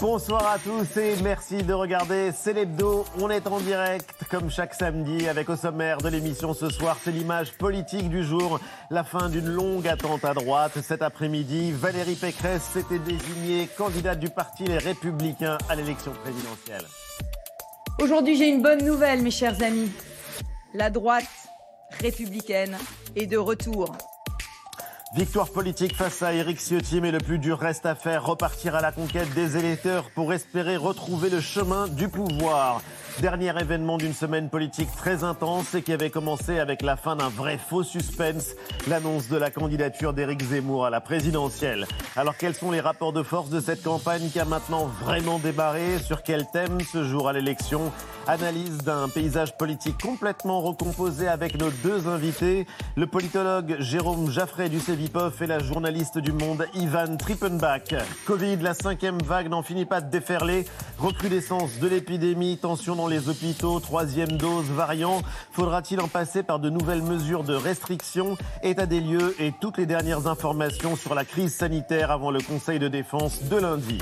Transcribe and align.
Bonsoir 0.00 0.46
à 0.46 0.58
tous 0.60 0.96
et 0.96 1.16
merci 1.24 1.64
de 1.64 1.72
regarder 1.72 2.30
C'est 2.32 2.52
l'hebdo. 2.52 3.04
On 3.18 3.30
est 3.30 3.48
en 3.48 3.58
direct 3.58 4.08
comme 4.30 4.48
chaque 4.48 4.72
samedi 4.72 5.28
avec 5.28 5.48
au 5.48 5.56
sommaire 5.56 5.98
de 5.98 6.08
l'émission 6.08 6.54
ce 6.54 6.70
soir, 6.70 6.96
c'est 7.02 7.10
l'image 7.10 7.58
politique 7.58 8.08
du 8.08 8.22
jour, 8.22 8.60
la 8.90 9.02
fin 9.02 9.28
d'une 9.28 9.48
longue 9.48 9.88
attente 9.88 10.24
à 10.24 10.34
droite. 10.34 10.78
Cet 10.82 11.02
après-midi, 11.02 11.72
Valérie 11.72 12.14
Pécresse 12.14 12.62
s'était 12.62 13.00
désignée 13.00 13.68
candidate 13.76 14.20
du 14.20 14.28
parti 14.28 14.64
Les 14.64 14.78
Républicains 14.78 15.58
à 15.68 15.74
l'élection 15.74 16.12
présidentielle. 16.22 16.84
Aujourd'hui, 18.00 18.36
j'ai 18.36 18.48
une 18.48 18.62
bonne 18.62 18.84
nouvelle, 18.84 19.22
mes 19.22 19.32
chers 19.32 19.60
amis. 19.64 19.90
La 20.74 20.90
droite 20.90 21.24
républicaine 22.00 22.76
est 23.16 23.26
de 23.26 23.36
retour. 23.36 23.96
Victoire 25.14 25.48
politique 25.48 25.96
face 25.96 26.22
à 26.22 26.34
Éric 26.34 26.60
Ciotti, 26.60 27.00
mais 27.00 27.10
le 27.10 27.18
plus 27.18 27.38
dur 27.38 27.58
reste 27.58 27.86
à 27.86 27.94
faire, 27.94 28.26
repartir 28.26 28.74
à 28.74 28.82
la 28.82 28.92
conquête 28.92 29.32
des 29.32 29.56
électeurs 29.56 30.10
pour 30.10 30.34
espérer 30.34 30.76
retrouver 30.76 31.30
le 31.30 31.40
chemin 31.40 31.88
du 31.88 32.08
pouvoir. 32.08 32.82
Dernier 33.20 33.52
événement 33.60 33.98
d'une 33.98 34.14
semaine 34.14 34.48
politique 34.48 34.94
très 34.96 35.24
intense 35.24 35.74
et 35.74 35.82
qui 35.82 35.92
avait 35.92 36.08
commencé 36.08 36.60
avec 36.60 36.82
la 36.82 36.94
fin 36.94 37.16
d'un 37.16 37.28
vrai 37.28 37.58
faux 37.58 37.82
suspense, 37.82 38.54
l'annonce 38.86 39.28
de 39.28 39.36
la 39.36 39.50
candidature 39.50 40.12
d'Éric 40.12 40.40
Zemmour 40.40 40.86
à 40.86 40.90
la 40.90 41.00
présidentielle. 41.00 41.88
Alors 42.14 42.36
quels 42.36 42.54
sont 42.54 42.70
les 42.70 42.78
rapports 42.78 43.12
de 43.12 43.24
force 43.24 43.50
de 43.50 43.58
cette 43.58 43.82
campagne 43.82 44.30
qui 44.30 44.38
a 44.38 44.44
maintenant 44.44 44.86
vraiment 45.02 45.40
débarré? 45.40 45.98
Sur 45.98 46.22
quel 46.22 46.46
thème 46.52 46.78
ce 46.80 47.02
jour 47.02 47.28
à 47.28 47.32
l'élection? 47.32 47.90
Analyse 48.28 48.78
d'un 48.78 49.08
paysage 49.08 49.56
politique 49.56 50.00
complètement 50.00 50.60
recomposé 50.60 51.26
avec 51.26 51.58
nos 51.58 51.70
deux 51.70 52.06
invités, 52.06 52.66
le 52.94 53.06
politologue 53.06 53.76
Jérôme 53.80 54.30
Jaffray 54.30 54.68
du 54.68 54.78
CEVIPOF 54.78 55.42
et 55.42 55.46
la 55.46 55.58
journaliste 55.58 56.18
du 56.18 56.32
Monde 56.32 56.66
Ivan 56.74 57.16
Trippenbach. 57.16 57.94
Covid, 58.26 58.58
la 58.58 58.74
cinquième 58.74 59.18
vague 59.22 59.48
n'en 59.48 59.62
finit 59.62 59.86
pas 59.86 60.00
de 60.00 60.10
déferler. 60.10 60.66
Recrudescence 60.98 61.78
de 61.78 61.88
l'épidémie, 61.88 62.58
tension 62.58 62.94
dans 62.94 63.07
les 63.08 63.28
hôpitaux, 63.28 63.80
troisième 63.80 64.32
dose, 64.32 64.66
variant. 64.66 65.22
Faudra-t-il 65.52 66.00
en 66.00 66.08
passer 66.08 66.42
par 66.42 66.58
de 66.58 66.70
nouvelles 66.70 67.02
mesures 67.02 67.44
de 67.44 67.54
restriction? 67.54 68.36
État 68.62 68.86
des 68.86 69.00
lieux 69.00 69.34
et 69.40 69.52
toutes 69.60 69.78
les 69.78 69.86
dernières 69.86 70.26
informations 70.26 70.96
sur 70.96 71.14
la 71.14 71.24
crise 71.24 71.54
sanitaire 71.54 72.10
avant 72.10 72.30
le 72.30 72.40
Conseil 72.40 72.78
de 72.78 72.88
défense 72.88 73.42
de 73.44 73.56
lundi. 73.56 73.98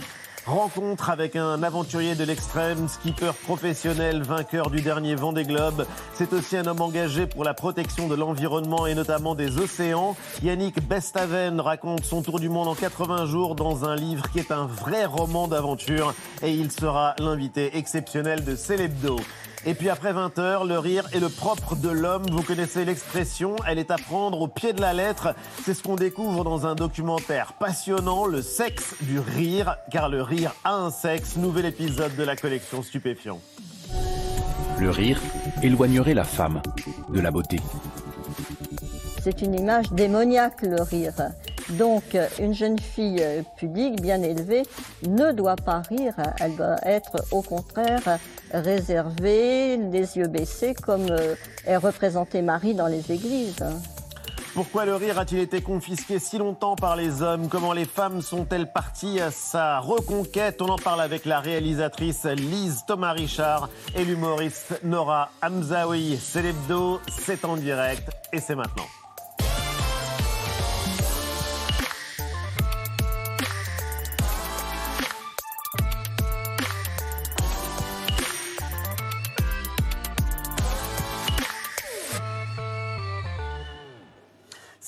Rencontre 0.47 1.11
avec 1.11 1.35
un 1.35 1.61
aventurier 1.65 2.15
de 2.15 2.23
l'extrême, 2.23 2.87
skipper 2.87 3.33
professionnel, 3.43 4.23
vainqueur 4.23 4.71
du 4.71 4.81
dernier 4.81 5.17
Vendée 5.17 5.43
Globe. 5.43 5.85
C'est 6.15 6.33
aussi 6.33 6.57
un 6.57 6.67
homme 6.67 6.81
engagé 6.81 7.27
pour 7.27 7.43
la 7.43 7.53
protection 7.53 8.07
de 8.07 8.15
l'environnement 8.15 8.87
et 8.87 8.95
notamment 8.95 9.35
des 9.35 9.59
océans. 9.59 10.17
Yannick 10.45 10.87
Bestaven 10.87 11.61
raconte 11.61 12.05
son 12.05 12.23
tour 12.23 12.39
du 12.39 12.49
monde 12.49 12.69
en 12.69 12.77
80 12.77 13.27
jours 13.27 13.57
dans 13.57 13.87
un 13.87 13.97
livre 13.97 14.31
qui 14.31 14.39
est 14.39 14.53
un 14.53 14.67
vrai 14.67 15.05
roman 15.05 15.49
d'aventure 15.49 16.15
et 16.43 16.53
il 16.53 16.71
sera 16.71 17.17
l'invité 17.19 17.77
exceptionnel 17.77 18.45
de 18.45 18.55
Célébdo. 18.55 19.17
Et 19.69 19.75
puis 19.75 19.91
après 19.91 20.13
20h, 20.13 20.65
le 20.65 20.79
rire 20.79 21.09
est 21.13 21.19
le 21.19 21.29
propre 21.29 21.75
de 21.75 21.89
l'homme. 21.89 22.25
Vous 22.31 22.45
connaissez 22.45 22.85
l'expression, 22.85 23.57
elle 23.67 23.81
est 23.81 23.91
à 23.91 23.97
prendre 23.97 24.41
au 24.41 24.47
pied 24.47 24.73
de 24.73 24.81
la 24.81 24.93
lettre. 24.93 25.35
C'est 25.65 25.75
ce 25.75 25.83
qu'on 25.83 25.97
découvre 25.97 26.45
dans 26.45 26.69
un 26.69 26.77
documentaire 26.77 27.53
passionnant, 27.55 28.27
le 28.27 28.43
sexe 28.43 28.95
du 29.01 29.19
rire, 29.19 29.77
car 29.91 30.09
le 30.09 30.23
rire 30.23 30.55
a 30.63 30.77
un 30.77 30.93
sexe. 30.93 31.37
Nouvel 31.37 31.67
épisode 31.67 32.15
de 32.15 32.23
la 32.23 32.37
collection 32.37 32.81
Stupéfiant. 32.85 33.41
Le 34.79 34.91
rire 34.91 35.21
éloignerait 35.65 36.15
la 36.15 36.25
femme 36.25 36.63
de 37.13 37.19
la 37.19 37.33
beauté. 37.33 37.59
C'est 39.21 39.43
une 39.43 39.55
image 39.59 39.91
démoniaque, 39.91 40.63
le 40.63 40.81
rire. 40.81 41.33
Donc, 41.71 42.17
une 42.39 42.55
jeune 42.55 42.79
fille 42.79 43.23
pudique, 43.57 44.01
bien 44.01 44.23
élevée, 44.23 44.63
ne 45.07 45.33
doit 45.33 45.57
pas 45.57 45.81
rire. 45.81 46.15
Elle 46.41 46.57
doit 46.57 46.77
être, 46.85 47.25
au 47.33 47.43
contraire, 47.43 48.19
réservée, 48.53 49.77
les 49.77 50.17
yeux 50.17 50.29
baissés, 50.29 50.75
comme 50.75 51.11
euh, 51.11 51.35
est 51.67 51.77
représenté 51.77 52.43
Marie 52.43 52.75
dans 52.75 52.87
les 52.87 53.11
églises. 53.11 53.65
Pourquoi 54.55 54.87
le 54.87 54.95
rire 54.95 55.19
a-t-il 55.19 55.43
été 55.43 55.61
confisqué 55.61 56.19
si 56.19 56.39
longtemps 56.39 56.77
par 56.77 56.97
les 56.97 57.21
hommes? 57.21 57.49
Comment 57.49 57.75
les 57.75 57.85
femmes 57.85 58.23
sont-elles 58.23 58.73
parties 58.73 59.21
à 59.21 59.31
sa 59.31 59.81
reconquête? 59.81 60.63
On 60.63 60.69
en 60.71 60.79
parle 60.79 61.03
avec 61.03 61.27
la 61.27 61.41
réalisatrice 61.41 62.25
Lise 62.25 62.85
Thomas 62.87 63.13
Richard 63.13 63.69
et 63.95 64.05
l'humoriste 64.05 64.81
Nora 64.83 65.29
Hamzaoui. 65.43 66.19
C'est 66.19 66.41
l'hebdo, 66.41 67.01
c'est 67.09 67.45
en 67.45 67.57
direct 67.57 68.09
et 68.33 68.41
c'est 68.41 68.55
maintenant. 68.55 68.87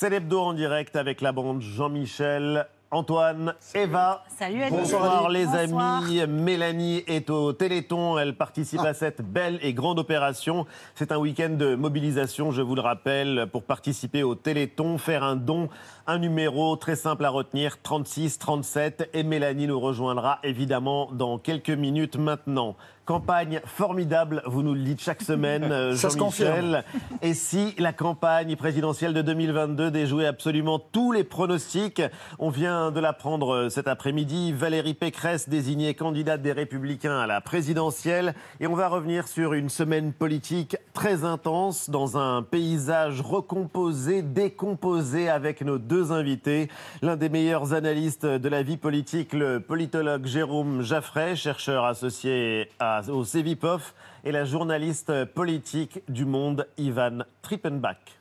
C'est 0.00 0.10
l'hebdo 0.10 0.38
en 0.38 0.53
direct 0.53 0.94
avec 0.94 1.20
la 1.20 1.32
bande 1.32 1.60
Jean-Michel, 1.60 2.69
Antoine, 2.92 3.54
Eva. 3.75 4.22
Salut. 4.28 4.62
Bonsoir 4.70 5.28
les 5.28 5.44
Bonsoir. 5.44 6.04
amis. 6.04 6.25
Mélanie 6.28 7.03
est 7.09 7.28
au 7.31 7.53
Téléthon. 7.53 8.16
Elle 8.16 8.37
participe 8.37 8.78
à 8.82 8.94
cette 8.94 9.22
belle 9.22 9.58
et 9.60 9.75
grande 9.75 9.98
opération. 9.98 10.66
C'est 10.94 11.10
un 11.10 11.19
week-end 11.19 11.50
de 11.50 11.75
mobilisation, 11.75 12.53
je 12.53 12.62
vous 12.62 12.76
le 12.76 12.81
rappelle, 12.81 13.48
pour 13.50 13.64
participer 13.64 14.22
au 14.22 14.37
Téléthon, 14.37 14.98
faire 14.98 15.25
un 15.25 15.34
don. 15.34 15.69
Un 16.06 16.20
numéro 16.20 16.76
très 16.76 16.94
simple 16.94 17.25
à 17.25 17.31
retenir, 17.31 17.82
36 17.82 18.38
37. 18.38 19.10
Et 19.14 19.25
Mélanie 19.25 19.66
nous 19.66 19.81
rejoindra 19.81 20.38
évidemment 20.44 21.10
dans 21.10 21.38
quelques 21.38 21.70
minutes 21.70 22.16
maintenant. 22.16 22.76
Campagne 23.08 23.62
formidable, 23.64 24.42
vous 24.44 24.62
nous 24.62 24.74
le 24.74 24.82
dites 24.82 25.00
chaque 25.00 25.22
semaine, 25.22 25.64
euh, 25.72 25.94
Jean-Michel. 25.96 26.84
Et 27.22 27.32
si 27.32 27.74
la 27.78 27.94
campagne 27.94 28.54
présidentielle 28.54 29.14
de 29.14 29.22
2022 29.22 29.91
déjouait 29.91 30.26
absolument 30.26 30.78
tous 30.78 31.10
les 31.12 31.24
pronostics, 31.24 32.02
on 32.38 32.50
vient 32.50 32.91
de 32.91 33.00
l'apprendre 33.00 33.54
euh, 33.54 33.69
cet 33.70 33.88
après-midi, 33.88 34.52
Valérie 34.52 34.92
Pécresse 34.92 35.48
désignée 35.48 35.94
candidate 35.94 36.42
des 36.42 36.52
Républicains 36.52 37.19
à 37.19 37.26
la 37.26 37.41
présidentielle. 37.41 38.34
Et 38.60 38.66
on 38.66 38.74
va 38.74 38.88
revenir 38.88 39.26
sur 39.26 39.54
une 39.54 39.70
semaine 39.70 40.12
politique 40.12 40.76
très 40.92 41.25
intense 41.25 41.88
dans 41.88 42.19
un 42.19 42.42
paysage 42.42 43.22
recomposé, 43.22 44.20
décomposé 44.20 45.30
avec 45.30 45.62
nos 45.62 45.78
deux 45.78 46.12
invités. 46.12 46.69
L'un 47.00 47.16
des 47.16 47.30
meilleurs 47.30 47.72
analystes 47.72 48.26
de 48.26 48.48
la 48.50 48.62
vie 48.62 48.76
politique, 48.76 49.32
le 49.32 49.60
politologue 49.60 50.26
Jérôme 50.26 50.82
Jaffray, 50.82 51.36
chercheur 51.36 51.86
associé 51.86 52.69
à- 52.78 52.97
au 53.09 53.25
CEVIPOF, 53.25 53.94
et 54.25 54.32
la 54.32 54.44
journaliste 54.44 55.25
politique 55.26 56.03
du 56.09 56.25
Monde, 56.25 56.66
Ivan 56.76 57.25
Trippenbach. 57.42 58.18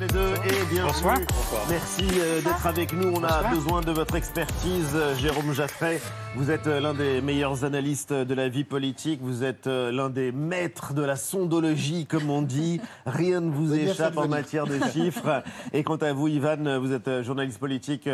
Les 0.00 0.06
deux 0.08 0.34
et 0.44 0.64
bienvenue. 0.70 0.92
Bonsoir. 0.92 1.18
Merci 1.70 2.06
euh, 2.18 2.40
d'être 2.42 2.66
avec 2.66 2.92
nous. 2.92 3.08
On 3.14 3.24
a 3.24 3.44
besoin 3.54 3.80
de 3.80 3.92
votre 3.92 4.14
expertise, 4.14 4.90
euh, 4.94 5.14
Jérôme 5.14 5.52
Jaffray. 5.52 6.00
Vous 6.34 6.50
êtes 6.50 6.66
euh, 6.66 6.80
l'un 6.80 6.92
des 6.92 7.20
meilleurs 7.22 7.64
analystes 7.64 8.12
de 8.12 8.34
la 8.34 8.48
vie 8.48 8.64
politique. 8.64 9.20
Vous 9.22 9.44
êtes 9.44 9.66
l'un 9.66 10.10
des 10.10 10.32
maîtres 10.32 10.92
de 10.92 11.02
la 11.02 11.16
sondologie, 11.16 12.06
comme 12.06 12.30
on 12.30 12.42
dit. 12.42 12.80
Rien 13.06 13.40
ne 13.40 13.50
vous 13.50 13.74
échappe 13.74 14.18
en 14.18 14.28
matière 14.28 14.66
de 14.66 14.78
chiffres. 14.92 15.42
Et 15.72 15.82
quant 15.82 15.96
à 15.96 16.12
vous, 16.12 16.28
Ivan, 16.28 16.78
vous 16.78 16.92
êtes 16.92 17.22
journaliste 17.22 17.58
politique 17.58 18.08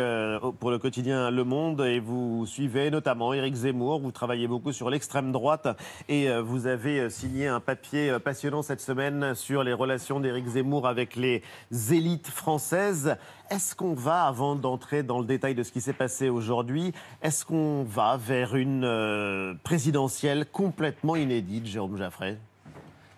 pour 0.59 0.71
le 0.71 0.77
quotidien 0.77 1.31
Le 1.31 1.43
Monde 1.43 1.81
et 1.81 1.99
vous 1.99 2.45
suivez 2.45 2.91
notamment 2.91 3.33
Éric 3.33 3.55
Zemmour. 3.55 3.99
Vous 3.99 4.11
travaillez 4.11 4.47
beaucoup 4.47 4.71
sur 4.71 4.89
l'extrême 4.89 5.31
droite 5.31 5.67
et 6.07 6.29
vous 6.39 6.67
avez 6.67 7.09
signé 7.09 7.47
un 7.47 7.59
papier 7.59 8.17
passionnant 8.23 8.61
cette 8.61 8.81
semaine 8.81 9.35
sur 9.35 9.63
les 9.63 9.73
relations 9.73 10.19
d'Éric 10.19 10.47
Zemmour 10.47 10.87
avec 10.87 11.15
les 11.15 11.41
élites 11.91 12.27
françaises. 12.27 13.17
Est-ce 13.49 13.75
qu'on 13.75 13.93
va, 13.93 14.25
avant 14.25 14.55
d'entrer 14.55 15.03
dans 15.03 15.19
le 15.19 15.25
détail 15.25 15.55
de 15.55 15.63
ce 15.63 15.71
qui 15.71 15.81
s'est 15.81 15.93
passé 15.93 16.29
aujourd'hui, 16.29 16.93
est-ce 17.21 17.45
qu'on 17.45 17.83
va 17.83 18.17
vers 18.17 18.55
une 18.55 18.83
euh, 18.83 19.53
présidentielle 19.63 20.45
complètement 20.45 21.15
inédite, 21.15 21.65
Jérôme 21.65 21.97
Jaffray? 21.97 22.37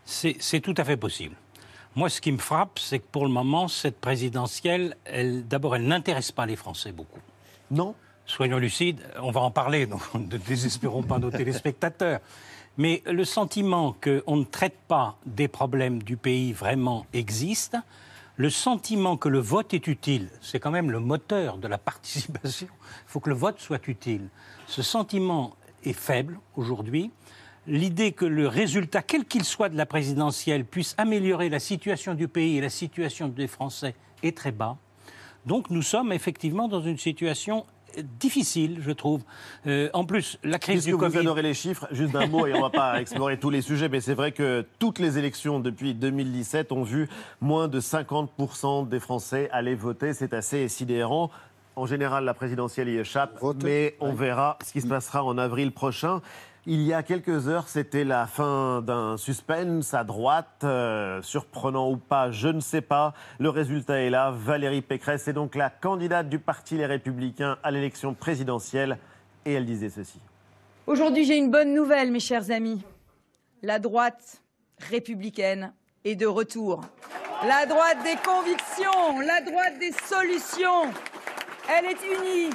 C'est 0.05 0.59
tout 0.61 0.75
à 0.77 0.83
fait 0.83 0.97
possible. 0.97 1.35
Moi, 1.95 2.09
ce 2.09 2.19
qui 2.19 2.31
me 2.31 2.37
frappe, 2.37 2.77
c'est 2.77 2.99
que 2.99 3.07
pour 3.11 3.25
le 3.25 3.31
moment, 3.31 3.67
cette 3.67 3.99
présidentielle, 3.99 4.97
elle, 5.05 5.47
d'abord, 5.47 5.75
elle 5.75 5.87
n'intéresse 5.87 6.31
pas 6.31 6.45
les 6.45 6.57
Français 6.57 6.91
beaucoup. 6.91 7.21
Non? 7.71 7.95
Soyons 8.25 8.57
lucides, 8.57 9.01
on 9.21 9.31
va 9.31 9.41
en 9.41 9.51
parler, 9.51 9.85
donc 9.87 10.01
ne 10.13 10.37
désespérons 10.37 11.03
pas 11.03 11.19
nos 11.19 11.31
téléspectateurs. 11.31 12.19
Mais 12.77 13.01
le 13.05 13.23
sentiment 13.23 13.95
qu'on 14.03 14.35
ne 14.35 14.43
traite 14.43 14.77
pas 14.87 15.17
des 15.25 15.47
problèmes 15.47 16.03
du 16.03 16.17
pays 16.17 16.51
vraiment 16.51 17.05
existe. 17.13 17.77
Le 18.37 18.49
sentiment 18.49 19.15
que 19.15 19.29
le 19.29 19.39
vote 19.39 19.73
est 19.73 19.87
utile, 19.87 20.29
c'est 20.41 20.59
quand 20.59 20.71
même 20.71 20.91
le 20.91 20.99
moteur 20.99 21.57
de 21.57 21.69
la 21.69 21.77
participation. 21.91 22.67
Il 22.83 23.07
faut 23.07 23.21
que 23.21 23.29
le 23.29 23.35
vote 23.35 23.59
soit 23.59 23.87
utile. 23.87 24.27
Ce 24.67 24.81
sentiment 24.81 25.55
est 25.83 25.93
faible 25.93 26.39
aujourd'hui. 26.57 27.11
L'idée 27.65 28.11
que 28.11 28.25
le 28.25 28.47
résultat, 28.47 29.01
quel 29.01 29.25
qu'il 29.25 29.45
soit 29.45 29.69
de 29.69 29.77
la 29.77 29.85
présidentielle, 29.85 30.65
puisse 30.65 30.95
améliorer 30.97 31.49
la 31.49 31.59
situation 31.59 32.13
du 32.13 32.27
pays 32.27 32.57
et 32.57 32.61
la 32.61 32.69
situation 32.69 33.29
des 33.29 33.47
Français 33.47 33.95
est 34.21 34.37
très 34.37 34.51
bas. 34.51 34.77
Donc 35.45 35.69
nous 35.69 35.81
sommes 35.81 36.11
effectivement 36.11 36.67
dans 36.67 36.81
une 36.81 36.97
situation 36.97 37.65
difficile, 38.03 38.77
je 38.81 38.91
trouve. 38.91 39.21
Euh, 39.67 39.89
en 39.93 40.05
plus, 40.05 40.37
la 40.43 40.59
crise 40.59 40.83
Puisque 40.83 40.99
du 40.99 41.05
vous 41.09 41.17
adorez 41.17 41.41
les 41.41 41.53
chiffres, 41.53 41.87
juste 41.91 42.11
d'un 42.13 42.27
mot, 42.27 42.45
et 42.47 42.53
on 42.53 42.57
ne 42.57 42.61
va 42.63 42.69
pas 42.69 43.01
explorer 43.01 43.37
tous 43.39 43.49
les 43.49 43.61
sujets, 43.61 43.89
mais 43.89 44.01
c'est 44.01 44.13
vrai 44.13 44.31
que 44.31 44.65
toutes 44.79 44.99
les 44.99 45.17
élections 45.17 45.59
depuis 45.59 45.93
2017 45.93 46.71
ont 46.71 46.83
vu 46.83 47.07
moins 47.41 47.67
de 47.67 47.79
50% 47.79 48.87
des 48.89 48.99
Français 48.99 49.49
aller 49.51 49.75
voter. 49.75 50.13
C'est 50.13 50.33
assez 50.33 50.67
sidérant. 50.67 51.31
En 51.77 51.85
général, 51.85 52.23
la 52.23 52.33
présidentielle 52.33 52.87
y 52.87 52.97
échappe, 52.97 53.37
Vote. 53.41 53.57
mais 53.63 53.95
on 53.99 54.09
Ouais. 54.11 54.15
verra 54.15 54.57
ce 54.65 54.71
qui 54.71 54.79
se 54.81 54.87
passera 54.87 55.23
en 55.23 55.37
avril 55.37 55.71
prochain. 55.73 56.21
Il 56.67 56.81
y 56.81 56.93
a 56.93 57.03
quelques 57.03 57.47
heures, 57.47 57.67
c'était 57.67 58.03
la 58.03 58.25
fin 58.25 58.81
d'un 58.81 59.17
suspense 59.17 59.93
à 59.93 60.03
droite, 60.03 60.63
euh, 60.63 61.21
surprenant 61.21 61.91
ou 61.91 61.97
pas, 61.97 62.31
je 62.31 62.47
ne 62.47 62.59
sais 62.59 62.81
pas. 62.81 63.13
Le 63.37 63.49
résultat 63.49 64.01
est 64.01 64.09
là. 64.09 64.31
Valérie 64.31 64.81
Pécresse 64.81 65.27
est 65.27 65.33
donc 65.33 65.53
la 65.53 65.69
candidate 65.69 66.27
du 66.27 66.39
Parti 66.39 66.75
Les 66.75 66.87
Républicains 66.87 67.57
à 67.61 67.69
l'élection 67.69 68.15
présidentielle. 68.15 68.97
Et 69.45 69.53
elle 69.53 69.65
disait 69.67 69.89
ceci. 69.89 70.19
Aujourd'hui, 70.87 71.25
j'ai 71.25 71.37
une 71.37 71.51
bonne 71.51 71.71
nouvelle, 71.71 72.11
mes 72.11 72.19
chers 72.19 72.49
amis. 72.49 72.81
La 73.61 73.77
droite 73.77 74.41
républicaine 74.89 75.71
est 76.03 76.15
de 76.15 76.25
retour. 76.25 76.81
La 77.47 77.67
droite 77.67 77.99
des 78.03 78.15
convictions, 78.25 79.19
la 79.19 79.41
droite 79.41 79.77
des 79.79 79.91
solutions. 79.91 80.91
Elle 81.69 81.85
est 81.85 81.99
unie 82.01 82.49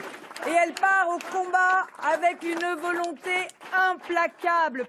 et 0.46 0.50
elle 0.64 0.74
part 0.74 1.06
au 1.08 1.18
combat 1.32 1.86
avec 2.14 2.42
une 2.42 2.80
volonté 2.80 3.48
implacable. 3.72 4.86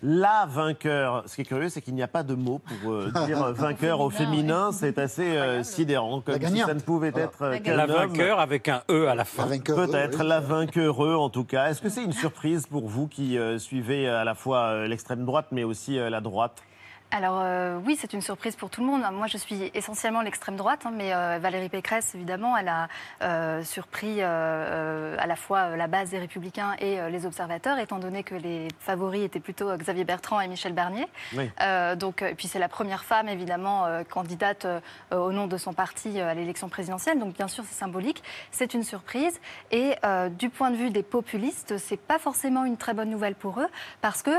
La 0.00 0.46
vainqueur. 0.46 1.24
Ce 1.26 1.34
qui 1.34 1.40
est 1.40 1.44
curieux, 1.44 1.68
c'est 1.68 1.80
qu'il 1.82 1.94
n'y 1.96 2.04
a 2.04 2.08
pas 2.08 2.22
de 2.22 2.34
mot 2.34 2.60
pour 2.60 2.92
euh, 2.92 3.10
dire 3.26 3.42
euh, 3.42 3.52
vainqueur 3.52 4.00
au 4.00 4.10
féminin. 4.10 4.70
C'est 4.70 4.96
assez 4.96 5.36
euh, 5.36 5.64
sidérant, 5.64 6.20
comme 6.20 6.36
La 6.40 6.48
si 6.48 6.58
ça 6.58 6.72
ne 6.74 6.78
pouvait 6.78 7.10
Voilà. 7.10 7.26
être 7.26 7.42
euh, 7.42 7.50
La 7.50 7.58
qu'un 7.58 7.74
La 7.76 7.82
homme. 7.84 7.90
vainqueur 7.90 8.38
avec 8.38 8.68
un 8.68 8.82
E 8.88 9.08
à 9.08 9.16
la 9.16 9.24
fin. 9.24 9.46
vainqueur, 9.46 9.74
Peut-être 9.74 10.22
la 10.22 10.38
oui. 10.38 10.46
vainqueureux 10.46 11.16
en 11.16 11.30
tout 11.30 11.42
cas. 11.44 11.68
Est-ce 11.70 11.82
que 11.82 11.88
c'est 11.88 12.04
une 12.04 12.12
surprise 12.12 12.68
pour 12.68 12.86
vous 12.86 13.08
qui 13.08 13.36
euh, 13.38 13.58
suivez 13.58 14.08
à 14.08 14.22
la 14.22 14.36
fois 14.36 14.66
euh, 14.66 14.86
l'extrême 14.86 15.24
droite 15.24 15.46
mais 15.50 15.64
aussi 15.64 15.98
euh, 15.98 16.10
la 16.10 16.20
droite? 16.20 16.62
Alors 17.10 17.40
euh, 17.42 17.78
oui, 17.86 17.96
c'est 17.98 18.12
une 18.12 18.20
surprise 18.20 18.54
pour 18.54 18.68
tout 18.68 18.82
le 18.82 18.86
monde. 18.86 19.02
Moi, 19.12 19.26
je 19.28 19.38
suis 19.38 19.70
essentiellement 19.72 20.20
l'extrême 20.20 20.56
droite, 20.56 20.80
hein, 20.84 20.92
mais 20.94 21.14
euh, 21.14 21.38
Valérie 21.40 21.70
Pécresse, 21.70 22.14
évidemment, 22.14 22.54
elle 22.56 22.68
a 22.68 22.88
euh, 23.22 23.62
surpris 23.64 24.20
à 24.22 25.26
la 25.26 25.36
fois 25.36 25.76
la 25.76 25.86
base 25.86 26.10
des 26.10 26.18
Républicains 26.18 26.74
et 26.80 26.98
les 27.10 27.24
observateurs, 27.24 27.78
étant 27.78 27.98
donné 27.98 28.22
que 28.22 28.34
les 28.34 28.68
favoris 28.78 29.24
étaient 29.24 29.40
plutôt 29.40 29.74
Xavier 29.76 30.04
Bertrand 30.04 30.40
et 30.40 30.48
Michel 30.48 30.72
Barnier. 30.72 31.06
Oui. 31.34 31.50
Donc, 31.96 32.22
euh, 32.22 32.34
puis 32.36 32.46
c'est 32.46 32.58
la 32.58 32.68
première 32.68 33.04
femme, 33.04 33.28
évidemment, 33.28 33.86
candidate 34.10 34.66
au 35.10 35.32
nom 35.32 35.46
de 35.46 35.56
son 35.56 35.72
parti 35.72 36.20
à 36.20 36.34
l'élection 36.34 36.68
présidentielle. 36.68 37.18
Donc, 37.18 37.34
bien 37.34 37.48
sûr, 37.48 37.64
c'est 37.66 37.78
symbolique. 37.78 38.22
C'est 38.50 38.74
une 38.74 38.82
surprise. 38.82 39.40
Et 39.70 39.94
du 40.38 40.50
point 40.50 40.70
de 40.70 40.76
vue 40.76 40.90
des 40.90 41.02
populistes, 41.02 41.78
c'est 41.78 42.00
pas 42.00 42.18
forcément 42.18 42.64
une 42.64 42.76
très 42.76 42.94
bonne 42.94 43.10
nouvelle 43.10 43.34
pour 43.34 43.60
eux, 43.60 43.68
parce 44.00 44.22
que 44.22 44.30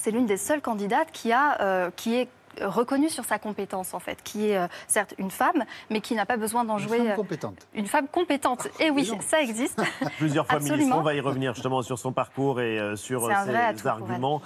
c'est 0.00 0.10
l'une 0.10 0.26
des 0.26 0.36
seules 0.36 0.60
candidates 0.60 1.10
qui, 1.12 1.32
a, 1.32 1.60
euh, 1.60 1.90
qui 1.94 2.16
est 2.16 2.28
reconnue 2.60 3.08
sur 3.08 3.24
sa 3.24 3.38
compétence, 3.38 3.94
en 3.94 3.98
fait, 4.00 4.22
qui 4.22 4.48
est 4.50 4.56
euh, 4.56 4.66
certes 4.86 5.14
une 5.18 5.30
femme, 5.30 5.64
mais 5.90 6.00
qui 6.00 6.14
n'a 6.14 6.26
pas 6.26 6.36
besoin 6.36 6.64
d'en 6.64 6.78
Une 6.78 6.88
jouer. 6.88 6.98
femme 6.98 7.06
euh, 7.08 7.14
compétente. 7.14 7.66
une 7.74 7.86
femme 7.86 8.08
compétente. 8.08 8.68
Et 8.80 8.90
oui, 8.90 9.10
ça 9.20 9.40
existe. 9.40 9.80
Plusieurs 10.18 10.46
fois 10.46 10.60
ministre. 10.60 10.96
On 10.96 11.02
va 11.02 11.14
y 11.14 11.20
revenir 11.20 11.54
justement 11.54 11.82
sur 11.82 11.98
son 11.98 12.12
parcours 12.12 12.60
et 12.60 12.78
euh, 12.78 12.96
sur 12.96 13.26
ses 13.26 13.82
pour 13.82 13.90
arguments. 13.90 14.42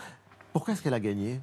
Pourquoi 0.53 0.75
est-ce 0.75 0.83
qu'elle 0.83 0.95
a 0.95 1.01
gagné? 1.01 1.41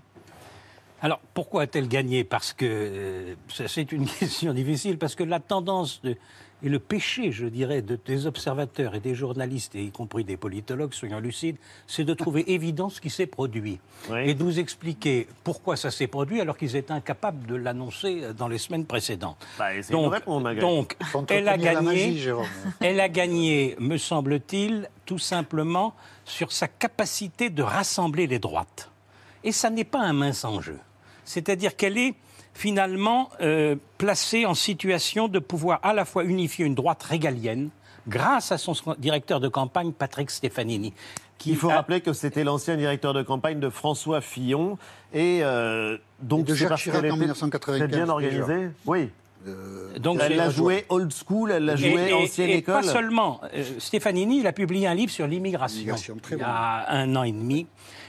Alors, 1.02 1.20
pourquoi 1.34 1.64
a-t-elle 1.64 1.88
gagné? 1.88 2.24
Parce 2.24 2.54
que 2.54 2.66
euh, 2.66 3.36
c'est 3.68 3.92
une 3.92 4.06
question 4.20 4.54
difficile, 4.54 4.98
parce 4.98 5.16
que 5.16 5.24
la 5.24 5.40
tendance 5.40 6.02
de, 6.02 6.18
et 6.62 6.70
le 6.70 6.80
péché, 6.80 7.32
je 7.32 7.46
dirais, 7.46 7.82
de, 7.82 7.98
des 8.06 8.28
observateurs 8.28 8.96
et 8.96 9.00
des 9.00 9.16
journalistes, 9.16 9.76
et 9.76 9.84
y 9.84 9.92
compris 9.92 10.24
des 10.24 10.36
politologues, 10.36 10.94
soyons 10.94 11.20
lucides, 11.20 11.56
c'est 11.88 12.04
de 12.04 12.14
trouver 12.14 12.44
évident 12.54 12.90
ce 12.90 13.00
qui 13.00 13.10
s'est 13.10 13.28
produit. 13.28 13.80
Oui. 14.10 14.30
Et 14.30 14.34
de 14.34 14.44
nous 14.44 14.60
expliquer 14.60 15.28
pourquoi 15.44 15.78
ça 15.78 15.92
s'est 15.92 16.08
produit 16.08 16.42
alors 16.42 16.58
qu'ils 16.58 16.76
étaient 16.76 16.92
incapables 16.92 17.46
de 17.46 17.56
l'annoncer 17.56 18.22
euh, 18.24 18.34
dans 18.34 18.48
les 18.48 18.58
semaines 18.58 18.86
précédentes. 18.86 19.38
Bah, 19.58 19.68
répondre, 19.70 20.54
donc 20.56 20.96
elle 21.30 21.48
a 21.48 21.58
gagné. 21.58 21.82
magie. 21.82 22.28
Elle 22.82 23.00
a 23.00 23.10
gagné, 23.10 23.76
me 23.80 23.98
semble-t-il, 23.98 24.90
tout 25.06 25.20
simplement 25.20 25.94
sur 26.26 26.52
sa 26.52 26.68
capacité 26.68 27.50
de 27.50 27.64
rassembler 27.64 28.28
les 28.28 28.40
droites. 28.40 28.90
Et 29.44 29.52
ça 29.52 29.70
n'est 29.70 29.84
pas 29.84 30.00
un 30.00 30.14
mince 30.14 30.44
enjeu. 30.44 30.80
C'est-à-dire 31.24 31.76
qu'elle 31.76 31.98
est 31.98 32.16
finalement 32.54 33.30
euh, 33.42 33.76
placée 33.98 34.46
en 34.46 34.54
situation 34.54 35.28
de 35.28 35.40
pouvoir 35.40 35.80
à 35.84 35.94
la 35.94 36.06
fois 36.06 36.24
unifier 36.26 36.66
une 36.66 36.76
droite 36.76 37.04
régalienne 37.04 37.70
grâce 38.08 38.52
à 38.52 38.58
son 38.58 38.74
directeur 38.98 39.40
de 39.40 39.48
campagne, 39.48 39.92
Patrick 39.92 40.30
Stefanini. 40.32 40.94
Qui 41.38 41.52
Il 41.52 41.56
faut 41.56 41.70
a- 41.70 41.76
rappeler 41.76 42.02
que 42.02 42.12
c'était 42.12 42.44
l'ancien 42.44 42.76
directeur 42.76 43.14
de 43.14 43.22
campagne 43.22 43.60
de 43.60 43.70
François 43.70 44.20
Fillon. 44.20 44.78
Et 45.14 45.40
euh, 45.44 45.98
donc, 46.22 46.42
Et 46.42 46.52
de 46.52 46.56
Jacques 46.56 46.78
Chirac 46.78 47.02
en 47.04 47.06
était 47.08 47.16
1995 47.16 47.78
très 47.80 47.88
bien 47.88 48.00
déjà. 48.02 48.12
organisée. 48.14 48.70
Oui. 48.86 49.10
donc 50.00 50.20
Elle 50.22 50.36
l'a 50.36 50.50
joué 50.50 50.86
old 50.90 51.14
school, 51.14 51.52
elle 51.52 51.66
l'a 51.66 51.76
joué 51.78 52.10
et, 52.10 52.14
ancienne 52.14 52.50
et 52.50 52.58
école. 52.58 52.74
pas 52.74 52.84
seulement. 52.84 53.40
Euh, 53.54 53.64
Stefanini, 53.80 54.40
il 54.40 54.48
a 54.48 54.52
publié 54.54 54.88
un 54.88 54.94
livre 54.94 55.12
sur 55.12 55.28
l'immigration 55.28 55.80
il 55.82 56.34
y 56.34 56.36
bon. 56.38 56.44
a 56.46 56.86
un 56.90 57.16
an 57.16 57.24
et 57.24 57.32
demi. 57.32 57.68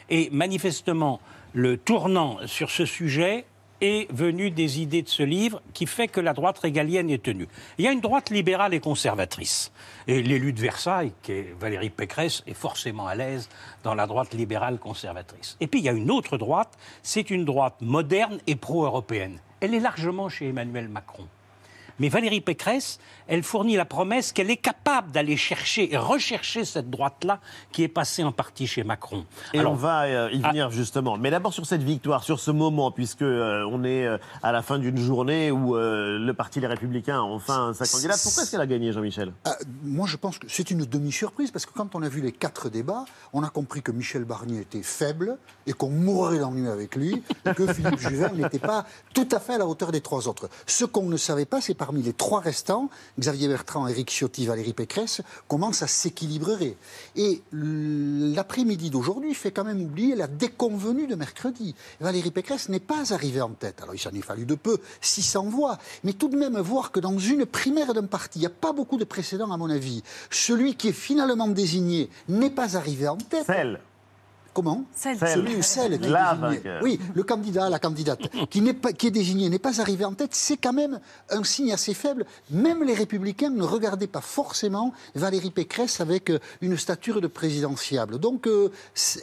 Et 0.09 0.29
manifestement, 0.33 1.21
le 1.53 1.77
tournant 1.77 2.39
sur 2.47 2.71
ce 2.71 2.85
sujet 2.85 3.45
est 3.81 4.11
venu 4.12 4.50
des 4.50 4.81
idées 4.81 5.03
de 5.03 5.09
ce 5.09 5.23
livre 5.23 5.62
qui 5.75 5.87
fait 5.87 6.09
que 6.09 6.21
la 6.21 6.32
droite 6.32 6.59
régalienne 6.59 7.11
est 7.11 7.23
tenue. 7.23 7.49
Il 7.79 7.85
y 7.85 7.88
a 7.88 7.93
une 7.93 8.00
droite 8.00 8.31
libérale 8.31 8.75
et 8.75 8.81
conservatrice. 8.81 9.73
Et 10.06 10.23
l'élu 10.23 10.53
de 10.53 10.61
Versailles, 10.61 11.12
Valérie 11.59 11.91
Pécresse, 11.91 12.43
est 12.47 12.55
forcément 12.55 13.06
à 13.06 13.15
l'aise 13.15 13.49
dans 13.82 13.94
la 13.94 14.06
droite 14.06 14.35
libérale 14.35 14.79
conservatrice. 14.79 15.56
Et 15.61 15.67
puis 15.67 15.81
il 15.81 15.85
y 15.85 15.88
a 15.88 15.93
une 15.93 16.11
autre 16.11 16.38
droite, 16.38 16.79
c'est 17.03 17.31
une 17.31 17.44
droite 17.44 17.77
moderne 17.81 18.38
et 18.47 18.56
pro-européenne. 18.56 19.38
Elle 19.61 19.75
est 19.75 19.81
largement 19.81 20.29
chez 20.29 20.49
Emmanuel 20.49 20.88
Macron. 20.88 21.27
Mais 21.99 22.09
Valérie 22.09 22.41
Pécresse, 22.41 22.99
elle 23.31 23.44
fournit 23.44 23.77
la 23.77 23.85
promesse 23.85 24.32
qu'elle 24.32 24.50
est 24.50 24.56
capable 24.56 25.12
d'aller 25.12 25.37
chercher 25.37 25.94
et 25.94 25.97
rechercher 25.97 26.65
cette 26.65 26.91
droite-là 26.91 27.38
qui 27.71 27.85
est 27.85 27.88
passée 27.88 28.25
en 28.25 28.32
partie 28.32 28.67
chez 28.67 28.82
Macron. 28.82 29.25
Et 29.55 29.61
Alors, 29.61 29.73
on 29.73 29.77
va 29.77 30.03
euh, 30.03 30.31
y 30.32 30.41
venir 30.41 30.71
justement. 30.73 31.17
Mais 31.17 31.31
d'abord 31.31 31.55
sur 31.55 31.65
cette 31.65 31.85
victoire, 31.85 32.25
sur 32.25 32.41
ce 32.41 32.50
moment, 32.50 32.91
puisque 32.91 33.23
euh, 33.23 33.65
on 33.71 33.85
est 33.85 34.05
euh, 34.05 34.19
à 34.43 34.50
la 34.50 34.62
fin 34.62 34.81
d'une 34.81 34.99
journée 34.99 35.53
où 35.53 35.77
euh, 35.77 36.19
le 36.19 36.35
Parti 36.35 36.59
Les 36.59 36.67
Républicains 36.67 37.19
a 37.19 37.23
enfin 37.23 37.73
sa 37.73 37.87
candidate. 37.87 38.21
Pourquoi 38.21 38.43
est-ce 38.43 38.50
qu'elle 38.50 38.61
a 38.61 38.67
gagné, 38.67 38.93
Jean-Michel? 38.93 39.32
Ah, 39.44 39.56
moi, 39.85 40.09
je 40.09 40.17
pense 40.17 40.39
que 40.39 40.46
c'est 40.49 40.72
une 40.72 40.84
demi-surprise 40.84 41.53
parce 41.53 41.67
que 41.67 41.72
quand 41.72 41.94
on 41.94 42.03
a 42.03 42.08
vu 42.08 42.20
les 42.20 42.32
quatre 42.32 42.69
débats, 42.69 43.05
on 43.32 43.44
a 43.44 43.49
compris 43.49 43.81
que 43.81 43.93
Michel 43.93 44.25
Barnier 44.25 44.60
était 44.60 44.82
faible 44.82 45.39
et 45.69 45.72
qu'on 45.72 45.91
mourrait 45.91 46.41
d'ennui 46.41 46.69
avec 46.69 46.96
lui, 46.96 47.22
et 47.46 47.55
que 47.55 47.72
Philippe 47.72 47.99
Juvin 47.99 48.31
n'était 48.34 48.58
pas 48.58 48.87
tout 49.15 49.29
à 49.31 49.39
fait 49.39 49.55
à 49.55 49.58
la 49.58 49.67
hauteur 49.67 49.93
des 49.93 50.01
trois 50.01 50.27
autres. 50.27 50.49
Ce 50.67 50.84
qu'on 50.84 51.06
ne 51.06 51.17
savait 51.17 51.44
pas, 51.44 51.60
c'est 51.60 51.75
parmi 51.75 52.03
les 52.03 52.13
trois 52.13 52.41
restants, 52.41 52.91
Xavier 53.20 53.48
Bertrand, 53.48 53.86
Éric 53.86 54.10
Ciotti, 54.10 54.46
Valérie 54.46 54.72
Pécresse, 54.72 55.20
comment 55.46 55.72
ça 55.72 55.86
s'équilibrerait. 55.86 56.77
Et 57.17 57.43
l'après-midi 57.53 58.91
d'aujourd'hui 58.91 59.34
fait 59.34 59.50
quand 59.50 59.65
même 59.65 59.82
oublier 59.82 60.17
la 60.17 60.27
déconvenue 60.27 61.06
de 61.06 61.15
mercredi. 61.15 61.74
Valérie 62.00 62.31
Pécresse 62.31 62.69
n'est 62.69 62.81
pas 62.81 63.12
arrivée 63.12 63.43
en 63.43 63.50
tête. 63.50 63.81
Alors 63.82 63.94
il 63.94 63.98
s'en 63.98 64.10
est 64.10 64.22
fallu 64.22 64.46
de 64.46 64.55
peu, 64.55 64.79
600 65.00 65.44
voix, 65.44 65.79
mais 66.03 66.15
tout 66.15 66.29
de 66.29 66.36
même 66.36 66.58
voir 66.58 66.91
que 66.91 67.00
dans 67.00 67.19
une 67.19 67.46
primaire 67.46 67.94
d'un 67.94 68.06
parti, 68.06 68.39
il 68.39 68.43
n'y 68.43 68.46
a 68.46 68.50
pas 68.50 68.72
beaucoup 68.72 68.96
de 68.96 69.05
précédents 69.05 69.53
à 69.53 69.56
mon 69.56 69.70
avis, 69.70 70.03
celui 70.31 70.74
qui 70.74 70.89
est 70.89 70.93
finalement 70.93 71.48
désigné 71.48 72.08
n'est 72.29 72.50
pas 72.50 72.77
arrivé 72.77 73.06
en 73.06 73.17
tête. 73.17 73.44
Comment 74.53 74.85
Celle. 74.95 75.19
Celui 75.19 75.57
ou 75.57 75.63
celle 75.63 75.99
qui 76.01 76.09
est 76.09 76.13
désigné. 76.13 76.41
vainqueur. 76.41 76.83
Oui, 76.83 76.99
le 77.15 77.23
candidat, 77.23 77.69
la 77.71 77.79
candidate, 77.79 78.21
qui, 78.51 78.61
n'est 78.61 78.75
pas, 78.75 78.93
qui 78.93 79.07
est 79.07 79.11
désigné, 79.13 79.49
n'est 79.49 79.59
pas 79.59 79.81
arrivé 79.81 80.05
en 80.05 80.13
tête, 80.13 80.35
c'est 80.35 80.57
quand 80.57 80.73
même 80.73 80.99
un 81.31 81.45
signe 81.45 81.73
assez 81.73 81.95
faible. 81.95 82.25
Même 82.51 82.83
les 82.83 82.95
républicains 82.95 83.51
ne 83.51 83.63
regardaient 83.63 84.07
pas 84.09 84.21
forcément 84.21 84.93
Valérie 85.15 85.51
Pécresse 85.51 86.01
avec 86.01 86.31
euh, 86.31 86.39
une 86.63 86.77
stature 86.77 87.21
de 87.21 87.27
présidentiable. 87.27 88.19
Donc, 88.19 88.47
euh, 88.47 88.71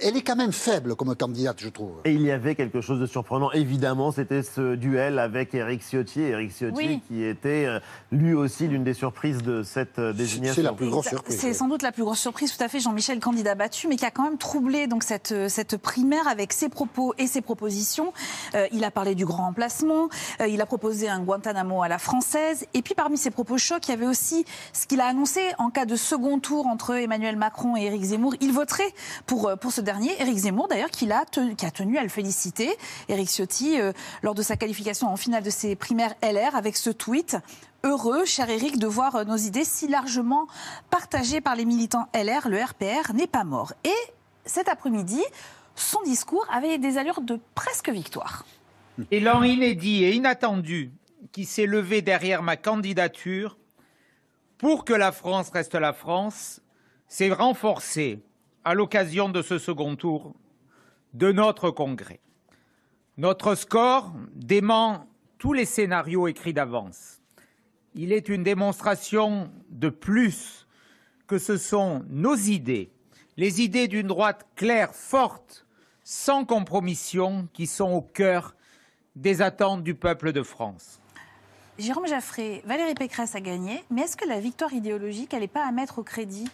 elle 0.01 0.15
est 0.15 0.21
quand 0.21 0.35
même 0.35 0.53
faible 0.53 0.95
comme 0.95 1.13
candidate, 1.15 1.57
je 1.59 1.69
trouve. 1.69 1.91
Et 2.05 2.13
il 2.13 2.21
y 2.21 2.31
avait 2.31 2.55
quelque 2.55 2.81
chose 2.81 2.99
de 2.99 3.05
surprenant, 3.05 3.51
évidemment, 3.51 4.11
c'était 4.11 4.43
ce 4.43 4.75
duel 4.75 5.19
avec 5.19 5.53
Éric 5.53 5.81
Ciotti. 5.81 6.21
Éric 6.21 6.51
Ciotti 6.51 6.73
Oui. 6.77 7.01
qui 7.07 7.23
était 7.23 7.65
euh, 7.65 7.79
lui 8.11 8.33
aussi 8.33 8.67
l'une 8.67 8.83
des 8.83 8.93
surprises 8.93 9.43
de 9.43 9.63
cette 9.63 9.99
désignation. 9.99 10.55
C'est 10.55 10.61
la 10.61 10.73
plus 10.73 10.89
grosse 10.89 11.07
surprise. 11.07 11.37
C'est 11.37 11.53
sans 11.53 11.67
doute 11.67 11.81
la 11.81 11.91
plus 11.91 12.03
grosse 12.03 12.19
surprise, 12.19 12.55
tout 12.55 12.63
à 12.63 12.67
fait, 12.69 12.79
Jean-Michel, 12.79 13.19
candidat 13.19 13.55
battu, 13.55 13.87
mais 13.87 13.97
qui 13.97 14.05
a 14.05 14.11
quand 14.11 14.23
même 14.23 14.37
troublé 14.37 14.87
donc 14.87 15.03
cette, 15.03 15.16
cette 15.47 15.77
primaire 15.77 16.27
avec 16.27 16.53
ses 16.53 16.69
propos 16.69 17.13
et 17.17 17.27
ses 17.27 17.41
propositions. 17.41 18.13
Euh, 18.55 18.67
il 18.71 18.83
a 18.83 18.91
parlé 18.91 19.15
du 19.15 19.25
grand 19.25 19.47
emplacement, 19.47 20.09
euh, 20.41 20.47
il 20.47 20.61
a 20.61 20.65
proposé 20.65 21.09
un 21.09 21.19
Guantanamo 21.21 21.81
à 21.81 21.87
la 21.87 21.97
française, 21.97 22.65
et 22.73 22.81
puis 22.81 22.93
parmi 22.93 23.17
ses 23.17 23.31
propos 23.31 23.57
chocs, 23.57 23.87
il 23.87 23.91
y 23.91 23.93
avait 23.93 24.05
aussi 24.07 24.45
ce 24.73 24.85
qu'il 24.87 25.01
a 25.01 25.05
annoncé 25.07 25.41
en 25.57 25.69
cas 25.69 25.85
de 25.85 25.95
second 25.95 26.39
tour 26.39 26.67
entre 26.67 26.95
Emmanuel 26.95 27.35
Macron 27.35 27.75
et 27.77 27.83
Éric 27.85 28.03
Zemmour. 28.03 28.35
Il 28.41 28.51
voterait 28.53 28.93
pour, 29.25 29.47
euh, 29.47 29.55
pour 29.55 29.71
ce 29.71 29.81
dernier, 29.81 30.11
Éric 30.21 30.37
Zemmour 30.37 30.67
d'ailleurs, 30.67 30.91
qui, 30.91 31.05
l'a 31.05 31.23
tenu- 31.25 31.55
qui 31.55 31.65
a 31.65 31.71
tenu 31.71 31.97
à 31.97 32.03
le 32.03 32.09
féliciter. 32.09 32.75
Éric 33.09 33.29
Ciotti, 33.29 33.79
euh, 33.79 33.91
lors 34.21 34.35
de 34.35 34.41
sa 34.41 34.55
qualification 34.57 35.07
en 35.07 35.17
finale 35.17 35.43
de 35.43 35.49
ses 35.49 35.75
primaires 35.75 36.13
LR, 36.21 36.55
avec 36.55 36.77
ce 36.77 36.89
tweet. 36.89 37.37
heureux, 37.83 38.25
cher 38.25 38.49
Éric, 38.49 38.79
de 38.79 38.87
voir 38.87 39.23
nos 39.25 39.37
idées 39.37 39.63
si 39.63 39.87
largement 39.87 40.47
partagées 40.89 41.41
par 41.41 41.55
les 41.55 41.63
militants 41.63 42.07
LR. 42.13 42.49
Le 42.49 42.61
RPR 42.61 43.13
n'est 43.13 43.27
pas 43.27 43.43
mort. 43.43 43.71
Et 43.85 43.93
cet 44.47 44.69
après-midi, 44.69 45.21
son 45.75 46.01
discours 46.03 46.45
avait 46.51 46.77
des 46.77 46.97
allures 46.97 47.21
de 47.21 47.39
presque 47.53 47.89
victoire. 47.89 48.45
Élan 49.11 49.43
inédit 49.43 50.03
et 50.03 50.13
inattendu 50.13 50.91
qui 51.31 51.45
s'est 51.45 51.67
levé 51.67 52.01
derrière 52.01 52.41
ma 52.41 52.57
candidature 52.57 53.57
pour 54.57 54.85
que 54.85 54.93
la 54.93 55.11
France 55.11 55.49
reste 55.51 55.75
la 55.75 55.93
France 55.93 56.61
s'est 57.07 57.31
renforcé 57.31 58.23
à 58.63 58.73
l'occasion 58.73 59.29
de 59.29 59.41
ce 59.41 59.59
second 59.59 59.95
tour 59.95 60.33
de 61.13 61.31
notre 61.31 61.69
congrès. 61.69 62.19
Notre 63.17 63.55
score 63.55 64.13
dément 64.33 65.05
tous 65.37 65.53
les 65.53 65.65
scénarios 65.65 66.27
écrits 66.27 66.53
d'avance. 66.53 67.21
Il 67.95 68.11
est 68.11 68.29
une 68.29 68.43
démonstration 68.43 69.51
de 69.69 69.89
plus 69.89 70.67
que 71.27 71.37
ce 71.37 71.57
sont 71.57 72.03
nos 72.09 72.35
idées, 72.35 72.91
les 73.37 73.61
idées 73.61 73.87
d'une 73.87 74.07
droite 74.07 74.45
claire, 74.55 74.93
forte, 74.93 75.65
sans 76.03 76.43
compromission, 76.43 77.47
qui 77.53 77.67
sont 77.67 77.91
au 77.91 78.01
cœur 78.01 78.55
des 79.15 79.41
attentes 79.41 79.83
du 79.83 79.93
peuple 79.93 80.31
de 80.31 80.43
France. 80.43 80.99
Jérôme 81.77 82.07
Jaffré, 82.07 82.63
Valérie 82.65 82.95
Pécresse 82.95 83.35
a 83.35 83.39
gagné, 83.39 83.83
mais 83.91 84.01
est-ce 84.01 84.17
que 84.17 84.27
la 84.27 84.39
victoire 84.39 84.73
idéologique, 84.73 85.33
elle 85.33 85.41
n'est 85.41 85.47
pas 85.47 85.65
à 85.65 85.71
mettre 85.71 85.99
au 85.99 86.03
crédit 86.03 86.49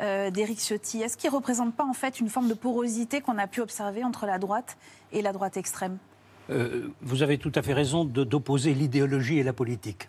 euh, 0.00 0.30
d'Éric 0.30 0.60
Ciotti? 0.60 1.02
Est-ce 1.02 1.16
qu'il 1.16 1.30
ne 1.30 1.34
représente 1.34 1.74
pas 1.74 1.84
en 1.84 1.92
fait 1.92 2.20
une 2.20 2.28
forme 2.28 2.48
de 2.48 2.54
porosité 2.54 3.20
qu'on 3.20 3.38
a 3.38 3.48
pu 3.48 3.60
observer 3.60 4.04
entre 4.04 4.26
la 4.26 4.38
droite 4.38 4.76
et 5.10 5.22
la 5.22 5.32
droite 5.32 5.56
extrême? 5.56 5.98
Euh, 6.50 6.88
Vous 7.02 7.22
avez 7.22 7.38
tout 7.38 7.52
à 7.56 7.62
fait 7.62 7.72
raison 7.72 8.04
d'opposer 8.04 8.72
l'idéologie 8.74 9.38
et 9.38 9.42
la 9.42 9.52
politique. 9.52 10.08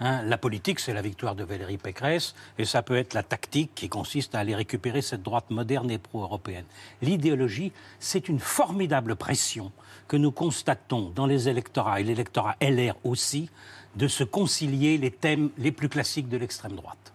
Hein, 0.00 0.22
la 0.22 0.38
politique, 0.38 0.78
c'est 0.78 0.94
la 0.94 1.02
victoire 1.02 1.34
de 1.34 1.42
Valérie 1.42 1.76
Pécresse, 1.76 2.34
et 2.58 2.64
ça 2.64 2.82
peut 2.82 2.96
être 2.96 3.14
la 3.14 3.24
tactique 3.24 3.72
qui 3.74 3.88
consiste 3.88 4.34
à 4.34 4.40
aller 4.40 4.54
récupérer 4.54 5.02
cette 5.02 5.22
droite 5.22 5.50
moderne 5.50 5.90
et 5.90 5.98
pro-européenne. 5.98 6.64
L'idéologie, 7.02 7.72
c'est 7.98 8.28
une 8.28 8.38
formidable 8.38 9.16
pression 9.16 9.72
que 10.06 10.16
nous 10.16 10.30
constatons 10.30 11.12
dans 11.14 11.26
les 11.26 11.48
électorats, 11.48 12.00
et 12.00 12.04
l'électorat 12.04 12.56
LR 12.60 12.94
aussi, 13.02 13.50
de 13.96 14.06
se 14.06 14.22
concilier 14.22 14.98
les 14.98 15.10
thèmes 15.10 15.50
les 15.58 15.72
plus 15.72 15.88
classiques 15.88 16.28
de 16.28 16.36
l'extrême 16.36 16.76
droite 16.76 17.12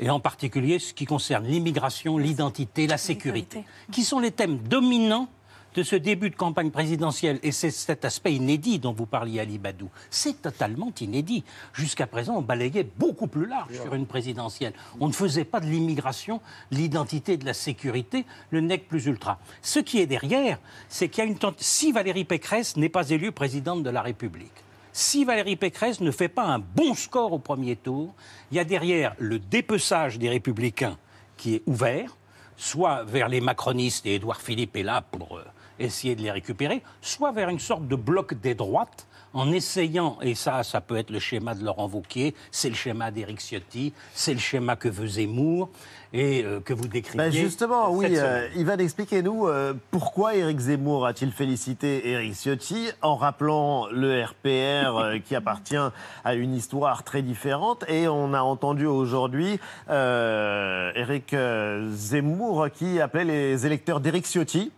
et 0.00 0.10
en 0.10 0.20
particulier 0.20 0.78
ce 0.78 0.92
qui 0.92 1.04
concerne 1.04 1.46
l'immigration, 1.46 2.18
l'identité, 2.18 2.86
la 2.86 2.98
sécurité, 2.98 3.64
qui 3.92 4.02
sont 4.02 4.18
les 4.18 4.32
thèmes 4.32 4.58
dominants 4.58 5.28
de 5.74 5.82
ce 5.82 5.96
début 5.96 6.30
de 6.30 6.36
campagne 6.36 6.70
présidentielle. 6.70 7.38
Et 7.42 7.52
c'est 7.52 7.70
cet 7.70 8.04
aspect 8.04 8.34
inédit 8.34 8.78
dont 8.78 8.92
vous 8.92 9.06
parliez, 9.06 9.40
Ali 9.40 9.58
Badou. 9.58 9.88
C'est 10.10 10.40
totalement 10.40 10.92
inédit. 11.00 11.44
Jusqu'à 11.72 12.06
présent, 12.06 12.36
on 12.36 12.42
balayait 12.42 12.86
beaucoup 12.96 13.26
plus 13.26 13.46
large 13.46 13.74
sur 13.74 13.94
une 13.94 14.06
présidentielle. 14.06 14.72
On 15.00 15.08
ne 15.08 15.12
faisait 15.12 15.44
pas 15.44 15.60
de 15.60 15.66
l'immigration, 15.66 16.40
l'identité, 16.70 17.36
de 17.36 17.44
la 17.44 17.54
sécurité, 17.54 18.24
le 18.50 18.60
nec 18.60 18.88
plus 18.88 19.06
ultra. 19.06 19.38
Ce 19.62 19.78
qui 19.78 19.98
est 20.00 20.06
derrière, 20.06 20.58
c'est 20.88 21.08
qu'il 21.08 21.24
y 21.24 21.26
a 21.26 21.30
une 21.30 21.38
tente. 21.38 21.60
Si 21.60 21.92
Valérie 21.92 22.24
Pécresse 22.24 22.76
n'est 22.76 22.88
pas 22.88 23.10
élue 23.10 23.32
présidente 23.32 23.82
de 23.82 23.90
la 23.90 24.02
République, 24.02 24.52
si 24.92 25.24
Valérie 25.24 25.56
Pécresse 25.56 26.00
ne 26.00 26.12
fait 26.12 26.28
pas 26.28 26.44
un 26.44 26.60
bon 26.60 26.94
score 26.94 27.32
au 27.32 27.40
premier 27.40 27.74
tour, 27.74 28.14
il 28.52 28.56
y 28.56 28.60
a 28.60 28.64
derrière 28.64 29.16
le 29.18 29.40
dépeçage 29.40 30.20
des 30.20 30.28
républicains 30.28 30.96
qui 31.36 31.56
est 31.56 31.62
ouvert, 31.66 32.16
soit 32.56 33.02
vers 33.02 33.28
les 33.28 33.40
macronistes, 33.40 34.06
et 34.06 34.14
Édouard 34.14 34.40
Philippe 34.40 34.76
est 34.76 34.84
là 34.84 35.02
pour 35.02 35.38
euh, 35.38 35.44
essayer 35.78 36.14
de 36.14 36.22
les 36.22 36.30
récupérer, 36.30 36.82
soit 37.00 37.32
vers 37.32 37.48
une 37.48 37.58
sorte 37.58 37.86
de 37.88 37.96
bloc 37.96 38.34
des 38.34 38.54
droites 38.54 39.06
en 39.34 39.50
essayant, 39.50 40.16
et 40.22 40.36
ça, 40.36 40.62
ça 40.62 40.80
peut 40.80 40.96
être 40.96 41.10
le 41.10 41.18
schéma 41.18 41.54
de 41.54 41.64
Laurent 41.64 41.88
Wauquiez, 41.88 42.34
c'est 42.52 42.68
le 42.68 42.76
schéma 42.76 43.10
d'Éric 43.10 43.40
Ciotti, 43.40 43.92
c'est 44.14 44.32
le 44.32 44.38
schéma 44.38 44.76
que 44.76 44.88
veut 44.88 45.08
Zemmour 45.08 45.70
et 46.12 46.44
euh, 46.44 46.60
que 46.60 46.72
vous 46.72 46.86
décrivez. 46.86 47.18
Ben 47.18 47.32
justement, 47.32 47.90
oui, 47.90 48.06
euh, 48.10 48.48
Ivan, 48.54 48.78
expliquez-nous 48.78 49.48
euh, 49.48 49.74
pourquoi 49.90 50.36
Éric 50.36 50.60
Zemmour 50.60 51.04
a-t-il 51.04 51.32
félicité 51.32 52.08
Éric 52.08 52.34
Ciotti 52.34 52.90
en 53.02 53.16
rappelant 53.16 53.88
le 53.88 54.22
RPR 54.22 55.20
qui 55.24 55.34
appartient 55.34 55.74
à 56.24 56.34
une 56.34 56.54
histoire 56.54 57.02
très 57.02 57.22
différente 57.22 57.84
et 57.88 58.06
on 58.06 58.34
a 58.34 58.40
entendu 58.40 58.86
aujourd'hui 58.86 59.58
Éric 59.88 61.34
Zemmour 61.90 62.68
qui 62.72 63.00
appelait 63.00 63.24
les 63.24 63.66
électeurs 63.66 63.98
d'Éric 63.98 64.26
Ciotti 64.26 64.70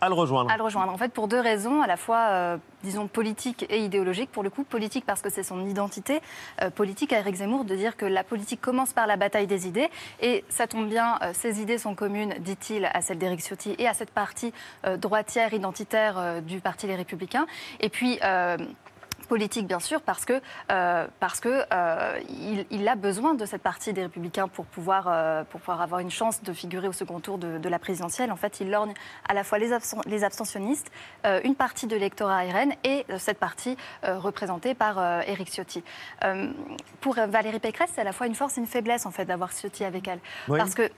à 0.00 0.08
le 0.08 0.14
rejoindre. 0.14 0.50
À 0.50 0.56
le 0.56 0.62
rejoindre. 0.62 0.92
En 0.92 0.96
fait, 0.96 1.12
pour 1.12 1.28
deux 1.28 1.40
raisons, 1.40 1.82
à 1.82 1.86
la 1.86 1.96
fois, 1.96 2.28
euh, 2.30 2.56
disons, 2.82 3.06
politique 3.06 3.66
et 3.68 3.84
idéologique. 3.84 4.30
Pour 4.30 4.42
le 4.42 4.50
coup, 4.50 4.64
politique 4.64 5.04
parce 5.06 5.20
que 5.20 5.30
c'est 5.30 5.42
son 5.42 5.66
identité. 5.66 6.20
Euh, 6.62 6.70
politique 6.70 7.12
à 7.12 7.18
Eric 7.18 7.36
Zemmour 7.36 7.64
de 7.64 7.74
dire 7.74 7.96
que 7.96 8.06
la 8.06 8.24
politique 8.24 8.60
commence 8.60 8.92
par 8.92 9.06
la 9.06 9.16
bataille 9.16 9.46
des 9.46 9.66
idées. 9.66 9.88
Et 10.20 10.44
ça 10.48 10.66
tombe 10.66 10.88
bien, 10.88 11.18
euh, 11.22 11.32
ces 11.34 11.60
idées 11.60 11.78
sont 11.78 11.94
communes, 11.94 12.34
dit-il, 12.40 12.86
à 12.86 13.00
celle 13.00 13.18
d'Éric 13.18 13.40
Ciotti 13.40 13.74
et 13.78 13.86
à 13.86 13.94
cette 13.94 14.10
partie 14.10 14.52
droitière, 14.98 15.52
identitaire 15.52 16.42
du 16.42 16.60
Parti 16.60 16.86
Les 16.86 16.96
Républicains. 16.96 17.46
Et 17.80 17.88
puis 17.88 18.18
politique, 19.30 19.68
bien 19.68 19.78
sûr, 19.78 20.02
parce 20.02 20.24
que, 20.24 20.42
euh, 20.72 21.06
parce 21.20 21.38
que 21.38 21.62
euh, 21.72 22.18
il, 22.72 22.88
a 22.88 22.96
besoin 22.96 23.34
de 23.34 23.46
cette 23.46 23.62
partie 23.62 23.92
des 23.92 24.02
Républicains 24.02 24.48
pour 24.48 24.66
pouvoir, 24.66 25.06
euh, 25.06 25.44
pour 25.44 25.60
pouvoir 25.60 25.82
avoir 25.82 26.00
une 26.00 26.10
chance 26.10 26.42
de 26.42 26.52
figurer 26.52 26.88
au 26.88 26.92
second 26.92 27.20
tour 27.20 27.38
de, 27.38 27.68
la 27.68 27.78
présidentielle. 27.78 28.32
En 28.32 28.36
fait, 28.36 28.58
il 28.58 28.72
lorgne 28.72 28.92
à 29.28 29.34
la 29.34 29.44
fois 29.44 29.58
les, 29.58 29.70
les 30.06 30.24
abstentionnistes, 30.24 30.90
une 31.44 31.54
partie 31.54 31.86
de 31.86 31.94
l'électorat 31.94 32.40
RN 32.40 32.72
et 32.82 33.06
cette 33.18 33.38
partie 33.38 33.76
représentée 34.02 34.74
par 34.74 35.22
Éric 35.28 35.48
Ciotti. 35.54 35.84
pour 37.00 37.14
Valérie 37.14 37.60
Pécresse, 37.60 37.90
c'est 37.94 38.00
à 38.00 38.04
la 38.04 38.12
fois 38.12 38.26
une 38.26 38.34
force 38.34 38.58
et 38.58 38.60
une 38.60 38.66
faiblesse 38.66 39.06
en 39.06 39.12
fait 39.12 39.26
d'avoir 39.26 39.52
Ciotti 39.52 39.84
avec 39.84 40.08
elle, 40.08 40.18
parce 40.48 40.74
que 40.74 40.90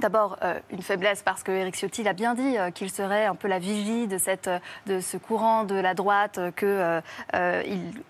D'abord, 0.00 0.38
euh, 0.42 0.58
une 0.70 0.80
faiblesse 0.80 1.22
parce 1.22 1.42
que 1.42 1.52
Eric 1.52 1.76
Ciotti 1.76 2.02
l'a 2.02 2.14
bien 2.14 2.34
dit 2.34 2.56
euh, 2.56 2.70
qu'il 2.70 2.90
serait 2.90 3.26
un 3.26 3.34
peu 3.34 3.48
la 3.48 3.58
vigie 3.58 4.06
de, 4.06 4.16
cette, 4.16 4.48
de 4.86 5.00
ce 5.00 5.18
courant 5.18 5.64
de 5.64 5.74
la 5.74 5.92
droite 5.92 6.40
qu'il 6.56 6.68
euh, 6.68 7.00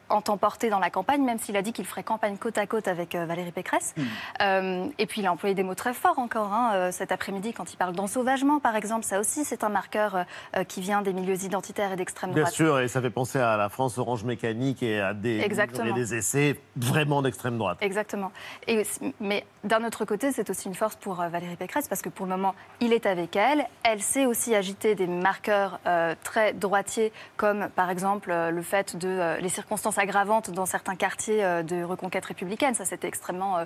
entend 0.08 0.36
porter 0.36 0.70
dans 0.70 0.78
la 0.78 0.90
campagne, 0.90 1.24
même 1.24 1.38
s'il 1.38 1.56
a 1.56 1.62
dit 1.62 1.72
qu'il 1.72 1.84
ferait 1.84 2.04
campagne 2.04 2.36
côte 2.36 2.58
à 2.58 2.66
côte 2.66 2.86
avec 2.86 3.14
Valérie 3.16 3.50
Pécresse. 3.50 3.94
Hmm. 4.40 4.90
et 4.98 5.06
puis, 5.06 5.20
il 5.20 5.26
a 5.26 5.32
employé 5.32 5.54
des 5.54 5.62
mots 5.62 5.74
très 5.74 5.94
forts 5.94 6.18
encore 6.18 6.52
hein, 6.52 6.90
cet 6.92 7.12
après-midi 7.12 7.52
quand 7.52 7.72
il 7.72 7.76
parle 7.76 7.94
d'ensauvagement, 7.94 8.60
par 8.60 8.76
exemple. 8.76 9.04
Ça 9.04 9.18
aussi, 9.18 9.44
c'est 9.44 9.64
un 9.64 9.68
marqueur 9.68 10.24
qui 10.68 10.80
vient 10.80 11.02
des 11.02 11.12
milieux 11.12 11.44
identitaires 11.44 11.92
et 11.92 11.96
d'extrême 11.96 12.30
droite. 12.30 12.44
Bien 12.44 12.52
sûr, 12.52 12.80
et 12.80 12.88
ça 12.88 13.00
fait 13.00 13.10
penser 13.10 13.38
à 13.38 13.56
la 13.56 13.68
France 13.68 13.98
Orange 13.98 14.24
Mécanique 14.24 14.82
et 14.82 15.00
à 15.00 15.14
des, 15.14 15.46
des 15.48 16.14
essais 16.14 16.60
vraiment 16.76 17.22
d'extrême 17.22 17.58
droite. 17.58 17.78
Exactement. 17.80 18.32
Et, 18.66 18.82
mais 19.20 19.44
d'un 19.64 19.84
autre 19.84 20.04
côté, 20.04 20.32
c'est 20.32 20.48
aussi 20.50 20.68
une 20.68 20.74
force 20.74 20.96
pour 20.96 21.16
Valérie 21.16 21.56
Pécresse 21.56 21.79
parce 21.88 22.02
que 22.02 22.08
pour 22.08 22.26
le 22.26 22.36
moment, 22.36 22.54
il 22.80 22.92
est 22.92 23.06
avec 23.06 23.36
elle. 23.36 23.66
Elle 23.82 24.02
sait 24.02 24.26
aussi 24.26 24.54
agiter 24.54 24.94
des 24.94 25.06
marqueurs 25.06 25.80
euh, 25.86 26.14
très 26.22 26.52
droitiers, 26.52 27.12
comme 27.36 27.68
par 27.74 27.90
exemple 27.90 28.30
euh, 28.30 28.50
le 28.50 28.62
fait 28.62 28.96
de 28.96 29.08
euh, 29.08 29.36
les 29.38 29.48
circonstances 29.48 29.98
aggravantes 29.98 30.50
dans 30.50 30.66
certains 30.66 30.96
quartiers 30.96 31.42
de 31.64 31.82
reconquête 31.82 32.24
républicaine. 32.24 32.74
Ça, 32.74 32.84
c'était 32.84 33.08
extrêmement 33.08 33.58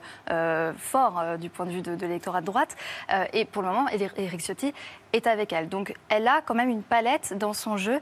fort 0.79 1.23
du 1.39 1.51
point 1.51 1.67
de 1.67 1.71
vue 1.71 1.83
de, 1.83 1.93
l'électorat 1.93 2.41
de 2.41 2.47
droite. 2.47 2.77
et 3.33 3.45
pour 3.45 3.63
le 3.63 3.69
moment, 3.69 3.87
Éric 3.89 4.41
Ciotti 4.41 4.73
est 5.13 5.27
avec 5.27 5.53
elle. 5.53 5.69
Donc, 5.69 5.95
elle 6.09 6.27
a 6.29 6.41
quand 6.43 6.55
même 6.55 6.69
une 6.69 6.83
palette 6.83 7.37
dans 7.37 7.53
son 7.53 7.77
jeu 7.77 8.01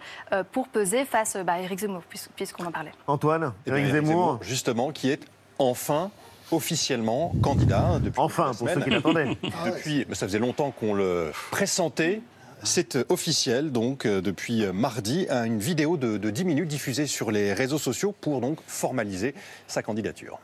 pour 0.53 0.69
peser 0.69 1.05
face 1.05 1.37
à 1.37 1.45
bah, 1.45 1.59
Éric 1.61 1.81
Zemmour, 1.81 2.03
puisqu'on 2.37 2.67
en 2.67 2.73
parlait. 2.73 2.93
Antoine, 3.07 3.53
eh 3.67 3.71
Éric 3.71 3.87
Zemmour, 3.87 4.39
justement, 4.43 4.93
qui 4.93 5.11
est 5.11 5.25
enfin 5.59 6.11
officiellement 6.51 7.33
candidat 7.43 7.99
depuis 8.03 8.21
Enfin, 8.21 8.53
pour 8.57 8.69
ceux 8.69 8.81
qui 8.81 8.91
l'attendaient. 8.91 9.37
depuis, 9.67 10.07
ça 10.13 10.27
faisait 10.27 10.39
longtemps 10.39 10.71
qu'on 10.71 10.95
le 10.95 11.33
pressentait. 11.51 12.21
C'est 12.65 12.97
officiel, 13.11 13.73
donc, 13.73 14.07
euh, 14.07 14.21
depuis 14.21 14.65
mardi, 14.73 15.27
une 15.29 15.59
vidéo 15.59 15.97
de, 15.97 16.17
de 16.17 16.31
10 16.31 16.45
minutes 16.45 16.69
diffusée 16.69 17.07
sur 17.07 17.33
les 17.33 17.53
réseaux 17.53 17.79
sociaux 17.79 18.15
pour 18.21 18.41
donc 18.41 18.59
formaliser 18.67 19.35
sa 19.67 19.83
candidature. 19.83 20.39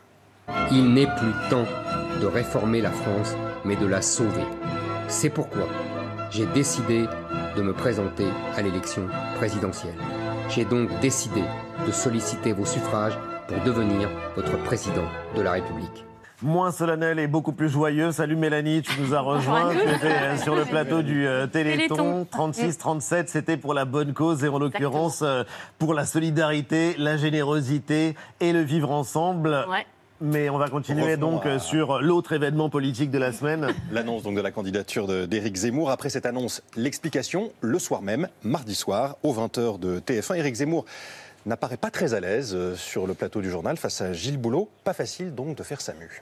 Il 0.71 0.93
n'est 0.93 1.07
plus 1.07 1.31
temps 1.49 1.65
de 2.21 2.25
réformer 2.25 2.81
la 2.81 2.91
France, 2.91 3.35
mais 3.63 3.75
de 3.75 3.85
la 3.85 4.01
sauver. 4.01 4.43
C'est 5.07 5.29
pourquoi 5.29 5.67
j'ai 6.31 6.45
décidé 6.47 7.05
de 7.55 7.61
me 7.61 7.73
présenter 7.73 8.25
à 8.55 8.61
l'élection 8.61 9.07
présidentielle. 9.37 9.95
J'ai 10.49 10.65
donc 10.65 10.89
décidé 10.99 11.43
de 11.85 11.91
solliciter 11.91 12.53
vos 12.53 12.65
suffrages 12.65 13.17
pour 13.49 13.63
devenir 13.63 14.09
votre 14.35 14.61
président 14.63 15.05
de 15.35 15.41
la 15.41 15.53
République 15.53 16.05
moins 16.41 16.71
solennel 16.71 17.19
et 17.19 17.27
beaucoup 17.27 17.51
plus 17.51 17.67
joyeux. 17.67 18.13
Salut 18.13 18.37
Mélanie, 18.37 18.81
tu 18.81 19.01
nous 19.01 19.13
as 19.13 19.19
rejoint. 19.19 19.71
tu 19.73 19.81
étais 19.81 20.05
euh, 20.07 20.37
sur 20.37 20.55
le 20.55 20.63
plateau 20.71 21.01
du 21.01 21.27
euh, 21.27 21.47
Téléthon. 21.47 22.25
36-37, 22.31 23.25
c'était 23.27 23.57
pour 23.57 23.73
la 23.73 23.83
bonne 23.83 24.13
cause 24.13 24.45
et 24.45 24.47
en 24.47 24.57
l'occurrence 24.57 25.21
euh, 25.21 25.43
pour 25.79 25.93
la 25.93 26.05
solidarité, 26.05 26.95
la 26.97 27.17
générosité 27.17 28.15
et 28.39 28.53
le 28.53 28.61
vivre 28.61 28.89
ensemble. 28.89 29.65
Mais 30.21 30.49
on 30.49 30.57
va 30.57 30.69
continuer 30.69 31.17
donc 31.17 31.43
sur 31.59 32.01
l'autre 32.01 32.31
événement 32.31 32.69
politique 32.69 33.11
de 33.11 33.17
la 33.17 33.33
semaine. 33.33 33.73
L'annonce 33.91 34.23
donc 34.23 34.35
de 34.35 34.41
la 34.41 34.51
candidature 34.51 35.27
d'Éric 35.27 35.57
Zemmour. 35.57 35.91
Après 35.91 36.09
cette 36.09 36.25
annonce, 36.25 36.61
l'explication 36.77 37.51
le 37.59 37.79
soir 37.79 38.01
même, 38.01 38.29
mardi 38.43 38.75
soir, 38.75 39.17
aux 39.23 39.33
20h 39.33 39.77
de 39.77 39.99
TF1. 39.99 40.37
Éric 40.37 40.55
Zemmour 40.55 40.85
n'apparaît 41.45 41.77
pas 41.77 41.91
très 41.91 42.13
à 42.13 42.19
l'aise 42.19 42.53
euh, 42.53 42.75
sur 42.75 43.07
le 43.07 43.13
plateau 43.13 43.41
du 43.41 43.49
journal 43.49 43.77
face 43.77 44.01
à 44.01 44.13
Gilles 44.13 44.37
Boulot. 44.37 44.69
Pas 44.83 44.93
facile 44.93 45.33
donc 45.33 45.55
de 45.57 45.63
faire 45.63 45.81
sa 45.81 45.93
mue. 45.93 46.21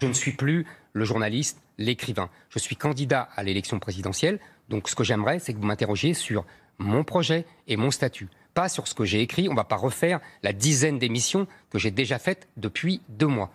Je 0.00 0.06
ne 0.06 0.12
suis 0.12 0.32
plus 0.32 0.66
le 0.92 1.04
journaliste, 1.04 1.58
l'écrivain. 1.78 2.30
Je 2.48 2.58
suis 2.58 2.76
candidat 2.76 3.28
à 3.36 3.42
l'élection 3.42 3.78
présidentielle. 3.78 4.38
Donc 4.68 4.88
ce 4.88 4.94
que 4.94 5.04
j'aimerais, 5.04 5.38
c'est 5.38 5.52
que 5.52 5.58
vous 5.58 5.66
m'interrogiez 5.66 6.14
sur 6.14 6.44
mon 6.78 7.04
projet 7.04 7.44
et 7.68 7.76
mon 7.76 7.90
statut. 7.90 8.28
Pas 8.54 8.68
sur 8.68 8.88
ce 8.88 8.94
que 8.94 9.04
j'ai 9.04 9.20
écrit. 9.20 9.48
On 9.48 9.52
ne 9.52 9.56
va 9.56 9.64
pas 9.64 9.76
refaire 9.76 10.20
la 10.42 10.52
dizaine 10.52 10.98
d'émissions 10.98 11.46
que 11.70 11.78
j'ai 11.78 11.90
déjà 11.90 12.18
faites 12.18 12.48
depuis 12.56 13.02
deux 13.08 13.26
mois. 13.26 13.52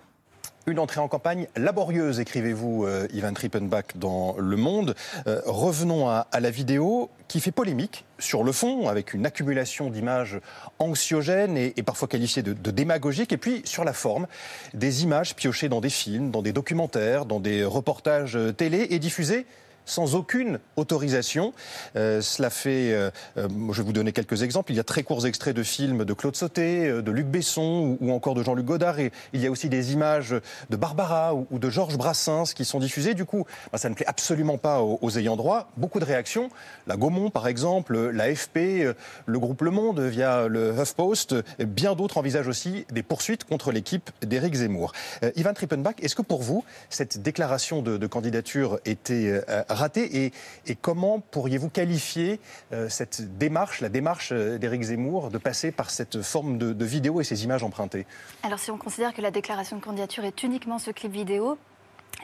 Une 0.67 0.79
entrée 0.79 0.99
en 0.99 1.07
campagne 1.07 1.45
laborieuse, 1.55 2.19
écrivez-vous, 2.19 2.85
euh, 2.85 3.07
Ivan 3.13 3.33
Trippenbach, 3.33 3.85
dans 3.93 4.35
Le 4.39 4.57
Monde. 4.57 4.95
Euh, 5.27 5.39
revenons 5.45 6.09
à, 6.09 6.27
la 6.39 6.49
vidéo 6.49 7.11
qui 7.27 7.39
fait 7.39 7.51
polémique 7.51 8.03
sur 8.17 8.43
le 8.43 8.51
fond, 8.51 8.89
avec 8.89 9.13
une 9.13 9.27
accumulation 9.27 9.91
d'images 9.91 10.39
anxiogènes 10.79 11.55
et, 11.55 11.71
parfois 11.83 12.07
qualifiées 12.07 12.41
de, 12.41 12.53
de 12.53 12.71
démagogiques, 12.71 13.31
et 13.31 13.37
puis 13.37 13.61
sur 13.63 13.83
la 13.83 13.93
forme, 13.93 14.25
des 14.73 15.03
images 15.03 15.35
piochées 15.35 15.69
dans 15.69 15.81
des 15.81 15.91
films, 15.91 16.31
dans 16.31 16.41
des 16.41 16.51
documentaires, 16.51 17.27
dans 17.27 17.39
des 17.39 17.63
reportages 17.63 18.35
euh, 18.35 18.51
télé 18.51 18.87
et 18.89 18.97
diffusées 18.97 19.45
sans 19.85 20.15
aucune 20.15 20.59
autorisation. 20.75 21.53
Euh, 21.95 22.21
cela 22.21 22.49
fait, 22.49 22.91
euh, 22.91 23.11
euh, 23.37 23.47
je 23.71 23.81
vais 23.81 23.85
vous 23.85 23.93
donner 23.93 24.11
quelques 24.11 24.41
exemples. 24.43 24.71
Il 24.71 24.75
y 24.75 24.79
a 24.79 24.83
très 24.83 25.03
courts 25.03 25.25
extraits 25.25 25.55
de 25.55 25.63
films 25.63 26.03
de 26.03 26.13
Claude 26.13 26.35
Sauté, 26.35 27.01
de 27.01 27.11
Luc 27.11 27.27
Besson 27.27 27.97
ou, 28.01 28.11
encore 28.11 28.33
de 28.33 28.43
Jean-Luc 28.43 28.65
Godard. 28.65 28.99
Et 28.99 29.11
il 29.33 29.41
y 29.41 29.47
a 29.47 29.51
aussi 29.51 29.69
des 29.69 29.93
images 29.93 30.35
de 30.69 30.75
Barbara 30.75 31.33
ou, 31.35 31.47
de 31.51 31.69
Georges 31.69 31.97
Brassens 31.97 32.53
qui 32.55 32.65
sont 32.65 32.79
diffusées. 32.79 33.13
Du 33.13 33.25
coup, 33.25 33.45
bah, 33.71 33.77
ça 33.77 33.89
ne 33.89 33.95
plaît 33.95 34.07
absolument 34.07 34.57
pas 34.57 34.81
aux, 34.81 35.17
ayants 35.17 35.35
droit. 35.35 35.69
Beaucoup 35.77 35.99
de 35.99 36.05
réactions. 36.05 36.49
La 36.87 36.97
Gaumont, 36.97 37.29
par 37.29 37.47
exemple, 37.47 38.09
l'AFP, 38.09 38.95
le 39.25 39.39
groupe 39.39 39.61
Le 39.61 39.71
Monde 39.71 39.99
via 39.99 40.47
le 40.47 40.73
HuffPost. 40.77 41.35
Bien 41.59 41.95
d'autres 41.95 42.17
envisagent 42.17 42.47
aussi 42.47 42.85
des 42.91 43.03
poursuites 43.03 43.43
contre 43.43 43.71
l'équipe 43.71 44.09
d'Éric 44.21 44.55
Zemmour. 44.55 44.91
Ivan 45.35 45.53
Trippenbach, 45.53 45.95
est-ce 46.01 46.15
que 46.15 46.21
pour 46.21 46.41
vous, 46.41 46.63
cette 46.89 47.21
déclaration 47.21 47.81
de 47.81 48.07
candidature 48.07 48.79
était 48.85 49.41
raté 49.75 50.31
et, 50.65 50.75
comment 50.75 51.19
pourriez-vous 51.19 51.69
qualifier 51.69 52.39
euh, 52.73 52.89
cette 52.89 53.37
démarche, 53.37 53.81
la 53.81 53.89
démarche 53.89 54.29
euh, 54.31 54.57
d'Éric 54.57 54.83
Zemmour, 54.83 55.29
de 55.29 55.37
passer 55.37 55.71
par 55.71 55.89
cette 55.89 56.21
forme 56.21 56.57
de, 56.57 56.85
vidéo 56.85 57.21
et 57.21 57.23
ces 57.23 57.43
images 57.43 57.63
empruntées? 57.63 58.05
Alors 58.43 58.59
si 58.59 58.71
on 58.71 58.77
considère 58.77 59.13
que 59.13 59.21
la 59.21 59.31
déclaration 59.31 59.77
de 59.77 59.81
candidature 59.81 60.23
est 60.25 60.43
uniquement 60.43 60.79
ce 60.79 60.91
clip 60.91 61.11
vidéo, 61.11 61.57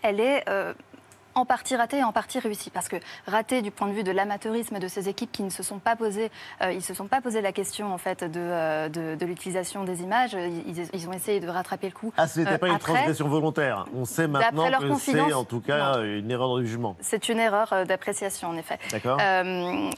elle 0.04 0.20
est 0.20 0.44
euh, 0.50 0.74
en 1.36 1.46
partie 1.46 1.76
raté 1.76 1.98
et 1.98 2.04
en 2.04 2.12
partie 2.12 2.40
réussi. 2.40 2.70
Parce 2.70 2.88
que 2.88 2.98
raté 3.28 3.62
du 3.62 3.72
point 3.72 3.88
de 3.88 3.94
vue 3.94 4.04
de 4.04 4.12
l'amateurisme 4.12 4.80
de 4.80 4.88
ces 4.88 5.10
équipes 5.10 5.32
qui 5.32 5.44
ne 5.44 5.50
se 5.50 5.64
sont 5.64 5.80
pas 5.80 5.96
posé, 5.96 6.32
euh, 6.62 6.72
ils 6.72 6.82
se 6.82 6.94
sont 6.94 7.08
pas 7.08 7.22
posé 7.22 7.42
la 7.42 7.52
question 7.52 7.94
en 7.94 7.98
fait 7.98 8.24
de, 8.24 8.40
euh, 8.40 8.90
de, 8.90 9.26
l'utilisation 9.26 9.84
des 9.84 10.02
images. 10.02 10.34
Ils, 10.34 11.10
ont 11.10 11.14
essayé 11.14 11.40
de 11.40 11.48
rattraper 11.48 11.88
le 11.88 11.94
coup. 11.94 12.14
Ah, 12.18 12.28
ce 12.28 12.40
n'était 12.40 12.58
pas 12.58 12.68
une 12.68 12.78
transgression 12.78 13.28
volontaire. 13.28 13.86
On 13.96 14.06
sait 14.06 14.28
maintenant 14.28 14.70
que 14.80 14.96
c'est 14.96 15.34
en 15.34 15.44
tout 15.44 15.62
cas 15.62 16.00
une 16.00 16.30
erreur 16.32 16.58
de 16.58 16.64
jugement. 16.64 16.96
C'est 17.02 17.30
une 17.30 17.40
erreur 17.40 17.72
euh, 17.74 17.86
d'appréciation 17.86 18.50
en 18.50 18.58
effet. 18.58 18.80
D'accord. 18.92 19.20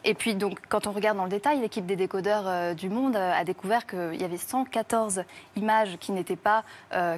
et 0.04 0.14
puis 0.14 0.36
donc 0.36 0.60
quand 0.70 0.88
on 0.88 0.92
regarde 0.92 1.18
dans 1.18 1.24
le 1.24 1.30
détail, 1.30 1.60
l'équipe 1.60 1.86
des 1.86 1.96
décodeurs 1.96 2.76
du 2.76 2.90
Monde 2.90 3.16
a 3.16 3.44
découvert 3.44 3.86
qu'il 3.86 4.20
y 4.20 4.24
avait 4.24 4.38
114 4.38 5.24
images 5.56 5.98
qui 6.00 6.12
n'étaient 6.12 6.36
pas, 6.36 6.64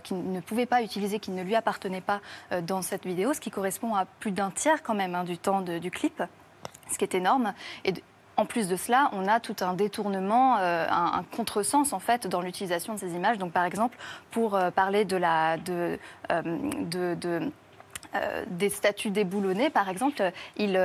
qui 0.04 0.14
ne 0.14 0.40
pouvaient 0.40 0.66
pas 0.66 0.82
utiliser, 0.82 1.20
qui 1.20 1.32
ne 1.32 1.44
lui 1.44 1.56
appartenaient 1.56 2.02
pas 2.02 2.22
dans 2.62 2.82
cette 2.82 3.06
vidéo, 3.06 3.34
ce 3.34 3.40
qui 3.40 3.52
correspond 3.52 3.96
à 3.96 4.05
plus 4.20 4.32
d'un 4.32 4.52
tiers 4.52 4.84
quand 4.84 4.96
même 4.96 5.16
hein, 5.16 5.24
du 5.24 5.38
temps 5.38 5.62
du 5.62 5.92
clip, 5.92 6.24
ce 6.92 6.98
qui 6.98 7.04
est 7.04 7.16
énorme. 7.16 7.54
Et 7.84 7.94
en 8.38 8.46
plus 8.46 8.68
de 8.68 8.76
cela, 8.76 9.10
on 9.14 9.28
a 9.28 9.40
tout 9.40 9.56
un 9.62 9.74
détournement, 9.74 10.58
euh, 10.60 10.86
un, 10.90 11.24
contresens 11.36 11.94
en 11.94 12.00
fait 12.00 12.28
dans 12.28 12.42
l'utilisation 12.42 12.94
de 12.94 13.00
ces 13.00 13.14
images. 13.14 13.38
Donc 13.38 13.52
par 13.52 13.66
exemple, 13.66 13.98
pour 14.32 14.56
euh, 14.56 14.72
parler 14.72 15.06
de 15.06 15.18
la 15.18 15.58
de, 15.58 15.98
euh, 16.32 16.42
de, 16.90 17.52
des 18.48 18.70
statues 18.70 19.10
déboulonnées, 19.10 19.70
par 19.70 19.90
exemple, 19.90 20.32
il 20.56 20.78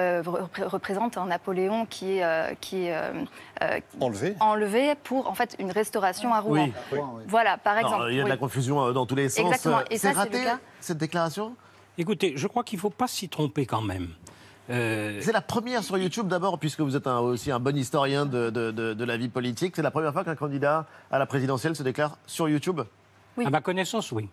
représente 0.59 1.17
un 1.17 1.27
Napoléon 1.27 1.87
qui 1.87 2.19
est, 2.19 2.57
qui 2.61 2.87
est 2.87 2.97
enlevé. 4.01 4.35
enlevé 4.41 4.95
pour 5.05 5.29
en 5.29 5.35
fait 5.35 5.55
une 5.61 5.71
restauration 5.71 6.35
à 6.35 6.41
Rouen. 6.41 6.71
Voilà, 7.29 7.57
par 7.57 7.79
exemple. 7.79 8.07
il 8.11 8.17
y 8.17 8.21
a 8.21 8.25
de 8.25 8.29
la 8.29 8.37
confusion 8.37 8.91
dans 8.91 9.07
tous 9.07 9.15
les 9.15 9.29
sens. 9.29 9.45
Exactement. 9.45 9.79
Et 9.91 9.99
c'est 9.99 10.11
raté 10.11 10.43
cette 10.81 10.99
déclaration? 10.99 11.55
Écoutez, 12.01 12.33
je 12.35 12.47
crois 12.47 12.65
qu'il 12.65 12.79
ne 12.79 12.81
faut 12.81 12.89
pas 12.89 13.07
s'y 13.07 13.29
tromper 13.29 13.67
quand 13.67 13.83
même. 13.83 14.09
Euh, 14.71 15.19
c'est 15.21 15.33
la 15.33 15.43
première 15.43 15.85
sur 15.85 15.99
YouTube 15.99 16.29
d'abord, 16.29 16.59
puisque 16.59 16.81
vous 16.81 16.97
êtes 16.97 17.07
aussi 17.07 17.51
un 17.51 17.61
bon 17.61 17.77
historien 17.77 18.25
de, 18.25 19.05
la 19.05 19.17
vie 19.19 19.29
politique. 19.29 19.77
C'est 19.77 19.83
la 19.83 19.91
première 19.91 20.15
fois 20.15 20.25
qu'un 20.25 20.35
candidat 20.35 20.87
à 21.11 21.19
la 21.19 21.27
présidentielle 21.27 21.77
se 21.77 21.83
déclare 21.83 22.17
sur 22.27 22.49
YouTube? 22.49 22.81
Oui. 23.37 23.45
À 23.45 23.51
ma 23.51 23.61
connaissance, 23.61 24.13
oui. 24.13 24.31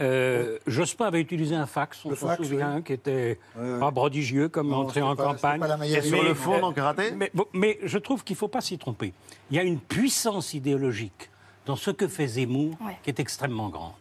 Euh, 0.00 0.58
Jospin 0.66 1.06
avait 1.06 1.20
utilisé 1.20 1.54
un 1.54 1.66
fax, 1.66 2.04
on 2.04 2.14
se 2.16 2.36
souvient, 2.42 2.82
qui 2.82 2.94
était 2.94 3.38
pas 3.54 3.92
prodigieux 3.92 4.48
comme 4.48 4.72
entrée 4.72 5.02
en 5.02 5.14
campagne. 5.14 5.62
Et 5.84 6.02
sur 6.02 6.24
le 6.24 6.34
fond, 6.34 6.60
donc 6.60 6.76
raté 6.76 7.12
mais, 7.12 7.30
mais, 7.52 7.78
je 7.84 7.98
trouve 7.98 8.24
qu'il 8.24 8.34
ne 8.34 8.38
faut 8.38 8.48
pas 8.48 8.60
s'y 8.60 8.78
tromper. 8.78 9.12
Il 9.52 9.56
y 9.56 9.60
a 9.60 9.62
une 9.62 9.78
puissance 9.78 10.54
idéologique 10.54 11.30
dans 11.66 11.76
ce 11.76 11.92
que 11.92 12.08
fait 12.08 12.26
Zemmour 12.26 12.76
qui 13.04 13.10
est 13.10 13.20
extrêmement 13.20 13.68
grande. 13.68 13.92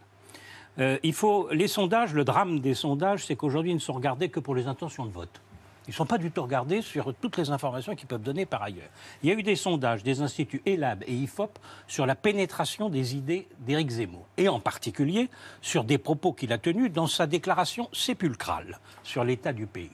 Euh, 0.79 0.97
il 1.03 1.13
faut 1.13 1.47
les 1.51 1.67
sondages. 1.67 2.13
Le 2.13 2.23
drame 2.23 2.59
des 2.59 2.73
sondages, 2.73 3.25
c'est 3.25 3.35
qu'aujourd'hui, 3.35 3.71
ils 3.71 3.75
ne 3.75 3.79
sont 3.79 3.93
regardés 3.93 4.29
que 4.29 4.39
pour 4.39 4.55
les 4.55 4.67
intentions 4.67 5.05
de 5.05 5.11
vote. 5.11 5.41
Ils 5.88 5.91
ne 5.91 5.95
sont 5.95 6.05
pas 6.05 6.17
du 6.17 6.31
tout 6.31 6.41
regardés 6.41 6.81
sur 6.81 7.13
toutes 7.13 7.38
les 7.38 7.51
informations 7.51 7.95
qu'ils 7.95 8.07
peuvent 8.07 8.21
donner 8.21 8.47
par 8.47 8.63
ailleurs. 8.63 8.89
Il 9.21 9.29
y 9.29 9.31
a 9.31 9.35
eu 9.35 9.43
des 9.43 9.55
sondages 9.55 10.01
des 10.01 10.21
instituts 10.21 10.61
ELAB 10.65 11.03
et 11.05 11.13
IFOP 11.13 11.59
sur 11.88 12.07
la 12.07 12.15
pénétration 12.15 12.89
des 12.89 13.15
idées 13.15 13.47
d'Éric 13.59 13.91
Zemmour, 13.91 14.25
et 14.38 14.49
en 14.49 14.59
particulier 14.59 15.29
sur 15.61 15.83
des 15.83 15.99
propos 15.99 16.33
qu'il 16.33 16.51
a 16.53 16.57
tenus 16.57 16.91
dans 16.91 17.05
sa 17.05 17.27
déclaration 17.27 17.88
sépulcrale 17.93 18.79
sur 19.03 19.23
l'état 19.23 19.53
du 19.53 19.67
pays. 19.67 19.91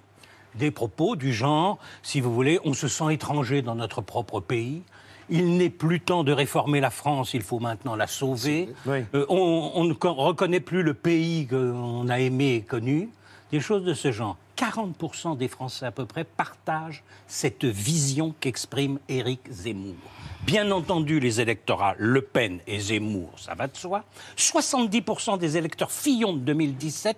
Des 0.56 0.72
propos 0.72 1.18
du 1.18 1.34
genre, 1.34 1.78
si 2.04 2.22
vous 2.22 2.34
voulez, 2.34 2.60
on 2.64 2.74
se 2.74 2.88
sent 2.88 3.14
étranger 3.14 3.62
dans 3.62 3.76
notre 3.76 4.02
propre 4.02 4.40
pays, 4.40 4.84
il 5.32 5.58
n'est 5.58 5.70
plus 5.70 6.02
temps 6.02 6.24
de 6.24 6.32
réformer 6.32 6.82
la 6.82 6.90
France, 6.90 7.34
il 7.34 7.42
faut 7.42 7.60
maintenant 7.60 7.96
la 7.96 8.06
sauver. 8.06 8.70
Euh, 8.88 9.26
on, 9.30 9.86
ne 9.86 9.94
reconnaît 9.94 10.60
plus 10.60 10.84
le 10.84 10.94
pays 10.94 11.48
qu'on 11.48 12.08
a 12.10 12.20
aimé 12.20 12.56
et 12.56 12.62
connu. 12.62 13.10
Des 13.52 13.62
choses 13.62 13.84
de 13.84 13.94
ce 13.94 14.12
genre. 14.12 14.38
40% 14.58 15.38
des 15.38 15.48
Français 15.48 15.86
à 15.88 15.92
peu 15.92 16.06
près 16.06 16.24
partagent 16.24 17.04
cette 17.28 17.66
vision 17.66 18.36
qu'exprime 18.40 19.00
Éric 19.10 19.40
Zemmour. 19.50 19.96
Bien 20.44 20.70
entendu, 20.72 21.20
les 21.20 21.42
électorats 21.42 21.96
Le 21.98 22.22
Pen 22.22 22.60
et 22.68 22.80
Zemmour, 22.80 23.32
ça 23.38 23.56
va 23.56 23.68
de 23.68 23.76
soi. 23.76 24.04
70% 24.38 25.40
des 25.40 25.58
électeurs 25.58 25.92
Fillon 25.92 26.34
de 26.34 26.40
2017 26.40 27.18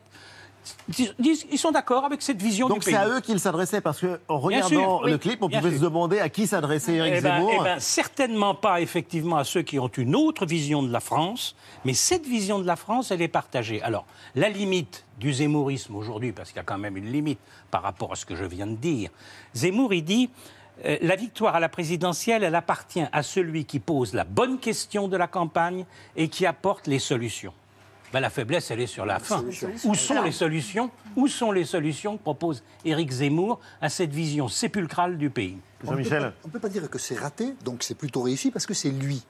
ils 0.97 1.57
sont 1.57 1.71
d'accord 1.71 2.05
avec 2.05 2.21
cette 2.21 2.41
vision 2.41 2.67
Donc 2.67 2.83
c'est 2.83 2.95
à 2.95 3.07
eux 3.07 3.21
qu'il 3.21 3.39
s'adressait, 3.39 3.81
parce 3.81 3.99
qu'en 3.99 4.39
regardant 4.39 5.03
le 5.03 5.17
clip, 5.17 5.41
on 5.41 5.49
pouvait 5.49 5.75
se 5.75 5.81
demander 5.81 6.19
à 6.19 6.29
qui 6.29 6.47
s'adressait 6.47 6.95
Eric 6.95 7.13
eh 7.17 7.21
ben, 7.21 7.37
Zemmour. 7.37 7.53
Eh 7.61 7.63
ben, 7.63 7.79
certainement 7.79 8.55
pas, 8.55 8.81
effectivement, 8.81 9.37
à 9.37 9.43
ceux 9.43 9.61
qui 9.61 9.79
ont 9.79 9.87
une 9.87 10.15
autre 10.15 10.45
vision 10.45 10.83
de 10.83 10.91
la 10.91 10.99
France, 10.99 11.55
mais 11.85 11.93
cette 11.93 12.25
vision 12.25 12.59
de 12.59 12.65
la 12.65 12.75
France, 12.75 13.11
elle 13.11 13.21
est 13.21 13.27
partagée. 13.27 13.81
Alors, 13.81 14.05
la 14.35 14.49
limite 14.49 15.05
du 15.19 15.33
zémourisme 15.33 15.95
aujourd'hui, 15.95 16.31
parce 16.31 16.49
qu'il 16.49 16.57
y 16.57 16.61
a 16.61 16.63
quand 16.63 16.77
même 16.77 16.97
une 16.97 17.11
limite 17.11 17.39
par 17.71 17.81
rapport 17.81 18.11
à 18.11 18.15
ce 18.15 18.25
que 18.25 18.35
je 18.35 18.45
viens 18.45 18.67
de 18.67 18.75
dire, 18.75 19.09
Zemmour, 19.53 19.93
il 19.93 20.03
dit... 20.03 20.29
Euh, 20.85 20.97
la 21.01 21.15
victoire 21.15 21.55
à 21.55 21.59
la 21.59 21.69
présidentielle, 21.69 22.43
elle 22.43 22.55
appartient 22.55 23.05
à 23.11 23.21
celui 23.21 23.65
qui 23.65 23.79
pose 23.79 24.15
la 24.15 24.23
bonne 24.23 24.57
question 24.57 25.07
de 25.07 25.15
la 25.15 25.27
campagne 25.27 25.85
et 26.15 26.29
qui 26.29 26.47
apporte 26.47 26.87
les 26.87 26.97
solutions. 26.97 27.53
Ben, 28.13 28.19
la 28.19 28.29
faiblesse, 28.29 28.69
elle 28.69 28.79
est 28.79 28.85
sur 28.85 29.07
la 29.07 29.17
fin. 29.17 29.43
Où 29.85 29.95
sont 29.95 30.21
les 30.21 30.31
solutions 30.31 30.91
Où 31.15 31.27
sont 31.27 31.51
les 31.51 31.65
solutions 31.65 32.15
que 32.15 32.21
propose 32.21 32.63
Éric 32.85 33.11
Zemmour 33.11 33.59
à 33.81 33.89
cette 33.89 34.11
vision 34.11 34.47
sépulcrale 34.47 35.17
du 35.17 35.31
pays 35.31 35.57
Jean-Michel 35.83 36.31
On 36.43 36.47
ne 36.49 36.53
peut 36.53 36.59
pas 36.59 36.69
dire 36.69 36.87
que 36.91 36.99
c'est 36.99 37.17
raté, 37.17 37.55
donc 37.65 37.81
c'est 37.81 37.95
plutôt 37.95 38.21
réussi 38.21 38.51
parce 38.51 38.67
que 38.67 38.75
c'est 38.75 38.91
lui. 38.91 39.23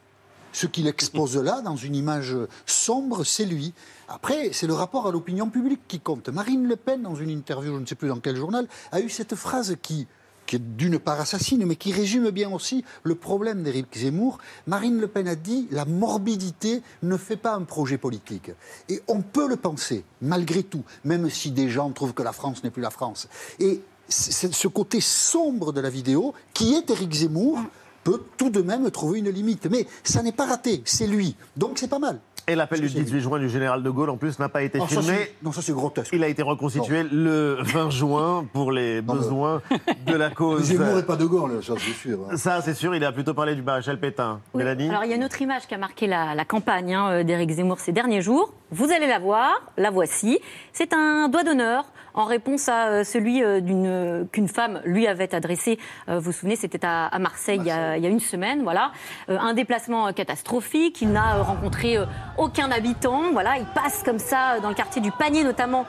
Ce 0.51 0.67
qu'il 0.67 0.85
expose 0.87 1.37
là, 1.37 1.61
dans 1.61 1.77
une 1.77 1.95
image 1.95 2.35
sombre, 2.65 3.23
c'est 3.23 3.45
lui. 3.45 3.73
Après, 4.09 4.49
c'est 4.51 4.67
le 4.67 4.73
rapport 4.73 5.07
à 5.07 5.11
l'opinion 5.11 5.49
publique 5.49 5.87
qui 5.87 6.01
compte. 6.01 6.27
Marine 6.27 6.67
Le 6.67 6.75
Pen, 6.75 7.01
dans 7.01 7.15
une 7.15 7.29
interview, 7.29 7.73
je 7.75 7.79
ne 7.79 7.85
sais 7.85 7.95
plus 7.95 8.09
dans 8.09 8.19
quel 8.19 8.35
journal, 8.35 8.67
a 8.91 8.99
eu 8.99 9.09
cette 9.09 9.35
phrase 9.35 9.77
qui 9.81 10.07
qui 10.53 10.57
est 10.57 10.77
d'une 10.77 10.99
part 10.99 11.19
assassine, 11.19 11.65
mais 11.65 11.75
qui 11.75 11.91
résume 11.91 12.29
bien 12.29 12.51
aussi 12.51 12.85
le 13.01 13.15
problème 13.15 13.63
d'Éric 13.63 13.87
Zemmour. 13.97 14.37
Marine 14.67 14.99
Le 14.99 15.07
Pen 15.07 15.27
a 15.27 15.35
dit 15.35 15.67
la 15.71 15.85
morbidité 15.85 16.83
ne 17.01 17.17
fait 17.17 17.37
pas 17.37 17.55
un 17.55 17.63
projet 17.63 17.97
politique. 17.97 18.51
Et 18.87 19.01
on 19.07 19.21
peut 19.21 19.47
le 19.47 19.55
penser, 19.55 20.03
malgré 20.21 20.61
tout, 20.61 20.83
même 21.05 21.27
si 21.31 21.49
des 21.49 21.69
gens 21.69 21.89
trouvent 21.89 22.13
que 22.13 22.21
la 22.21 22.33
France 22.33 22.63
n'est 22.63 22.69
plus 22.69 22.83
la 22.83 22.91
France. 22.91 23.27
Et 23.59 23.81
ce 24.09 24.67
côté 24.67 25.01
sombre 25.01 25.73
de 25.73 25.81
la 25.81 25.89
vidéo, 25.89 26.35
qui 26.53 26.75
est 26.75 26.87
Éric 26.91 27.13
Zemmour, 27.13 27.59
peut 28.03 28.21
tout 28.37 28.51
de 28.51 28.61
même 28.61 28.91
trouver 28.91 29.19
une 29.19 29.29
limite. 29.29 29.65
Mais 29.71 29.87
ça 30.03 30.21
n'est 30.21 30.33
pas 30.33 30.45
raté, 30.45 30.83
c'est 30.85 31.07
lui. 31.07 31.35
Donc 31.57 31.79
c'est 31.79 31.87
pas 31.87 31.99
mal. 31.99 32.19
Et 32.47 32.55
l'appel 32.55 32.79
du 32.81 32.85
Est-ce 32.87 32.93
que 32.95 32.99
c'est 32.99 33.05
18 33.05 33.19
juin 33.21 33.39
du 33.39 33.47
général 33.49 33.83
de 33.83 33.89
Gaulle, 33.89 34.09
en 34.09 34.17
plus, 34.17 34.37
n'a 34.37 34.49
pas 34.49 34.63
été 34.63 34.77
ça, 34.79 34.85
filmé. 34.87 35.31
non, 35.41 35.53
ça 35.53 35.61
c'est 35.61 35.71
grotesque. 35.71 36.09
Il 36.13 36.23
a 36.23 36.27
été 36.27 36.41
reconstitué 36.41 37.03
le 37.03 37.57
20 37.61 37.89
juin 37.89 38.45
pour 38.51 38.71
les 38.73 39.01
Non, 39.01 39.13
mais- 39.13 39.19
besoins 39.19 39.61
de 40.05 40.13
la 40.15 40.29
cause. 40.31 40.63
Zemmour 40.63 40.97
et 40.99 41.03
pas 41.03 41.15
de 41.15 41.23
Gaulle, 41.25 41.63
ça 41.63 41.73
c'est 41.77 41.93
sûr. 41.93 42.19
hein. 42.29 42.35
Ça, 42.35 42.61
c'est 42.61 42.73
sûr, 42.73 42.93
il 42.95 43.05
a 43.05 43.11
plutôt 43.13 43.33
parlé 43.33 43.55
du 43.55 43.61
maréchal 43.61 43.97
Pétain. 43.97 44.41
Oui. 44.53 44.59
Mélanie 44.59 44.89
Alors 44.89 45.05
il 45.05 45.09
y 45.09 45.13
a 45.13 45.15
une 45.15 45.23
autre 45.23 45.41
image 45.41 45.67
qui 45.67 45.73
a 45.73 45.77
marqué 45.77 46.05
la, 46.05 46.35
la 46.35 46.43
campagne 46.45 46.93
hein, 46.93 47.09
euh, 47.11 47.23
d'Éric 47.23 47.49
Zemmour 47.51 47.79
ces 47.79 47.93
derniers 47.93 48.21
jours. 48.21 48.53
Vous 48.71 48.91
allez 48.91 49.07
la 49.07 49.19
voir, 49.19 49.61
la 49.77 49.89
voici. 49.89 50.39
C'est 50.73 50.91
un 50.93 51.29
doigt 51.29 51.43
d'honneur 51.43 51.85
en 52.13 52.25
réponse 52.25 52.69
à 52.69 52.87
euh, 52.87 53.03
celui 53.03 53.43
euh, 53.43 53.59
d'une 53.59 53.87
euh, 53.87 54.23
qu'une 54.31 54.47
femme 54.47 54.81
lui 54.85 55.07
avait 55.07 55.33
adressé. 55.33 55.79
vous 56.07 56.19
vous 56.19 56.31
souvenez, 56.31 56.55
c'était 56.55 56.85
à, 56.85 57.07
à 57.07 57.19
Marseille, 57.19 57.59
Il, 57.61 57.67
y 57.67 57.71
a, 57.71 57.97
il 57.97 58.03
y 58.03 58.05
a 58.05 58.09
une 58.09 58.19
semaine. 58.19 58.63
Voilà, 58.63 58.91
un 59.27 59.53
déplacement 59.53 60.11
catastrophique. 60.13 61.01
Il 61.01 61.11
n'a 61.11 61.41
rencontré 61.41 61.97
aucun 62.37 62.71
habitant. 62.71 63.31
Voilà, 63.31 63.57
il 63.57 63.65
passe 63.65 64.03
comme 64.03 64.19
ça 64.19 64.59
dans 64.61 64.69
le 64.69 64.75
quartier 64.75 65.01
du 65.01 65.11
Panier 65.11 65.43
notamment, 65.43 65.85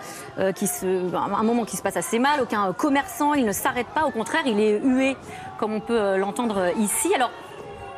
qui 0.54 0.66
se, 0.66 1.14
un 1.14 1.42
moment 1.42 1.64
qui 1.64 1.76
se 1.76 1.82
passe 1.82 1.96
assez 1.96 2.18
mal. 2.18 2.40
Aucun 2.42 2.72
commerçant. 2.72 3.34
Il 3.34 3.44
ne 3.44 3.52
s'arrête 3.52 3.88
pas. 3.88 4.04
Au 4.06 4.10
contraire, 4.10 4.42
il 4.46 4.60
est 4.60 4.80
hué, 4.80 5.16
comme 5.58 5.72
on 5.72 5.80
peut 5.80 6.16
l'entendre 6.16 6.72
ici. 6.78 7.14
Alors. 7.14 7.30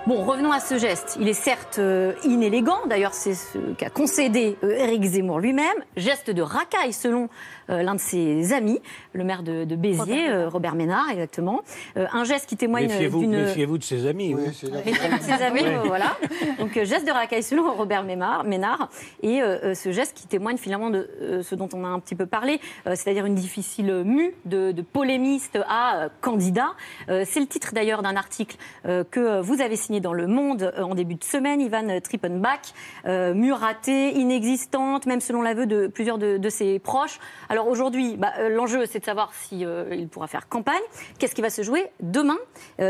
Bon, 0.07 0.23
revenons 0.23 0.53
à 0.53 0.61
ce 0.61 0.79
geste. 0.79 1.17
Il 1.21 1.29
est 1.29 1.33
certes 1.33 1.81
euh, 1.81 2.13
inélégant, 2.23 2.79
d'ailleurs 2.89 3.13
c'est 3.13 3.35
ce 3.35 3.59
qu'a 3.77 3.91
concédé 3.91 4.57
euh, 4.63 4.71
Éric 4.71 5.03
Zemmour 5.03 5.41
lui-même. 5.41 5.75
Geste 5.97 6.31
de 6.31 6.43
racaille 6.43 6.93
selon 6.93 7.29
euh, 7.71 7.83
l'un 7.83 7.97
de 7.97 8.01
ses 8.01 8.53
amis, 8.53 8.79
le 9.15 9.25
maire 9.25 9.43
de, 9.43 9.65
de 9.65 9.75
Béziers, 9.75 10.29
euh, 10.31 10.49
Robert 10.49 10.77
Ménard, 10.77 11.11
exactement. 11.11 11.63
Euh, 11.97 12.07
un 12.13 12.23
geste 12.23 12.47
qui 12.49 12.57
témoigne 12.57 12.87
Méfiez-vous 12.87 13.19
d'une... 13.19 13.47
méfiez-vous 13.47 13.79
de 13.79 13.83
ses 13.83 14.07
amis. 14.07 14.33
Oui. 14.33 14.43
Méfiez-vous 14.87 15.19
de 15.19 15.23
ses 15.23 15.43
amis, 15.43 15.63
Oui. 15.65 15.69
euh, 15.75 15.83
voilà. 15.85 16.17
Donc 16.61 16.77
euh, 16.77 16.85
geste 16.85 17.05
de 17.05 17.11
racaille 17.13 17.43
selon 17.43 17.75
Robert 17.75 18.05
Ménard, 18.05 18.45
Ménard 18.45 18.89
et 19.25 19.43
euh, 19.43 19.75
ce 19.75 19.91
geste 19.91 20.17
qui 20.17 20.29
témoigne 20.29 20.57
finalement 20.57 20.91
de 20.91 21.11
euh, 21.21 21.43
ce 21.43 21.57
dont 21.57 21.69
on 21.75 21.85
a 21.85 21.89
un 21.89 21.99
petit 21.99 22.15
peu 22.15 22.27
parlé, 22.27 22.61
euh, 22.87 22.91
c'est-à-dire 22.95 23.27
une 23.27 23.35
difficile 23.35 24.03
mue 24.05 24.35
de, 24.45 24.71
de 24.71 24.83
polémiste 24.83 25.59
à 25.69 25.97
euh, 26.05 26.09
candidat. 26.21 26.75
Euh, 27.09 27.25
C'est 27.27 27.41
le 27.41 27.47
titre 27.49 27.73
d'ailleurs 27.75 28.03
d'un 28.03 28.15
article 28.15 28.57
euh, 28.87 29.03
que 29.11 29.41
vous 29.41 29.61
avez 29.61 29.75
signé 29.75 29.96
dans 30.01 30.13
Le 30.13 30.27
Monde 30.27 30.73
euh, 30.77 30.83
en 30.83 30.95
début 30.95 31.15
de 31.15 31.25
semaine, 31.25 31.61
Ivan 31.61 32.01
Trippenbach, 32.01 32.73
euh, 33.07 33.35
mue 33.35 33.53
ratée, 33.53 34.15
inexistante, 34.15 35.07
même 35.07 35.21
selon 35.21 35.43
l'aveu 35.43 35.67
de 35.67 35.87
plusieurs 35.87 36.19
de, 36.19 36.49
ses 36.49 36.79
proches. 36.79 37.19
Alors 37.49 37.69
aujourd'hui, 37.69 38.17
bah, 38.17 38.33
euh, 38.39 38.49
l'enjeu 38.49 38.87
c'est 38.87 39.01
de 39.01 39.05
savoir 39.05 39.33
si 39.35 39.65
euh, 39.65 40.07
pourra 40.07 40.27
faire 40.27 40.49
campagne. 40.49 40.83
Qu'est-ce 41.19 41.35
qui 41.35 41.43
va 41.43 41.51
se 41.51 41.63
jouer 41.63 41.91
demain? 42.01 42.39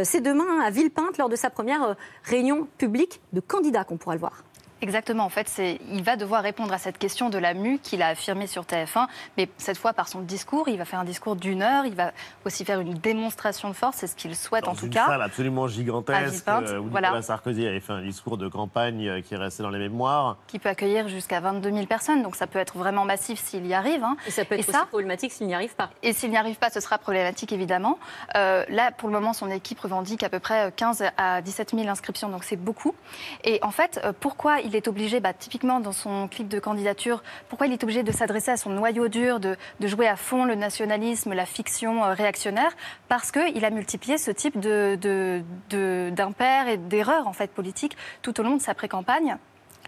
C'est 0.05 0.21
demain 0.21 0.61
à 0.65 0.71
Villepinte 0.71 1.19
lors 1.19 1.29
de 1.29 1.37
sa 1.37 1.51
première 1.51 1.97
réunion 2.25 2.67
publique 2.79 3.21
de 3.33 3.41
candidats 3.41 3.85
qu'on 3.85 3.97
pourra 3.97 4.15
le 4.15 4.21
voir. 4.21 4.46
Exactement, 4.83 5.25
en 5.25 5.29
fait, 5.31 5.49
c'est, 5.49 5.81
il 5.91 6.03
va 6.03 6.17
devoir 6.17 6.43
répondre 6.43 6.73
à 6.73 6.79
cette 6.79 6.99
question 6.99 7.31
de 7.31 7.39
la 7.39 7.55
mue 7.55 7.79
qu'il 7.79 8.03
a 8.03 8.09
affirmée 8.09 8.47
sur 8.47 8.65
TF1, 8.65 9.07
mais 9.39 9.49
cette 9.57 9.79
fois 9.79 9.93
par 9.95 10.07
son 10.09 10.21
discours. 10.21 10.69
Il 10.69 10.77
va 10.77 10.85
faire 10.85 10.99
un 11.01 11.05
discours 11.05 11.35
d'une 11.35 11.63
heure, 11.63 11.87
il 11.87 11.95
va 11.95 12.13
aussi 12.45 12.65
faire 12.65 12.81
une 12.81 12.93
démonstration 12.95 13.69
de 13.69 13.75
force, 13.75 13.97
c'est 13.97 14.07
ce 14.07 14.15
qu'il 14.17 14.37
souhaite 14.37 14.65
Dans 14.65 14.73
en 14.73 14.75
tout 14.75 14.85
une 14.87 14.93
cas. 14.93 15.07
salle 15.07 15.23
absolument 15.23 15.67
gigantesque, 15.67 16.47
euh, 16.49 16.79
où 16.79 16.89
voilà. 16.91 17.09
Nicolas 17.09 17.23
Sarkozy 17.23 17.67
avait 17.67 17.81
fait 17.81 17.95
un 17.95 18.03
discours 18.03 18.37
de 18.37 18.49
campagne 18.49 19.09
euh, 19.09 19.21
qui 19.23 19.33
est 19.35 19.39
resté 19.39 19.63
dans 19.63 19.71
les 19.71 19.79
mémoires. 19.79 20.37
qui 20.47 20.59
peut 20.59 20.69
accueillir 20.69 21.09
jusqu'à 21.09 21.41
22 21.41 21.71
000 21.73 21.87
personnes, 21.87 22.23
donc 22.23 22.37
ça 22.37 22.47
peut 22.47 22.59
être 22.59 22.77
vraiment 22.77 23.05
massif 23.07 23.41
s'il 23.43 23.67
y 23.67 23.73
arrive. 23.73 24.05
hein. 24.05 24.17
Et 24.27 24.31
ça 24.31 24.45
peut 24.45 24.57
être 24.57 24.69
Et 24.69 24.73
ça- 24.73 24.81
aussi 24.81 24.89
problématique 24.89 25.33
s'il 25.33 25.47
n'y 25.47 25.55
arrive 25.55 25.75
pas. 25.75 25.89
Et 26.03 26.13
s'il 26.13 26.31
n'y 26.31 26.37
arrive 26.37 26.57
pas, 26.57 26.69
ce 26.71 26.81
sera 26.81 26.99
problématique 26.99 27.51
évidemment. 27.53 27.99
Euh, 28.37 28.65
là, 28.69 28.91
pour 28.93 29.09
le 29.09 29.15
moment, 29.15 29.33
son 29.33 29.51
équipe 29.51 29.81
revendique 29.81 30.23
à 30.23 30.29
peu 30.29 30.39
près 30.39 30.71
15 30.77 31.03
à 31.17 31.41
17 31.41 31.71
000 31.75 31.89
inscriptions, 31.89 32.29
donc 32.29 32.45
c'est 32.45 32.57
beaucoup. 32.57 32.95
Et 33.45 33.59
en 33.63 33.71
fait, 33.71 34.01
euh, 34.05 34.13
pourquoi 34.19 34.61
il 34.67 34.77
est 34.77 34.89
obligé, 34.89 35.21
bah, 35.21 35.33
typiquement 35.33 35.81
dans 35.81 35.93
son 35.93 36.29
clip 36.29 36.49
de 36.49 36.59
candidature, 36.59 37.23
pourquoi 37.49 37.67
il 37.67 37.73
est 37.73 37.83
obligé 37.83 38.03
de 38.03 38.13
s'adresser 38.13 38.51
à 38.51 38.57
son 38.57 38.71
noyau 38.71 39.09
dur, 39.09 39.41
de, 39.41 39.57
de 39.81 39.87
jouer 39.87 40.07
à 40.09 40.17
fond 40.17 40.45
le 40.45 40.55
nationalisme, 40.57 41.33
la 41.33 41.47
fiction 41.47 42.05
euh, 42.05 42.13
réactionnaire? 42.13 42.73
Parce 43.09 43.31
qu'il 43.33 43.65
a 43.65 43.71
multiplié 43.71 44.19
ce 44.19 44.31
type 44.31 44.59
de, 44.61 44.99
de, 45.01 45.43
de- 45.71 46.11
d'impairs 46.15 46.69
et 46.69 46.77
d'erreurs 46.77 47.27
en 47.27 47.33
fait 47.33 47.51
politiques 47.51 47.97
tout 48.23 48.39
au 48.41 48.43
long 48.43 48.57
de 48.57 48.63
sa 48.63 48.75
pré-campagne 48.75 49.37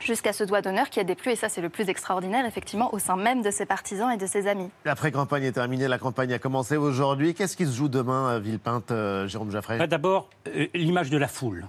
jusqu'à 0.01 0.33
ce 0.33 0.45
doigt 0.45 0.61
d'honneur 0.63 0.91
qui 0.91 1.01
a 1.01 1.05
déplu, 1.05 1.33
et 1.33 1.35
ça 1.37 1.49
c'est 1.49 1.61
le 1.61 1.69
plus 1.71 1.89
extraordinaire, 1.89 2.47
effectivement, 2.47 2.95
au 2.95 3.01
sein 3.01 3.17
même 3.17 3.43
de 3.43 3.51
ses 3.51 3.67
partisans 3.67 4.13
et 4.13 4.17
de 4.17 4.27
ses 4.27 4.47
amis. 4.47 4.71
La 4.85 4.95
pré-campagne 4.95 5.43
est 5.43 5.51
terminée, 5.53 5.89
la 5.89 5.99
campagne 5.99 6.33
a 6.33 6.39
commencé 6.39 6.77
aujourd'hui. 6.77 7.35
Qu'est-ce 7.35 7.57
qui 7.57 7.67
se 7.67 7.73
joue 7.73 7.89
demain 7.89 8.29
à 8.29 8.39
Villepinte, 8.39 8.93
euh, 8.93 9.27
Jérôme 9.27 9.51
Jaffray? 9.51 9.77
Bah, 9.77 9.89
D'abord, 9.89 10.31
euh, 10.47 10.69
l'image 10.73 11.11
de 11.11 11.19
la 11.19 11.27
foule. 11.27 11.67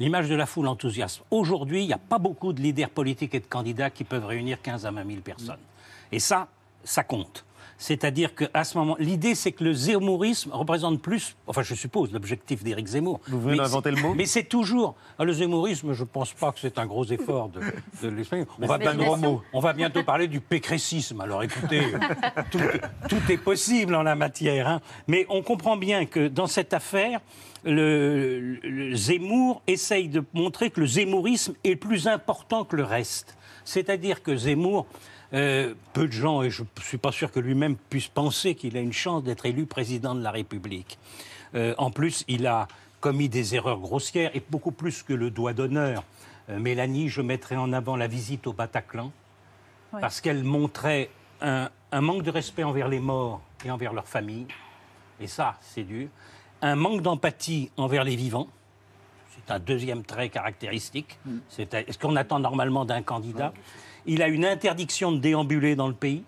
L'image 0.00 0.30
de 0.30 0.34
la 0.34 0.46
foule 0.46 0.66
enthousiaste. 0.66 1.20
Aujourd'hui, 1.30 1.84
il 1.84 1.86
n'y 1.86 1.92
a 1.92 1.98
pas 1.98 2.18
beaucoup 2.18 2.54
de 2.54 2.60
leaders 2.62 2.88
politiques 2.88 3.34
et 3.34 3.40
de 3.40 3.46
candidats 3.46 3.90
qui 3.90 4.04
peuvent 4.04 4.24
réunir 4.24 4.62
15 4.62 4.86
à 4.86 4.90
20 4.90 5.06
000 5.06 5.20
personnes. 5.20 5.60
Et 6.10 6.18
ça, 6.18 6.48
ça 6.82 7.04
compte. 7.04 7.44
C'est-à-dire 7.82 8.34
qu'à 8.34 8.62
ce 8.62 8.76
moment, 8.76 8.94
l'idée, 8.98 9.34
c'est 9.34 9.52
que 9.52 9.64
le 9.64 9.72
zémourisme 9.72 10.50
représente 10.52 11.00
plus, 11.00 11.34
enfin, 11.46 11.62
je 11.62 11.74
suppose, 11.74 12.12
l'objectif 12.12 12.62
d'Éric 12.62 12.86
Zemmour. 12.88 13.20
Vous 13.26 13.40
venez 13.40 13.56
d'inventer 13.56 13.90
le 13.90 13.96
mot? 14.02 14.12
Mais 14.14 14.26
c'est 14.26 14.44
toujours. 14.44 14.96
ah, 15.18 15.24
Le 15.24 15.32
zémourisme, 15.32 15.94
je 15.94 16.02
ne 16.02 16.06
pense 16.06 16.34
pas 16.34 16.52
que 16.52 16.60
c'est 16.60 16.78
un 16.78 16.84
gros 16.84 17.06
effort 17.06 17.48
de, 17.48 17.60
de 18.02 18.08
l'exprimer. 18.14 18.44
On, 18.60 18.66
va 18.66 18.78
on 19.54 19.60
va 19.60 19.72
bientôt 19.72 20.02
parler 20.04 20.28
du 20.28 20.42
pécrécisme. 20.42 21.22
Alors 21.22 21.42
écoutez, 21.42 21.80
tout, 22.50 22.60
tout 23.08 23.32
est 23.32 23.38
possible 23.38 23.94
en 23.94 24.02
la 24.02 24.14
matière. 24.14 24.68
hein. 24.68 24.80
Mais 25.08 25.24
on 25.30 25.40
comprend 25.40 25.78
bien 25.78 26.04
que 26.04 26.28
dans 26.28 26.46
cette 26.46 26.74
affaire, 26.74 27.20
le, 27.64 28.56
le 28.62 28.94
Zemmour 28.94 29.62
essaye 29.66 30.10
de 30.10 30.22
montrer 30.34 30.68
que 30.68 30.80
le 30.80 30.86
zémourisme 30.86 31.54
est 31.64 31.76
plus 31.76 32.08
important 32.08 32.64
que 32.64 32.76
le 32.76 32.84
reste. 32.84 33.36
C'est-à-dire 33.64 34.22
que 34.22 34.36
Zemmour, 34.36 34.86
euh, 35.32 35.74
peu 35.92 36.06
de 36.06 36.12
gens, 36.12 36.42
et 36.42 36.50
je 36.50 36.62
ne 36.62 36.82
suis 36.82 36.98
pas 36.98 37.12
sûr 37.12 37.30
que 37.30 37.40
lui-même 37.40 37.76
puisse 37.76 38.08
penser 38.08 38.54
qu'il 38.54 38.76
a 38.76 38.80
une 38.80 38.92
chance 38.92 39.22
d'être 39.22 39.46
élu 39.46 39.66
président 39.66 40.14
de 40.14 40.22
la 40.22 40.30
République. 40.30 40.98
Euh, 41.54 41.74
en 41.78 41.90
plus, 41.90 42.24
il 42.28 42.46
a 42.46 42.66
commis 43.00 43.28
des 43.28 43.54
erreurs 43.54 43.78
grossières, 43.78 44.30
et 44.34 44.42
beaucoup 44.50 44.72
plus 44.72 45.02
que 45.02 45.12
le 45.12 45.30
doigt 45.30 45.52
d'honneur. 45.52 46.04
Euh, 46.48 46.58
Mélanie, 46.58 47.08
je 47.08 47.22
mettrai 47.22 47.56
en 47.56 47.72
avant 47.72 47.96
la 47.96 48.06
visite 48.08 48.46
au 48.46 48.52
Bataclan, 48.52 49.12
Oui. 49.92 50.00
parce 50.00 50.20
qu'elle 50.20 50.44
montrait 50.44 51.10
un, 51.40 51.68
un 51.92 52.00
manque 52.00 52.22
de 52.22 52.30
respect 52.30 52.64
envers 52.64 52.88
les 52.88 53.00
morts 53.00 53.40
et 53.64 53.70
envers 53.70 53.92
leurs 53.92 54.08
familles, 54.08 54.46
et 55.20 55.26
ça, 55.26 55.56
c'est 55.60 55.84
dur. 55.84 56.08
Un 56.62 56.76
manque 56.76 57.02
d'empathie 57.02 57.70
envers 57.76 58.04
les 58.04 58.16
vivants, 58.16 58.48
c'est 59.34 59.52
un 59.52 59.58
deuxième 59.58 60.02
trait 60.04 60.28
caractéristique. 60.28 61.18
C'est 61.48 61.90
ce 61.90 61.96
qu'on 61.98 62.16
attend 62.16 62.38
normalement 62.38 62.84
d'un 62.84 63.00
candidat. 63.02 63.52
Il 64.06 64.22
a 64.22 64.28
une 64.28 64.44
interdiction 64.44 65.12
de 65.12 65.18
déambuler 65.18 65.76
dans 65.76 65.88
le 65.88 65.94
pays, 65.94 66.22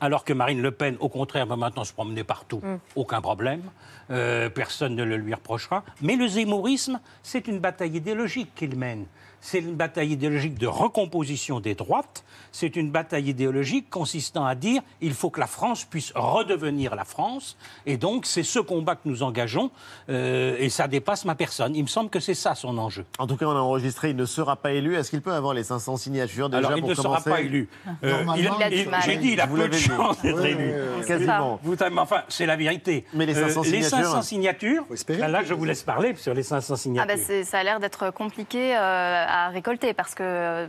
alors 0.00 0.24
que 0.24 0.32
Marine 0.32 0.60
Le 0.60 0.72
Pen, 0.72 0.96
au 1.00 1.08
contraire, 1.08 1.46
va 1.46 1.56
maintenant 1.56 1.84
se 1.84 1.92
promener 1.92 2.24
partout. 2.24 2.60
Aucun 2.96 3.20
problème. 3.20 3.62
Euh, 4.10 4.50
personne 4.50 4.96
ne 4.96 5.04
le 5.04 5.16
lui 5.16 5.32
reprochera. 5.32 5.84
Mais 6.00 6.16
le 6.16 6.26
zémourisme, 6.26 7.00
c'est 7.22 7.46
une 7.46 7.60
bataille 7.60 7.96
idéologique 7.96 8.52
qu'il 8.54 8.76
mène. 8.76 9.06
C'est 9.44 9.58
une 9.58 9.74
bataille 9.74 10.12
idéologique 10.12 10.56
de 10.56 10.68
recomposition 10.68 11.58
des 11.58 11.74
droites. 11.74 12.22
C'est 12.52 12.76
une 12.76 12.90
bataille 12.92 13.28
idéologique 13.30 13.90
consistant 13.90 14.44
à 14.46 14.54
dire 14.54 14.82
il 15.00 15.14
faut 15.14 15.30
que 15.30 15.40
la 15.40 15.46
France 15.48 15.84
puisse 15.84 16.12
redevenir 16.14 16.94
la 16.94 17.04
France. 17.04 17.56
Et 17.84 17.96
donc, 17.96 18.24
c'est 18.24 18.44
ce 18.44 18.60
combat 18.60 18.94
que 18.94 19.00
nous 19.06 19.22
engageons. 19.24 19.70
euh, 20.10 20.54
et 20.58 20.68
ça 20.68 20.86
dépasse 20.86 21.24
ma 21.24 21.34
personne. 21.34 21.74
Il 21.74 21.82
me 21.82 21.88
semble 21.88 22.08
que 22.08 22.20
c'est 22.20 22.34
ça 22.34 22.54
son 22.54 22.78
enjeu. 22.78 23.04
En 23.18 23.26
tout 23.26 23.36
cas, 23.36 23.46
on 23.46 23.50
a 23.56 23.60
enregistré, 23.60 24.10
il 24.10 24.16
ne 24.16 24.24
sera 24.26 24.54
pas 24.56 24.72
élu. 24.72 24.94
Est-ce 24.96 25.10
qu'il 25.10 25.22
peut 25.22 25.32
avoir 25.32 25.54
les 25.54 25.64
500 25.64 25.96
signatures 25.96 26.48
déjà 26.48 26.58
Alors, 26.68 26.78
il 26.78 26.80
pour 26.82 26.90
ne 26.90 26.94
sera 26.94 27.20
pas 27.20 27.40
élu. 27.40 27.68
Euh, 28.04 28.10
Normalement, 28.24 28.34
il 28.36 28.46
a- 28.46 28.52
il 28.58 28.62
a 28.62 28.70
du 28.70 28.76
il- 28.76 28.88
mal. 28.90 29.02
J'ai 29.04 29.16
dit, 29.16 29.30
il 29.32 29.40
a 29.40 29.46
Vous 29.46 29.56
peu 29.56 29.68
de 29.68 29.76
chance 29.76 30.22
d'être 30.22 30.44
élu. 30.44 30.70
ouais. 30.72 31.04
Quasiment. 31.06 31.58
Vous, 31.64 31.74
enfin, 31.98 32.22
c'est 32.28 32.46
la 32.46 32.54
vérité. 32.56 33.04
Mais 33.12 33.26
les 33.26 33.34
500 33.34 33.60
Euh, 33.60 33.64
les 33.64 33.82
signatures 33.82 33.90
500 34.08 34.22
signatures, 34.22 34.84
espérer. 34.92 35.18
là, 35.18 35.28
là, 35.28 35.42
je 35.44 35.52
vous 35.54 35.64
laisse 35.64 35.82
parler 35.82 36.14
sur 36.14 36.32
les 36.34 36.42
500 36.44 36.74
Ah 36.74 36.76
signatures. 36.76 37.16
bah 37.16 37.22
c'est- 37.26 37.44
ça 37.44 37.58
a 37.58 37.62
l'air 37.64 37.80
d'être 37.80 38.10
compliqué 38.12 38.76
euh, 38.76 39.24
à 39.32 39.48
récolter 39.48 39.94
parce 39.94 40.14
que 40.14 40.22
euh, 40.22 40.66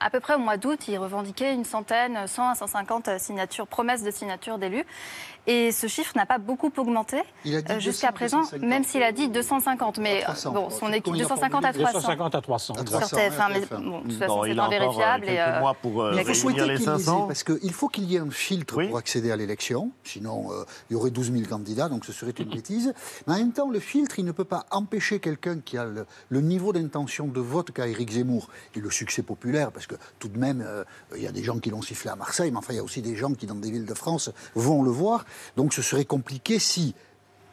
à 0.00 0.10
peu 0.10 0.18
près 0.18 0.34
au 0.34 0.38
mois 0.38 0.56
d'août, 0.56 0.88
il 0.88 0.98
revendiquait 0.98 1.54
une 1.54 1.64
centaine, 1.64 2.26
100 2.26 2.48
à 2.48 2.54
150 2.54 3.18
signatures, 3.18 3.66
promesses 3.66 4.02
de 4.02 4.10
signatures 4.10 4.58
d'élus. 4.58 4.84
Et 5.46 5.72
ce 5.72 5.86
chiffre 5.86 6.12
n'a 6.16 6.26
pas 6.26 6.38
beaucoup 6.38 6.70
augmenté 6.76 7.16
euh, 7.46 7.80
jusqu'à 7.80 8.08
200, 8.08 8.12
présent, 8.14 8.38
250. 8.40 8.68
même 8.68 8.84
s'il 8.84 9.02
a 9.02 9.10
dit 9.12 9.28
250. 9.28 9.98
Mais 9.98 10.22
À 10.22 10.26
300, 10.32 10.52
bon, 10.52 10.70
son 10.70 10.88
équipe, 10.92 11.04
Comment 11.04 11.16
il 11.16 11.22
a 11.22 11.28
250 11.28 11.64
à 11.64 11.72
formulé 11.72 11.84
300. 11.84 11.98
250 12.00 12.34
à 12.34 12.40
300. 12.40 12.74
À 12.74 12.76
Sur 12.78 12.84
300, 12.86 13.16
TF1, 13.16 13.20
ouais, 13.20 13.30
mais 13.52 13.60
TF1. 13.60 13.84
bon, 13.84 13.98
de 14.00 14.08
toute 14.08 14.18
façon, 14.18 14.42
c'est 14.44 14.50
il 14.50 14.58
a 14.60 14.62
encore 14.66 14.72
euh, 14.72 14.76
invérifiable. 14.76 15.26
euh, 15.28 15.60
mois 15.60 15.74
pour 15.74 16.02
euh, 16.02 16.10
il 16.12 16.16
les 16.18 16.32
qu'il 16.32 16.62
les 16.64 16.74
ait, 16.74 16.84
500. 16.84 17.26
parce 17.26 17.42
qu'il 17.44 17.72
faut 17.72 17.88
qu'il 17.88 18.04
y 18.04 18.16
ait 18.16 18.20
un 18.20 18.30
filtre 18.30 18.76
Oui. 18.76 18.88
pour 18.88 18.98
accéder 18.98 19.30
à 19.32 19.36
l'élection, 19.36 19.90
sinon 20.04 20.52
euh, 20.52 20.64
il 20.90 20.92
y 20.92 20.96
aurait 20.96 21.10
12 21.10 21.32
000 21.32 21.44
candidats, 21.48 21.88
donc 21.88 22.04
ce 22.04 22.12
serait 22.12 22.32
une 22.32 22.50
bêtise. 22.50 22.92
Mais 23.26 23.34
en 23.34 23.38
même 23.38 23.52
temps, 23.52 23.70
le 23.70 23.80
filtre, 23.80 24.18
il 24.18 24.24
ne 24.24 24.32
peut 24.32 24.44
pas 24.44 24.66
empêcher 24.70 25.20
quelqu'un 25.20 25.58
qui 25.60 25.78
a 25.78 25.84
le, 25.84 26.06
le 26.28 26.40
niveau 26.42 26.72
d'intention 26.72 27.26
de 27.26 27.40
vote 27.40 27.70
qu'a 27.70 27.88
Éric 27.88 28.10
Zemmour 28.12 28.48
et 28.76 28.80
le 28.80 28.90
succès 28.90 29.22
populaire, 29.22 29.72
parce 29.72 29.86
que 29.86 29.94
tout 30.18 30.28
de 30.28 30.38
même, 30.38 30.62
euh, 30.66 30.84
il 31.16 31.22
y 31.22 31.26
a 31.26 31.32
des 31.32 31.42
gens 31.42 31.58
qui 31.58 31.70
l'ont 31.70 31.82
sifflé 31.82 32.10
à 32.10 32.16
Marseille, 32.16 32.50
mais 32.50 32.58
enfin, 32.58 32.72
il 32.74 32.76
y 32.76 32.80
a 32.80 32.84
aussi 32.84 33.02
des 33.02 33.16
gens 33.16 33.32
qui, 33.32 33.46
dans 33.46 33.54
des 33.54 33.70
villes 33.70 33.86
de 33.86 33.94
France, 33.94 34.30
vont 34.54 34.82
le 34.82 34.90
voir. 34.90 35.24
Donc 35.56 35.74
ce 35.74 35.82
serait 35.82 36.04
compliqué 36.04 36.58
si 36.58 36.94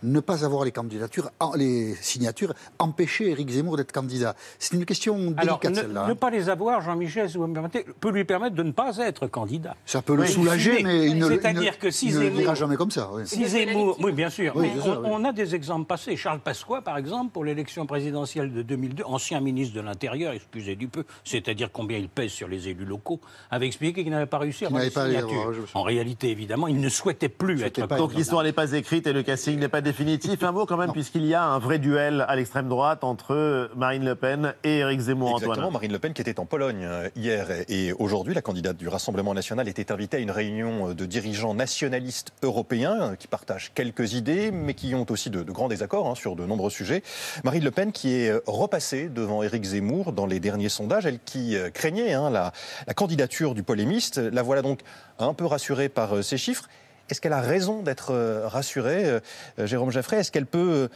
ne 0.03 0.19
pas 0.19 0.45
avoir 0.45 0.63
les 0.65 0.71
candidatures, 0.71 1.29
les 1.55 1.95
signatures, 2.01 2.53
empêcher 2.79 3.29
Éric 3.31 3.49
Zemmour 3.49 3.77
d'être 3.77 3.91
candidat 3.91 4.35
C'est 4.59 4.75
une 4.75 4.85
question 4.85 5.33
Alors, 5.37 5.59
délicate 5.59 5.71
ne, 5.71 5.75
celle-là. 5.87 6.07
ne 6.07 6.13
pas 6.13 6.29
les 6.29 6.49
avoir, 6.49 6.81
Jean-Michel, 6.81 7.29
si 7.29 7.37
vous 7.37 7.47
me 7.47 7.53
permettez, 7.53 7.85
peut 7.99 8.11
lui 8.11 8.23
permettre 8.25 8.55
de 8.55 8.63
ne 8.63 8.71
pas 8.71 8.97
être 8.97 9.27
candidat. 9.27 9.75
Ça 9.85 10.01
peut 10.01 10.15
le 10.15 10.25
soulager, 10.25 10.83
mais 10.83 11.07
il 11.07 11.17
ne, 11.17 11.25
il 11.25 11.31
C'est-à-dire 11.39 11.73
ne- 11.73 11.77
que 11.77 11.91
si 11.91 12.07
il 12.07 12.13
ne 12.15 12.19
le 12.19 12.25
Zemmour- 12.25 12.39
dira 12.39 12.55
jamais 12.55 12.75
comme 12.75 12.91
ça. 12.91 13.09
oui. 13.13 13.23
Si 13.25 13.45
Zemmour, 13.47 13.97
oui, 14.01 14.11
bien 14.11 14.29
sûr. 14.29 14.53
Oui, 14.55 14.67
mais 14.75 14.81
c'est 14.81 14.87
ça, 14.87 14.99
on, 14.99 15.03
oui. 15.03 15.09
on 15.11 15.23
a 15.25 15.31
des 15.33 15.55
exemples 15.55 15.85
passés. 15.87 16.15
Charles 16.15 16.39
Pasqua, 16.39 16.81
par 16.81 16.97
exemple, 16.97 17.31
pour 17.31 17.43
l'élection 17.43 17.85
présidentielle 17.85 18.53
de 18.53 18.61
2002, 18.61 19.03
ancien 19.05 19.39
ministre 19.39 19.75
de 19.75 19.81
l'Intérieur, 19.81 20.33
excusez 20.33 20.75
du 20.75 20.87
peu, 20.87 21.03
c'est-à-dire 21.23 21.69
combien 21.71 21.97
il 21.97 22.09
pèse 22.09 22.31
sur 22.31 22.47
les 22.47 22.67
élus 22.67 22.85
locaux, 22.85 23.19
avait 23.51 23.67
expliqué 23.67 24.03
qu'il 24.03 24.11
n'avait 24.11 24.25
pas 24.25 24.37
réussi 24.37 24.65
à 24.65 24.67
avoir 24.67 24.83
les 24.83 24.89
signatures. 24.89 25.41
avoir. 25.41 25.53
En 25.73 25.83
réalité, 25.83 26.29
évidemment, 26.29 26.67
il 26.67 26.79
ne 26.79 26.89
souhaitait 26.89 27.29
plus 27.29 27.61
être 27.63 27.85
pas 27.87 27.95
Donc 27.97 28.07
candidat. 28.07 28.19
l'histoire 28.19 28.43
n'est 28.43 28.53
pas 28.53 28.71
écrite 28.73 29.07
et 29.07 29.13
le 29.13 29.23
casting 29.23 29.59
n'est 29.59 29.67
pas 29.67 29.81
définitif. 29.87 30.43
Un 30.43 30.51
mot 30.51 30.65
quand 30.65 30.75
même, 30.75 30.91
puisqu'il 30.91 31.25
y 31.25 31.33
a 31.33 31.43
un 31.43 31.59
vrai 31.59 31.79
duel 31.79 32.25
à 32.27 32.35
l'extrême 32.35 32.67
droite 32.67 33.05
entre 33.05 33.71
Marine 33.75 34.03
Le 34.03 34.15
Pen 34.15 34.53
et 34.65 34.79
Éric 34.79 34.99
Zemmour, 34.99 35.29
Exactement, 35.29 35.53
Antoine. 35.53 35.71
Marine 35.73 35.91
Le 35.93 35.99
Pen 35.99 36.13
qui 36.13 36.21
était 36.21 36.41
en 36.41 36.45
Pologne 36.45 36.83
euh, 36.83 37.09
hier 37.15 37.47
et 37.69 37.93
aujourd'hui, 37.93 38.33
la 38.33 38.41
candidate 38.41 38.75
du 38.75 38.89
Rassemblement 38.89 39.33
national 39.33 39.69
était 39.69 39.93
invitée 39.93 40.17
à 40.17 40.19
une 40.19 40.31
réunion 40.31 40.89
euh, 40.89 40.93
de 40.93 41.05
dirigeants 41.05 41.53
nationalistes 41.53 42.33
européens 42.43 43.11
euh, 43.11 43.15
qui 43.15 43.27
partagent 43.27 43.71
quelques 43.73 44.13
idées, 44.13 44.51
mais 44.51 44.73
qui 44.73 44.93
ont 44.93 45.05
aussi 45.09 45.29
de, 45.29 45.41
de 45.41 45.51
grands 45.53 45.69
désaccords 45.69 46.07
hein, 46.07 46.15
sur 46.15 46.35
de 46.35 46.45
nombreux 46.45 46.69
sujets. 46.69 47.01
Marine 47.45 47.63
Le 47.63 47.71
Pen 47.71 47.93
qui 47.93 48.13
est 48.13 48.33
repassée 48.45 49.07
devant 49.07 49.41
Éric 49.41 49.63
Zemmour 49.63 50.11
dans 50.11 50.25
les 50.25 50.41
derniers 50.41 50.69
sondages, 50.69 51.05
elle 51.05 51.19
qui 51.19 51.55
craignait 51.73 52.13
hein, 52.13 52.29
la, 52.29 52.51
la 52.85 52.93
candidature 52.93 53.55
du 53.55 53.63
polémiste, 53.63 54.17
la 54.17 54.41
voilà 54.41 54.61
donc 54.61 54.81
un 55.17 55.33
peu 55.33 55.45
rassurée 55.45 55.87
par 55.87 56.23
ces 56.23 56.37
chiffres. 56.37 56.67
Est-ce 57.09 57.21
qu'elle 57.21 57.33
a 57.33 57.41
raison 57.41 57.81
d'être 57.83 58.11
euh, 58.11 58.47
rassurée, 58.47 59.05
euh, 59.05 59.19
euh, 59.59 59.67
Jérôme 59.67 59.91
Jaffray? 59.91 60.19
Est-ce 60.19 60.31
qu'elle 60.31 60.45
peut 60.45 60.89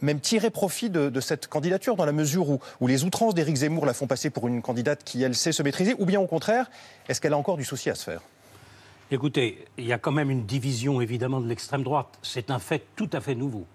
même 0.00 0.20
tirer 0.20 0.50
profit 0.50 0.90
de, 0.90 1.08
de 1.08 1.20
cette 1.20 1.46
candidature 1.46 1.96
dans 1.96 2.04
la 2.04 2.12
mesure 2.12 2.48
où, 2.48 2.60
où 2.80 2.86
les 2.86 3.04
outrances 3.04 3.34
d'Éric 3.34 3.56
Zemmour 3.56 3.86
la 3.86 3.94
font 3.94 4.06
passer 4.06 4.30
pour 4.30 4.48
une 4.48 4.62
candidate 4.62 5.02
qui, 5.04 5.22
elle, 5.22 5.34
sait 5.34 5.52
se 5.52 5.62
maîtriser? 5.62 5.94
Ou 5.98 6.06
bien 6.06 6.20
au 6.20 6.26
contraire, 6.26 6.70
est-ce 7.08 7.20
qu'elle 7.20 7.32
a 7.32 7.38
encore 7.38 7.56
du 7.56 7.64
souci 7.64 7.90
à 7.90 7.94
se 7.94 8.04
faire? 8.04 8.20
Écoutez, 9.10 9.64
il 9.78 9.86
y 9.86 9.92
a 9.92 9.98
quand 9.98 10.12
même 10.12 10.30
une 10.30 10.44
division 10.44 11.00
évidemment 11.00 11.40
de 11.40 11.48
l'extrême 11.48 11.82
droite. 11.82 12.18
C'est 12.22 12.50
un 12.50 12.58
fait 12.58 12.84
tout 12.94 13.10
à 13.12 13.20
fait 13.20 13.34
nouveau. 13.34 13.66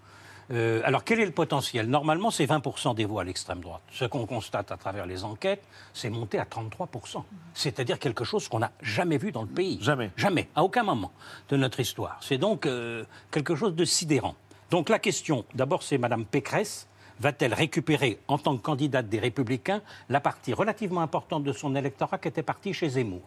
Euh, 0.50 0.82
alors 0.84 1.04
quel 1.04 1.20
est 1.20 1.24
le 1.24 1.32
potentiel? 1.32 1.86
Normalement, 1.88 2.30
c'est 2.30 2.46
20% 2.46 2.94
des 2.94 3.04
voix 3.04 3.22
à 3.22 3.24
l'extrême 3.24 3.60
droite. 3.60 3.82
Ce 3.90 4.04
qu'on 4.04 4.26
constate 4.26 4.70
à 4.72 4.76
travers 4.76 5.06
les 5.06 5.24
enquêtes, 5.24 5.64
c'est 5.92 6.10
monté 6.10 6.38
à 6.38 6.44
33%. 6.44 7.22
C'est-à-dire 7.54 7.98
quelque 7.98 8.24
chose 8.24 8.48
qu'on 8.48 8.58
n'a 8.58 8.72
jamais 8.82 9.18
vu 9.18 9.32
dans 9.32 9.42
le 9.42 9.48
pays. 9.48 9.78
Jamais. 9.80 10.10
Jamais, 10.16 10.48
à 10.54 10.62
aucun 10.62 10.82
moment 10.82 11.12
de 11.48 11.56
notre 11.56 11.80
histoire. 11.80 12.18
C'est 12.20 12.38
donc 12.38 12.66
euh, 12.66 13.04
quelque 13.30 13.54
chose 13.54 13.74
de 13.74 13.84
sidérant. 13.84 14.34
Donc 14.70 14.88
la 14.88 14.98
question, 14.98 15.44
d'abord, 15.54 15.82
c'est 15.82 15.98
Madame 15.98 16.24
Pécresse. 16.24 16.88
Va-t-elle 17.20 17.54
récupérer, 17.54 18.18
en 18.26 18.38
tant 18.38 18.56
que 18.56 18.62
candidate 18.62 19.08
des 19.08 19.20
Républicains, 19.20 19.82
la 20.08 20.20
partie 20.20 20.52
relativement 20.52 21.00
importante 21.00 21.44
de 21.44 21.52
son 21.52 21.76
électorat 21.76 22.18
qui 22.18 22.26
était 22.26 22.42
partie 22.42 22.74
chez 22.74 22.88
Zemmour? 22.88 23.22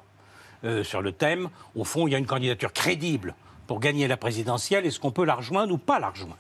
Euh, 0.64 0.84
sur 0.84 1.04
le 1.04 1.12
thème. 1.12 1.50
Au 1.76 1.84
fond, 1.84 2.08
il 2.08 2.12
y 2.12 2.16
a 2.16 2.18
une 2.18 2.26
candidature 2.26 2.74
crédible 2.74 3.36
pour 3.68 3.80
gagner 3.80 4.08
la 4.08 4.18
présidentielle. 4.18 4.88
Est-ce 4.88 5.00
qu'on 5.00 5.12
peut 5.12 5.24
la 5.24 5.36
rejoindre 5.36 5.72
ou 5.74 5.78
pas 5.78 6.00
la 6.00 6.10
rejoindre? 6.10 6.36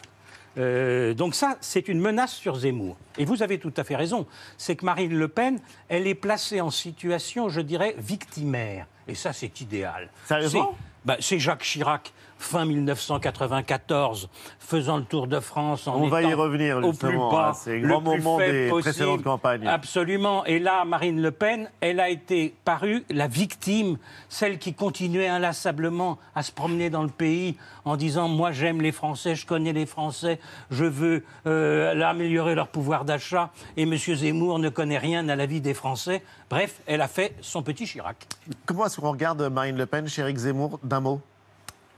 Euh, 0.58 1.13
donc 1.13 1.36
ça, 1.36 1.58
c'est 1.62 1.88
une 1.88 2.00
menace 2.00 2.34
sur 2.34 2.56
Zemmour. 2.56 2.98
Et 3.17 3.26
vous 3.26 3.43
avez 3.43 3.60
tout 3.60 3.74
à 3.78 3.84
fait 3.84 3.96
raison. 3.96 4.26
C'est 4.58 4.76
que 4.76 4.86
Marine 4.86 5.13
Le 5.17 5.28
Pen, 5.28 5.60
elle 5.89 6.08
est 6.08 6.15
placée 6.15 6.62
en 6.62 6.72
situation, 6.72 7.50
je 7.50 7.62
dirais, 7.62 7.96
victimaire. 7.98 8.88
Et 9.08 9.15
ça, 9.15 9.34
c'est 9.34 9.62
idéal. 9.62 10.10
Sérieusement? 10.26 10.72
C'est- 10.72 10.84
bah, 11.06 11.17
C'est 11.20 11.39
Jacques 11.39 11.63
Chirac, 11.63 12.12
fin 12.38 12.65
1994, 12.65 14.30
faisant 14.60 14.97
le 14.97 15.04
Tour 15.04 15.28
de 15.28 15.39
France 15.39 15.88
en 15.88 15.95
On 16.02 16.08
va 16.08 16.21
y 16.21 16.34
revenir, 16.34 16.78
au 16.78 16.93
plus 16.93 17.17
bas, 17.17 17.50
à 17.50 17.54
ces 17.54 17.80
le 17.80 17.88
grands 17.88 18.02
plus 18.02 18.21
faible 18.21 18.52
des 18.52 18.69
possible. 18.69 18.82
précédentes 18.93 19.23
campagnes. 19.23 19.67
Absolument. 19.67 20.45
Et 20.45 20.60
là, 20.60 20.86
Marine 20.86 21.21
Le 21.21 21.32
Pen, 21.32 21.69
elle 21.82 22.00
a 22.00 22.10
été 22.10 22.54
parue 22.65 23.04
la 23.10 23.28
victime, 23.28 23.97
celle 24.30 24.60
qui 24.60 24.73
continuait 24.73 25.28
inlassablement 25.28 26.17
à 26.36 26.43
se 26.43 26.52
promener 26.52 26.89
dans 26.89 27.04
le 27.04 27.10
pays 27.10 27.58
en 27.86 27.97
disant 27.97 28.28
Moi, 28.28 28.52
j'aime 28.52 28.82
les 28.82 28.91
Français, 28.91 29.36
je 29.36 29.45
connais 29.45 29.73
les 29.73 29.86
Français, 29.86 30.39
je 30.71 30.86
veux 30.86 31.23
euh, 31.45 32.02
améliorer 32.02 32.56
leur 32.56 32.67
pouvoir 32.67 33.06
d'achat. 33.06 33.52
Et 33.76 33.84
M. 33.84 33.95
Zemmour 33.97 34.60
ne 34.60 34.69
connaît 34.69 34.97
rien 34.97 35.28
à 35.30 35.36
la 35.36 35.45
vie 35.45 35.62
des 35.62 35.73
Français. 35.73 36.23
Bref, 36.50 36.82
elle 36.86 37.02
a 37.02 37.08
fait 37.08 37.36
son 37.41 37.63
petit 37.63 37.86
Chirac. 37.86 38.28
Comment 38.65 38.86
est-ce 38.86 39.00
qu'on 39.00 39.12
regarde 39.12 39.41
Marine 39.52 39.78
Le 39.78 39.86
Pen 39.86 40.08
Éric 40.17 40.38
Zemmour 40.38 40.80
d'un 40.84 41.00
mot? 41.00 41.21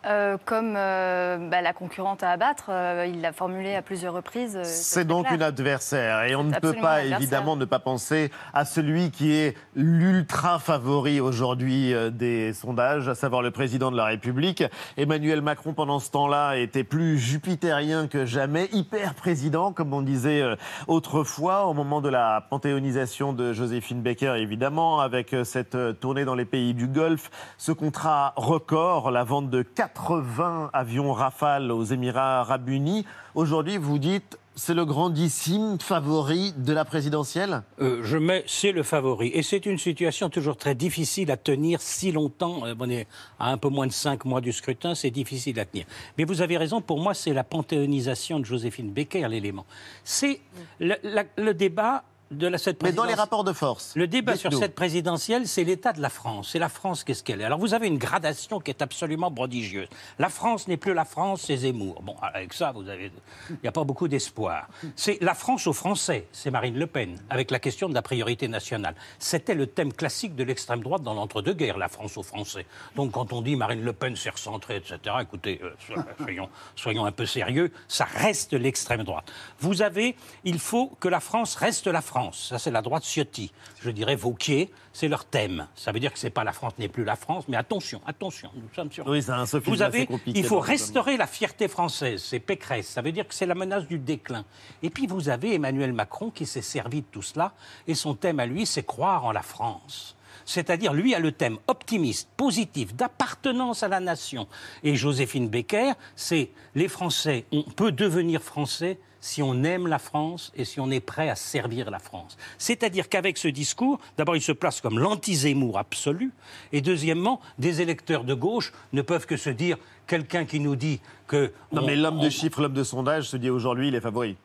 Euh, 0.05 0.37
comme 0.45 0.75
euh, 0.77 1.49
bah, 1.49 1.61
la 1.61 1.73
concurrente 1.73 2.23
à 2.23 2.31
abattre, 2.31 2.67
euh, 2.69 3.05
il 3.05 3.19
l'a 3.19 3.33
formulé 3.33 3.75
à 3.75 3.81
plusieurs 3.81 4.13
reprises. 4.13 4.57
C'est 4.63 5.03
donc 5.03 5.25
clair. 5.25 5.35
une 5.35 5.43
adversaire. 5.43 6.23
Et 6.23 6.35
on 6.35 6.45
ne 6.45 6.57
peut 6.57 6.73
pas 6.73 7.03
évidemment 7.03 7.57
ne 7.57 7.65
pas 7.65 7.79
penser 7.79 8.31
à 8.53 8.63
celui 8.63 9.11
qui 9.11 9.33
est 9.33 9.57
l'ultra 9.75 10.57
favori 10.57 11.19
aujourd'hui 11.19 11.93
des 12.11 12.53
sondages, 12.53 13.09
à 13.09 13.15
savoir 13.15 13.41
le 13.41 13.51
président 13.51 13.91
de 13.91 13.97
la 13.97 14.05
République. 14.05 14.63
Emmanuel 14.95 15.41
Macron, 15.41 15.73
pendant 15.73 15.99
ce 15.99 16.11
temps-là, 16.11 16.55
était 16.55 16.85
plus 16.85 17.17
jupitérien 17.17 18.07
que 18.07 18.25
jamais, 18.25 18.69
hyper 18.71 19.15
président, 19.15 19.73
comme 19.73 19.93
on 19.93 20.01
disait 20.01 20.43
autrefois, 20.87 21.65
au 21.65 21.73
moment 21.73 21.99
de 21.99 22.09
la 22.09 22.45
panthéonisation 22.49 23.33
de 23.33 23.51
Joséphine 23.51 24.01
Baker, 24.01 24.35
évidemment, 24.37 25.01
avec 25.01 25.35
cette 25.43 25.77
tournée 25.99 26.23
dans 26.23 26.35
les 26.35 26.45
pays 26.45 26.73
du 26.73 26.87
Golfe. 26.87 27.29
Ce 27.57 27.73
contrat 27.73 28.33
record, 28.37 29.11
la 29.11 29.23
vente 29.23 29.49
de 29.49 29.61
80 29.93 30.69
avions 30.73 31.13
Rafale 31.13 31.71
aux 31.71 31.83
Émirats 31.83 32.41
arabes 32.41 32.69
unis. 32.69 33.05
Aujourd'hui, 33.35 33.77
vous 33.77 33.99
dites, 33.99 34.37
c'est 34.55 34.73
le 34.73 34.85
grandissime 34.85 35.79
favori 35.79 36.53
de 36.57 36.73
la 36.73 36.85
présidentielle? 36.85 37.63
Euh, 37.79 38.01
je 38.03 38.17
mets, 38.17 38.43
c'est 38.45 38.71
le 38.71 38.83
favori. 38.83 39.31
Et 39.33 39.41
c'est 39.41 39.65
une 39.65 39.77
situation 39.77 40.29
toujours 40.29 40.57
très 40.57 40.75
difficile 40.75 41.31
à 41.31 41.37
tenir 41.37 41.81
si 41.81 42.11
longtemps. 42.11 42.65
Euh, 42.65 42.75
On 42.79 42.89
est 42.89 43.07
à 43.39 43.51
un 43.51 43.57
peu 43.57 43.69
moins 43.69 43.87
de 43.87 43.91
cinq 43.91 44.25
mois 44.25 44.41
du 44.41 44.51
scrutin, 44.51 44.95
c'est 44.95 45.11
difficile 45.11 45.59
à 45.59 45.65
tenir. 45.65 45.85
Mais 46.17 46.23
vous 46.23 46.41
avez 46.41 46.57
raison, 46.57 46.81
pour 46.81 46.99
moi, 46.99 47.13
c'est 47.13 47.33
la 47.33 47.43
panthéonisation 47.43 48.39
de 48.39 48.45
Joséphine 48.45 48.91
Baker, 48.91 49.27
l'élément. 49.29 49.65
C'est 50.03 50.41
le 50.79 51.51
débat 51.53 52.03
de 52.31 52.47
la, 52.47 52.57
cette 52.57 52.83
Mais 52.83 52.91
dans 52.91 53.05
les 53.05 53.13
rapports 53.15 53.43
de 53.43 53.53
force. 53.53 53.93
Le 53.95 54.07
débat 54.07 54.35
sur 54.35 54.53
cette 54.53 54.75
présidentielle, 54.75 55.47
c'est 55.47 55.63
l'état 55.63 55.93
de 55.93 56.01
la 56.01 56.09
France. 56.09 56.49
C'est 56.51 56.59
la 56.59 56.69
France, 56.69 57.03
qu'est-ce 57.03 57.23
qu'elle 57.23 57.41
est? 57.41 57.43
Alors 57.43 57.57
vous 57.59 57.73
avez 57.73 57.87
une 57.87 57.97
gradation 57.97 58.59
qui 58.59 58.69
est 58.69 58.81
absolument 58.81 59.31
prodigieuse. 59.31 59.87
La 60.19 60.29
France 60.29 60.67
n'est 60.67 60.77
plus 60.77 60.93
la 60.93 61.05
France, 61.05 61.43
c'est 61.47 61.57
Zemmour. 61.57 62.01
Bon, 62.03 62.15
avec 62.21 62.53
ça, 62.53 62.71
vous 62.71 62.87
avez, 62.87 63.11
il 63.49 63.57
n'y 63.63 63.67
a 63.69 63.71
pas 63.71 63.83
beaucoup 63.83 64.07
d'espoir. 64.07 64.67
C'est 64.95 65.17
la 65.21 65.33
France 65.33 65.65
aux 65.65 65.73
Français, 65.73 66.27
c'est 66.31 66.51
Marine 66.51 66.77
Le 66.77 66.85
Pen, 66.85 67.17
avec 67.31 67.49
la 67.49 67.59
question 67.59 67.89
de 67.89 67.93
la 67.95 68.01
priorité 68.03 68.47
nationale. 68.47 68.93
C'était 69.17 69.55
le 69.55 69.65
thème 69.65 69.91
classique 69.91 70.35
de 70.35 70.43
l'extrême 70.43 70.81
droite 70.81 71.01
dans 71.01 71.15
l'entre-deux-guerres, 71.15 71.77
la 71.79 71.89
France 71.89 72.15
aux 72.17 72.23
Français. 72.23 72.65
Donc 72.95 73.11
quand 73.11 73.33
on 73.33 73.41
dit 73.41 73.55
Marine 73.55 73.81
Le 73.83 73.93
Pen 73.93 74.15
s'est 74.15 74.29
recentrée, 74.29 74.75
etc., 74.77 74.99
écoutez, 75.21 75.59
euh, 75.63 75.71
so- 75.87 75.99
soyons, 76.23 76.49
soyons 76.75 77.05
un 77.05 77.11
peu 77.11 77.25
sérieux, 77.25 77.71
ça 77.87 78.05
reste 78.05 78.53
l'extrême 78.53 79.03
droite. 79.03 79.31
Vous 79.59 79.81
avez, 79.81 80.15
il 80.43 80.59
faut 80.59 80.95
que 80.99 81.07
la 81.07 81.19
France 81.19 81.55
reste 81.55 81.87
la 81.87 82.01
France. 82.01 82.18
Ça, 82.31 82.59
c'est 82.59 82.71
la 82.71 82.81
droite 82.81 83.03
Ciotti. 83.03 83.51
Je 83.81 83.89
dirais 83.89 84.15
Vauquier, 84.15 84.71
c'est 84.93 85.07
leur 85.07 85.25
thème. 85.25 85.67
Ça 85.75 85.91
veut 85.91 85.99
dire 85.99 86.11
que 86.11 86.19
c'est 86.19 86.29
pas 86.29 86.43
la 86.43 86.51
France 86.51 86.73
n'est 86.77 86.87
plus 86.87 87.03
la 87.03 87.15
France, 87.15 87.45
mais 87.47 87.57
attention, 87.57 88.01
attention, 88.05 88.49
nous 88.55 88.73
sommes 88.75 88.91
sur. 88.91 89.07
Oui, 89.07 89.23
un 89.29 89.45
Vous 89.45 89.81
avez, 89.81 90.05
compliqué, 90.05 90.39
il 90.39 90.45
faut 90.45 90.59
restaurer 90.59 91.17
la 91.17 91.27
fierté 91.27 91.67
française. 91.67 92.21
C'est 92.23 92.39
Pécresse. 92.39 92.87
Ça 92.87 93.01
veut 93.01 93.11
dire 93.11 93.27
que 93.27 93.33
c'est 93.33 93.45
la 93.45 93.55
menace 93.55 93.87
du 93.87 93.99
déclin. 93.99 94.45
Et 94.83 94.89
puis 94.89 95.07
vous 95.07 95.29
avez 95.29 95.55
Emmanuel 95.55 95.93
Macron 95.93 96.29
qui 96.29 96.45
s'est 96.45 96.61
servi 96.61 97.01
de 97.01 97.07
tout 97.11 97.21
cela. 97.21 97.53
Et 97.87 97.95
son 97.95 98.15
thème 98.15 98.39
à 98.39 98.45
lui, 98.45 98.65
c'est 98.65 98.83
croire 98.83 99.25
en 99.25 99.31
la 99.31 99.41
France. 99.41 100.15
C'est-à-dire, 100.45 100.93
lui 100.93 101.13
a 101.13 101.19
le 101.19 101.31
thème 101.31 101.57
optimiste, 101.67 102.29
positif, 102.35 102.95
d'appartenance 102.95 103.83
à 103.83 103.87
la 103.87 103.99
nation. 103.99 104.47
Et 104.83 104.95
Joséphine 104.95 105.47
Baker, 105.47 105.93
c'est 106.15 106.49
les 106.73 106.87
Français, 106.87 107.45
on 107.51 107.61
peut 107.61 107.91
devenir 107.91 108.41
français 108.41 108.97
si 109.21 109.41
on 109.43 109.63
aime 109.63 109.87
la 109.87 109.99
France 109.99 110.51
et 110.55 110.65
si 110.65 110.79
on 110.79 110.89
est 110.91 110.99
prêt 110.99 111.29
à 111.29 111.35
servir 111.35 111.89
la 111.91 111.99
France. 111.99 112.37
C'est-à-dire 112.57 113.09
qu'avec 113.09 113.37
ce 113.37 113.47
discours, 113.47 113.99
d'abord, 114.17 114.35
il 114.35 114.41
se 114.41 114.51
place 114.51 114.81
comme 114.81 114.99
l'anti-Zemmour 114.99 115.77
absolu, 115.77 116.31
et 116.71 116.81
deuxièmement, 116.81 117.41
des 117.57 117.81
électeurs 117.81 118.23
de 118.23 118.33
gauche 118.33 118.71
ne 118.93 119.01
peuvent 119.01 119.25
que 119.25 119.37
se 119.37 119.49
dire 119.49 119.77
quelqu'un 120.07 120.45
qui 120.45 120.59
nous 120.59 120.75
dit 120.75 120.99
que... 121.27 121.51
Non, 121.71 121.81
on- 121.83 121.85
mais 121.85 121.95
l'homme 121.95 122.19
de 122.19 122.29
chiffres, 122.29 122.61
l'homme 122.61 122.73
de 122.73 122.83
sondage 122.83 123.29
se 123.29 123.37
dit 123.37 123.49
aujourd'hui, 123.49 123.89
il 123.89 123.95
est 123.95 124.01
favori. 124.01 124.37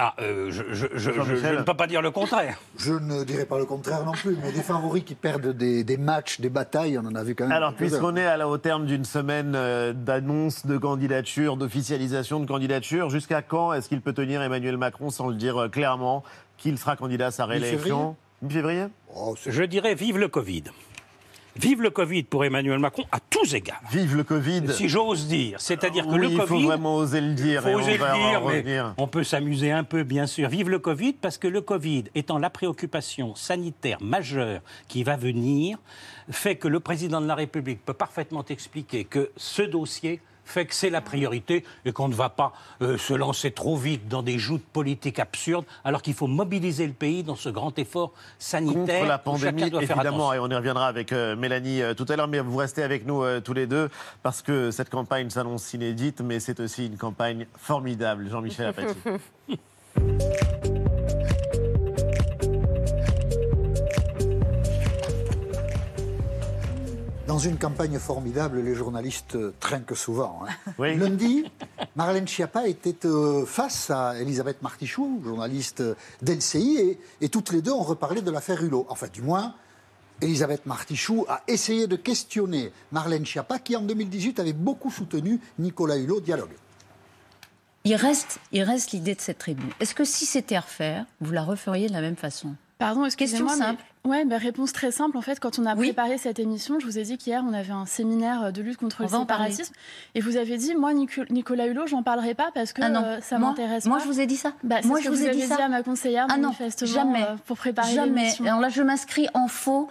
Ah, 0.00 0.14
euh, 0.20 0.46
je, 0.52 0.62
je- 0.72 0.74
je- 0.74 0.86
je- 0.96 1.10
Jean-Michel. 1.10 1.54
je 1.54 1.58
ne 1.58 1.62
peux 1.64 1.74
pas 1.74 1.88
dire 1.88 2.00
le 2.00 2.12
contraire. 2.12 2.56
Je 2.78 2.92
ne 2.92 3.24
dirais 3.24 3.46
pas 3.46 3.58
le 3.58 3.64
contraire 3.64 4.04
non 4.04 4.12
plus, 4.12 4.36
mais 4.40 4.52
des 4.52 4.62
favoris 4.62 5.02
qui 5.02 5.16
perdent 5.16 5.48
des, 5.48 5.82
des 5.82 5.96
matchs, 5.96 6.40
des 6.40 6.50
batailles, 6.50 6.96
on 6.98 7.04
en 7.04 7.16
a 7.16 7.24
vu 7.24 7.34
quand 7.34 7.44
même. 7.48 7.52
Alors, 7.56 7.74
puisqu'on 7.74 8.14
est 8.16 8.24
à 8.24 8.36
la- 8.36 8.48
au 8.48 8.58
terme 8.58 8.86
d'une 8.86 9.04
semaine 9.04 9.54
euh, 9.56 9.92
d'annonce 9.92 10.66
de 10.66 10.78
candidature, 10.78 11.56
d'officialisation 11.56 12.38
de 12.38 12.46
candidature, 12.46 13.10
jusqu'à 13.10 13.42
quand 13.42 13.72
est-ce 13.72 13.88
qu'il 13.88 14.00
peut 14.00 14.12
tenir 14.12 14.40
Emmanuel 14.40 14.76
Macron 14.76 15.10
sans 15.10 15.26
le 15.26 15.34
dire 15.34 15.56
euh, 15.62 15.68
clairement 15.68 16.22
qu'il 16.58 16.78
sera 16.78 16.94
candidat 16.94 17.26
à 17.26 17.30
sa 17.32 17.46
réélection? 17.46 18.14
Mi-février? 18.40 18.84
Oh, 19.16 19.34
Je 19.44 19.62
dirais 19.64 19.96
vive 19.96 20.16
le 20.16 20.28
Covid. 20.28 20.62
Vive 21.56 21.82
le 21.82 21.90
Covid 21.90 22.22
pour 22.24 22.44
Emmanuel 22.44 22.78
Macron 22.78 23.04
à 23.10 23.18
tous 23.18 23.54
égards. 23.54 23.80
Vive 23.90 24.14
le 24.16 24.22
Covid. 24.22 24.62
Si 24.72 24.88
j'ose 24.88 25.26
dire. 25.26 25.60
C'est-à-dire 25.60 26.04
que 26.06 26.10
Oui, 26.12 26.18
le 26.20 26.28
il 26.30 26.36
Covid. 26.36 26.48
faut 26.48 26.60
vraiment 26.60 26.94
oser 26.96 27.20
le 27.20 27.34
dire. 27.34 27.62
faut 27.62 27.68
et 27.70 27.74
on 27.74 27.78
oser 27.78 27.96
va 27.96 28.12
le 28.12 28.18
dire, 28.18 28.42
en 28.42 28.48
mais 28.48 28.58
revenir. 28.58 28.94
on 28.96 29.08
peut 29.08 29.24
s'amuser 29.24 29.72
un 29.72 29.82
peu, 29.82 30.04
bien 30.04 30.26
sûr. 30.26 30.48
Vive 30.48 30.68
le 30.68 30.78
Covid, 30.78 31.14
parce 31.14 31.36
que 31.36 31.48
le 31.48 31.60
Covid, 31.60 32.04
étant 32.14 32.38
la 32.38 32.50
préoccupation 32.50 33.34
sanitaire 33.34 33.98
majeure 34.00 34.60
qui 34.86 35.02
va 35.02 35.16
venir, 35.16 35.78
fait 36.30 36.56
que 36.56 36.68
le 36.68 36.78
président 36.78 37.20
de 37.20 37.26
la 37.26 37.34
République 37.34 37.84
peut 37.84 37.94
parfaitement 37.94 38.44
expliquer 38.48 39.04
que 39.04 39.30
ce 39.36 39.62
dossier 39.62 40.20
fait 40.50 40.66
que 40.66 40.74
c'est 40.74 40.90
la 40.90 41.00
priorité 41.00 41.64
et 41.84 41.92
qu'on 41.92 42.08
ne 42.08 42.14
va 42.14 42.28
pas 42.28 42.52
euh, 42.82 42.98
se 42.98 43.14
lancer 43.14 43.50
trop 43.50 43.76
vite 43.76 44.08
dans 44.08 44.22
des 44.22 44.38
joutes 44.38 44.64
politiques 44.64 45.18
absurdes, 45.18 45.64
alors 45.84 46.02
qu'il 46.02 46.14
faut 46.14 46.26
mobiliser 46.26 46.86
le 46.86 46.92
pays 46.92 47.22
dans 47.22 47.36
ce 47.36 47.48
grand 47.48 47.78
effort 47.78 48.12
sanitaire. 48.38 49.00
Contre 49.00 49.08
la 49.08 49.18
pandémie, 49.18 49.70
doit 49.70 49.82
faire 49.82 49.96
évidemment, 49.96 50.32
et 50.32 50.38
on 50.38 50.48
y 50.48 50.54
reviendra 50.54 50.86
avec 50.86 51.12
euh, 51.12 51.36
Mélanie 51.36 51.82
euh, 51.82 51.94
tout 51.94 52.06
à 52.08 52.16
l'heure, 52.16 52.28
mais 52.28 52.40
vous 52.40 52.56
restez 52.56 52.82
avec 52.82 53.06
nous 53.06 53.22
euh, 53.22 53.40
tous 53.40 53.52
les 53.52 53.66
deux, 53.66 53.88
parce 54.22 54.42
que 54.42 54.70
cette 54.70 54.90
campagne 54.90 55.30
s'annonce 55.30 55.72
inédite, 55.72 56.20
mais 56.20 56.40
c'est 56.40 56.60
aussi 56.60 56.86
une 56.86 56.96
campagne 56.96 57.46
formidable. 57.56 58.28
Jean-Michel 58.30 58.66
Apathy. 58.66 58.94
Dans 67.28 67.38
une 67.38 67.58
campagne 67.58 67.98
formidable, 67.98 68.60
les 68.62 68.74
journalistes 68.74 69.36
trinquent 69.60 69.94
souvent. 69.96 70.40
hein. 70.48 70.52
Oui. 70.78 70.96
Lundi, 70.96 71.44
Marlène 71.94 72.26
Schiappa 72.26 72.66
était 72.66 73.04
euh, 73.06 73.44
face 73.44 73.90
à 73.90 74.18
Elisabeth 74.18 74.62
Martichoux, 74.62 75.20
journaliste 75.22 75.82
d'LCI, 76.22 76.78
et, 76.78 76.98
et 77.20 77.28
toutes 77.28 77.52
les 77.52 77.60
deux 77.60 77.70
ont 77.72 77.82
reparlé 77.82 78.22
de 78.22 78.30
l'affaire 78.30 78.64
Hulot. 78.64 78.86
Enfin, 78.88 79.08
du 79.12 79.20
moins, 79.20 79.54
Elisabeth 80.22 80.64
Martichoux 80.64 81.26
a 81.28 81.42
essayé 81.46 81.86
de 81.86 81.96
questionner 81.96 82.72
Marlène 82.92 83.26
Schiappa, 83.26 83.58
qui 83.58 83.76
en 83.76 83.82
2018 83.82 84.40
avait 84.40 84.54
beaucoup 84.54 84.90
soutenu 84.90 85.38
Nicolas 85.58 85.96
Hulot 85.98 86.20
dialogue. 86.20 86.56
Il 87.84 87.94
reste, 87.94 88.38
il 88.52 88.62
reste 88.62 88.92
l'idée 88.92 89.14
de 89.14 89.20
cette 89.20 89.38
tribune. 89.38 89.70
Est-ce 89.80 89.94
que 89.94 90.04
si 90.04 90.24
c'était 90.24 90.56
à 90.56 90.60
refaire, 90.60 91.04
vous 91.20 91.32
la 91.32 91.42
referiez 91.44 91.88
de 91.88 91.92
la 91.92 92.00
même 92.00 92.16
façon? 92.16 92.54
Pardon, 92.78 93.02
Question 93.02 93.24
excusez-moi. 93.24 93.52
mais- 93.56 93.64
simple. 93.64 93.82
Ouais, 94.08 94.24
bah, 94.24 94.38
réponse 94.38 94.72
très 94.72 94.90
simple. 94.90 95.16
En 95.18 95.20
fait, 95.20 95.38
quand 95.38 95.58
on 95.58 95.66
a 95.66 95.76
préparé 95.76 96.16
cette 96.18 96.38
émission, 96.38 96.80
je 96.80 96.86
vous 96.86 96.98
ai 96.98 97.02
dit 97.02 97.18
qu'hier, 97.18 97.44
on 97.46 97.52
avait 97.52 97.72
un 97.72 97.84
séminaire 97.86 98.52
de 98.52 98.62
lutte 98.62 98.78
contre 98.78 99.00
On 99.00 99.04
le 99.04 99.08
séparatisme. 99.10 99.74
Et 100.14 100.20
vous 100.20 100.36
avez 100.36 100.56
dit, 100.56 100.74
moi, 100.74 100.94
Nico- 100.94 101.24
Nicolas 101.30 101.66
Hulot, 101.66 101.86
j'en 101.86 102.02
parlerai 102.02 102.34
pas 102.34 102.50
parce 102.54 102.72
que 102.72 102.80
Ah 102.82 102.88
non. 102.88 103.02
euh, 103.04 103.18
ça 103.20 103.38
Moi- 103.38 103.50
m'intéresse 103.50 103.84
moi, 103.84 103.98
pas. 103.98 104.04
je 104.04 104.08
vous 104.08 104.20
ai 104.20 104.26
dit 104.26 104.36
ça. 104.36 104.52
Bah, 104.64 104.76
Moi, 104.84 104.98
ce 104.98 105.04
je 105.04 105.10
que 105.10 105.14
vous 105.14 105.24
ai 105.26 105.30
dit 105.32 105.42
ça. 105.42 105.62
à 105.62 105.68
ma 105.68 105.82
conseillère, 105.82 106.26
Ah 106.30 106.36
non, 106.38 106.44
manifestement, 106.44 106.90
jamais. 106.90 107.22
euh, 107.22 107.36
pour 107.46 107.56
préparer 107.58 107.92
Jamais. 107.94 108.30
Alors 108.40 108.60
là, 108.60 108.70
je 108.70 108.82
m'inscris 108.82 109.28
en 109.34 109.46
faux. 109.48 109.88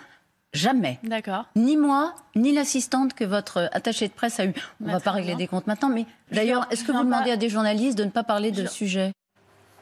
Jamais. 0.54 0.98
D'accord. 1.04 1.46
Ni 1.56 1.78
moi, 1.78 2.16
ni 2.36 2.54
l'assistante 2.54 3.14
que 3.14 3.24
votre 3.26 3.70
attaché 3.74 4.08
de 4.08 4.14
presse 4.14 4.40
a 4.40 4.46
eu. 4.46 4.54
On 4.82 4.86
Bah, 4.88 4.94
va 4.94 5.00
pas 5.00 5.12
régler 5.12 5.32
bien. 5.32 5.38
des 5.38 5.48
comptes 5.48 5.68
maintenant, 5.68 5.90
mais 5.90 6.06
d'ailleurs, 6.32 6.66
est-ce 6.72 6.84
que 6.84 6.92
vous 6.92 7.04
demandez 7.04 7.26
pas- 7.30 7.34
à 7.34 7.38
des 7.38 7.50
journalistes 7.50 7.98
de 7.98 8.06
ne 8.06 8.10
pas 8.10 8.24
parler 8.24 8.52
de 8.52 8.66
sujet? 8.66 9.12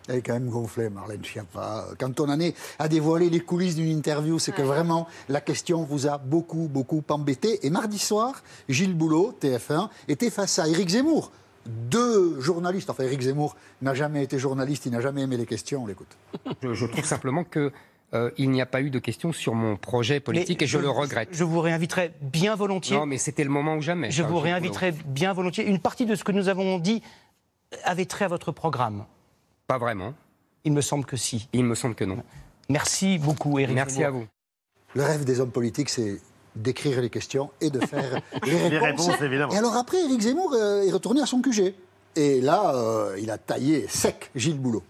Elle 0.08 0.18
est 0.18 0.22
quand 0.22 0.34
même 0.34 0.50
gonflée, 0.50 0.89
Marlène 0.89 1.24
Schiappa. 1.24 1.88
Quand 2.00 2.20
on 2.20 2.30
en 2.30 2.39
est 2.39 2.56
à 2.78 2.88
dévoiler 2.88 3.30
les 3.30 3.39
coulisses 3.39 3.76
d'une 3.76 3.89
interview, 3.89 4.38
c'est 4.38 4.52
que 4.52 4.62
vraiment 4.62 5.08
la 5.30 5.41
question 5.41 5.84
vous 5.84 6.08
a 6.08 6.18
beaucoup, 6.18 6.68
beaucoup 6.68 7.04
embêté. 7.10 7.65
Et 7.65 7.70
mardi 7.70 7.98
soir, 7.98 8.44
Gilles 8.70 8.96
Boulot, 8.96 9.36
TF1, 9.41 9.89
était 10.08 10.30
face 10.30 10.60
à 10.60 10.68
Éric 10.68 10.89
Zemmour. 10.89 11.32
Deux 11.65 12.39
journalistes, 12.39 12.91
enfin 12.91 13.04
Éric 13.04 13.22
Zemmour 13.22 13.56
n'a 13.82 13.96
jamais 13.96 14.24
été 14.24 14.38
journaliste, 14.38 14.86
il 14.86 14.91
n'a 14.91 15.02
jamais 15.02 15.24
aimé 15.24 15.36
les 15.38 15.48
questions, 15.48 15.84
on 15.84 15.88
l'écoute. 15.88 16.15
Je, 16.62 16.76
je 16.76 16.86
trouve 16.86 17.06
simplement 17.06 17.44
que 17.44 17.72
euh, 18.13 18.30
il 18.38 18.52
n'y 18.52 18.62
a 18.62 18.65
pas 18.65 18.82
eu 18.82 18.91
de 18.91 19.00
questions 19.00 19.32
sur 19.32 19.56
mon 19.56 19.76
projet 19.76 20.20
politique 20.20 20.60
Mais 20.62 20.65
et 20.65 20.68
je, 20.68 20.78
le 20.78 20.89
regrette. 20.89 21.30
Je 21.32 21.44
vous 21.44 21.60
réinviterai 21.60 22.13
bien 22.22 22.56
volontiers. 22.56 22.96
Non, 22.96 23.06
mais 23.06 23.18
c'était 23.18 23.44
le 23.44 23.50
moment 23.50 23.76
ou 23.76 23.82
jamais. 23.82 24.12
Je 24.12 24.22
vous 24.22 24.39
réinviterai 24.39 24.94
bien 25.06 25.34
volontiers. 25.34 25.68
Une 25.68 25.80
partie 25.80 26.06
de 26.06 26.15
ce 26.15 26.24
que 26.24 26.32
nous 26.32 26.48
avons 26.48 26.78
dit 26.78 27.02
avait 27.84 28.06
trait 28.06 28.26
à 28.26 28.28
votre 28.30 28.52
programme. 28.52 29.06
Pas 29.67 29.78
vraiment. 29.78 30.13
Il 30.63 30.73
me 30.73 30.82
semble 30.82 31.06
que 31.06 31.17
si. 31.17 31.47
Il 31.54 31.63
me 31.63 31.75
semble 31.75 31.95
que 31.95 32.06
non. 32.06 32.17
Merci 32.69 33.17
beaucoup, 33.17 33.60
Éric. 33.60 33.75
Merci 33.75 33.97
Zemmour. 33.97 34.08
à 34.08 34.12
vous. 34.12 34.25
Le 34.95 35.04
rêve 35.04 35.25
des 35.25 35.39
hommes 35.39 35.51
politiques, 35.51 35.89
c'est 35.89 36.19
d'écrire 36.56 37.01
les 37.01 37.10
questions 37.10 37.51
et 37.62 37.69
de 37.69 37.80
faire 37.80 38.21
les 38.45 38.54
réponses. 38.54 38.71
Les 38.71 38.78
réponses, 38.78 39.21
évidemment. 39.21 39.54
Et 39.54 39.58
alors 39.58 39.75
après, 39.75 40.04
Éric 40.04 40.21
Zemmour 40.21 40.54
euh, 40.54 40.84
est 40.84 40.91
retourné 40.91 41.21
à 41.21 41.25
son 41.25 41.41
QG. 41.41 41.73
Et 42.15 42.41
là, 42.41 42.73
euh, 42.75 43.17
il 43.21 43.30
a 43.30 43.38
taillé 43.38 43.88
sec 43.89 44.32
Gilles 44.36 44.60
Boulot. 44.60 44.84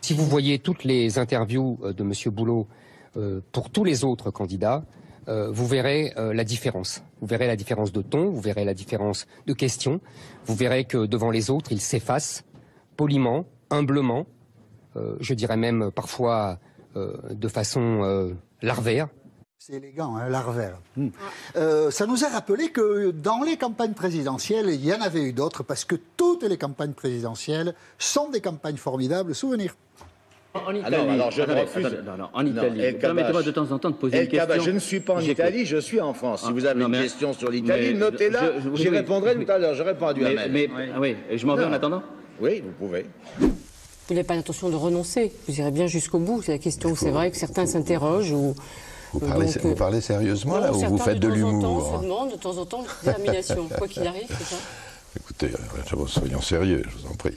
Si 0.00 0.14
vous 0.14 0.26
voyez 0.26 0.58
toutes 0.58 0.84
les 0.84 1.18
interviews 1.18 1.78
euh, 1.84 1.92
de 1.92 2.02
M. 2.02 2.12
Boulot 2.32 2.66
euh, 3.16 3.40
pour 3.52 3.68
tous 3.70 3.84
les 3.84 4.04
autres 4.04 4.30
candidats, 4.30 4.84
euh, 5.28 5.50
vous 5.50 5.66
verrez 5.66 6.12
euh, 6.16 6.32
la 6.32 6.44
différence. 6.44 7.02
Vous 7.20 7.26
verrez 7.26 7.46
la 7.46 7.56
différence 7.56 7.92
de 7.92 8.02
ton, 8.02 8.30
vous 8.30 8.40
verrez 8.40 8.64
la 8.64 8.74
différence 8.74 9.26
de 9.46 9.52
questions, 9.52 10.00
vous 10.46 10.54
verrez 10.54 10.84
que 10.84 11.06
devant 11.06 11.30
les 11.30 11.50
autres, 11.50 11.72
il 11.72 11.80
s'efface 11.80 12.44
poliment, 13.02 13.46
humblement, 13.70 14.26
euh, 14.96 15.16
je 15.18 15.34
dirais 15.34 15.56
même 15.56 15.90
parfois 15.90 16.58
euh, 16.96 17.14
de 17.30 17.48
façon 17.48 18.04
euh, 18.04 18.30
larvaire. 18.62 19.08
C'est 19.58 19.74
élégant, 19.74 20.16
hein, 20.16 20.28
larvaire. 20.28 20.76
Hmm. 20.96 21.08
Euh, 21.56 21.90
ça 21.90 22.06
nous 22.06 22.24
a 22.24 22.28
rappelé 22.28 22.68
que 22.70 23.10
dans 23.10 23.42
les 23.42 23.56
campagnes 23.56 23.94
présidentielles, 23.94 24.66
il 24.70 24.84
y 24.86 24.92
en 24.94 25.00
avait 25.00 25.22
eu 25.22 25.32
d'autres, 25.32 25.64
parce 25.64 25.84
que 25.84 25.96
toutes 26.16 26.44
les 26.44 26.56
campagnes 26.56 26.92
présidentielles 26.92 27.74
sont 27.98 28.28
des 28.30 28.40
campagnes 28.40 28.76
formidables. 28.76 29.34
Souvenir. 29.34 29.74
En 30.54 30.72
Italie. 30.74 30.94
Alors, 30.94 31.10
alors, 31.10 31.30
je 31.32 31.42
Attendez, 31.42 31.60
refuse. 31.62 31.86
attendez, 31.86 32.02
non, 32.08 32.16
non, 32.18 32.28
en 32.34 32.44
Italie. 32.46 32.92
Permettez-moi 33.00 33.42
de 33.42 33.50
temps 33.50 33.70
en 33.72 33.78
temps 33.80 33.90
de 33.90 33.96
poser 33.96 34.16
une 34.22 34.28
question. 34.28 34.46
Kabash, 34.48 34.64
je 34.64 34.70
ne 34.70 34.78
suis 34.78 35.00
pas 35.00 35.14
en. 35.14 35.20
Italie, 35.20 35.64
je 35.66 35.78
suis 35.78 36.00
en 36.00 36.12
France. 36.14 36.42
Si 36.42 36.46
Ah, 36.48 36.52
vous 36.52 36.66
avez 36.66 36.78
non, 36.78 36.86
une 36.86 36.92
mais- 36.92 37.02
question 37.02 37.32
sur 37.32 37.50
l'Italie, 37.50 37.94
notez-la. 37.94 38.60
je- 38.60 38.60
je- 38.70 38.76
J'y 38.76 38.88
oui, 38.90 38.96
répondrai 38.98 39.34
oui. 39.36 39.44
tout 39.44 39.50
à 39.50 39.58
l'heure. 39.58 39.74
J'ai 39.74 39.82
répondu 39.82 40.24
à 40.26 40.28
Mais, 40.30 40.48
mais- 40.48 40.68
ah 40.94 41.00
oui, 41.00 41.16
je 41.34 41.46
m'en 41.46 41.56
vais 41.56 41.64
en 41.64 41.72
attendant 41.72 42.02
Oui, 42.42 42.60
vous 42.60 42.72
pouvez. 42.72 43.06
Vous 43.38 43.50
n'avez 44.10 44.24
pas 44.24 44.34
l'intention 44.34 44.68
de 44.68 44.74
renoncer. 44.74 45.32
Vous 45.46 45.60
irez 45.60 45.70
bien 45.70 45.86
jusqu'au 45.86 46.18
bout. 46.18 46.42
C'est 46.42 46.50
la 46.50 46.58
question. 46.58 46.96
C'est 46.96 47.10
vrai 47.10 47.30
que 47.30 47.36
certains 47.36 47.66
s'interrogent 47.66 48.32
ou. 48.32 48.56
Vous 49.12 49.20
parlez, 49.20 49.46
donc, 49.46 49.58
vous 49.58 49.68
euh, 49.68 49.74
parlez 49.76 50.00
sérieusement 50.00 50.54
non, 50.54 50.60
là 50.60 50.72
ou 50.72 50.80
vous 50.80 50.98
faites 50.98 51.20
de 51.20 51.28
temps 51.28 51.34
en 51.34 51.38
temps, 51.38 51.50
l'humour 51.50 51.98
se 51.98 52.02
demandent 52.02 52.32
de 52.32 52.36
temps 52.36 52.56
en 52.56 52.64
temps 52.64 52.82
de 52.82 52.88
détermination. 53.04 53.68
Quoi 53.76 53.86
qu'il 53.86 54.06
arrive, 54.06 54.26
c'est 54.26 54.54
ça 54.54 54.56
Écoutez, 55.16 55.50
euh, 55.54 56.06
soyons 56.06 56.40
sérieux, 56.40 56.82
je 56.88 56.96
vous 56.96 57.12
en 57.12 57.14
prie. 57.14 57.36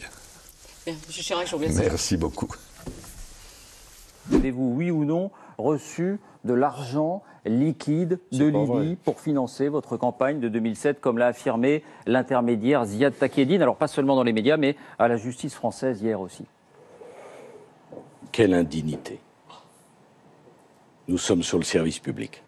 Bien, 0.86 0.96
Chirac, 1.10 1.46
je 1.46 1.52
vous 1.52 1.58
remercie. 1.58 1.80
Merci 1.82 2.18
beaucoup. 2.18 2.48
Avez-vous, 4.34 4.74
oui 4.78 4.90
ou 4.90 5.04
non, 5.04 5.30
reçu 5.58 6.20
de 6.44 6.54
l'argent 6.54 7.24
liquide 7.46 8.20
de 8.32 8.46
vrai. 8.46 8.84
Libye 8.84 8.96
pour 8.96 9.20
financer 9.20 9.68
votre 9.68 9.98
campagne 9.98 10.40
de 10.40 10.50
2007, 10.50 11.00
comme 11.00 11.18
l'a 11.18 11.28
affirmé 11.28 11.84
l'intermédiaire 12.06 12.86
Ziad 12.86 13.18
Takedine 13.18 13.62
Alors 13.62 13.78
pas 13.78 13.88
seulement 13.88 14.16
dans 14.16 14.24
les 14.24 14.34
médias, 14.34 14.58
mais 14.58 14.76
à 15.00 15.08
la 15.08 15.18
justice 15.18 15.54
française 15.54 16.02
hier 16.02 16.20
aussi. 16.20 16.46
Quelle 18.32 18.54
indignité. 18.54 19.20
Nous 21.08 21.18
sommes 21.18 21.44
sur 21.44 21.58
le 21.58 21.64
service 21.64 22.00
public. 22.00 22.44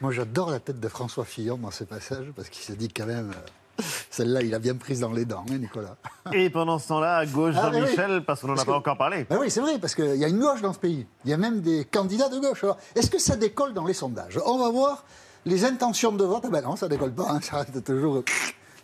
Moi, 0.00 0.12
j'adore 0.12 0.50
la 0.50 0.60
tête 0.60 0.80
de 0.80 0.88
François 0.88 1.24
Fillon 1.24 1.56
dans 1.56 1.70
ce 1.70 1.84
passage, 1.84 2.26
parce 2.36 2.48
qu'il 2.48 2.62
se 2.62 2.72
dit 2.72 2.88
quand 2.88 3.06
même, 3.06 3.30
euh, 3.30 3.48
celle-là, 4.10 4.42
il 4.42 4.54
a 4.54 4.58
bien 4.58 4.74
prise 4.76 5.00
dans 5.00 5.12
les 5.12 5.24
dents, 5.24 5.44
hein, 5.50 5.58
Nicolas. 5.58 5.96
Et 6.32 6.50
pendant 6.50 6.78
ce 6.78 6.88
temps-là, 6.88 7.16
à 7.18 7.26
gauche, 7.26 7.54
Ah, 7.58 7.70
Jean-Michel, 7.72 8.10
oui. 8.18 8.20
parce 8.26 8.40
qu'on 8.40 8.48
n'en 8.48 8.56
a 8.56 8.64
pas 8.64 8.76
encore 8.76 8.96
parlé. 8.98 9.26
Ben 9.28 9.38
oui, 9.40 9.50
c'est 9.50 9.60
vrai, 9.60 9.78
parce 9.78 9.94
qu'il 9.94 10.16
y 10.16 10.24
a 10.24 10.28
une 10.28 10.38
gauche 10.40 10.60
dans 10.62 10.72
ce 10.72 10.78
pays. 10.78 11.06
Il 11.24 11.30
y 11.30 11.34
a 11.34 11.36
même 11.36 11.60
des 11.60 11.84
candidats 11.84 12.28
de 12.28 12.38
gauche. 12.38 12.64
Est-ce 12.94 13.10
que 13.10 13.18
ça 13.18 13.36
décolle 13.36 13.72
dans 13.74 13.84
les 13.86 13.94
sondages? 13.94 14.38
On 14.44 14.58
va 14.58 14.70
voir 14.70 15.04
les 15.46 15.64
intentions 15.64 16.12
de 16.12 16.24
vote. 16.24 16.42
Ah 16.44 16.50
ben 16.50 16.62
non, 16.62 16.76
ça 16.76 16.88
décolle 16.88 17.12
pas, 17.12 17.26
hein, 17.30 17.40
ça 17.40 17.58
reste 17.58 17.82
toujours... 17.84 18.22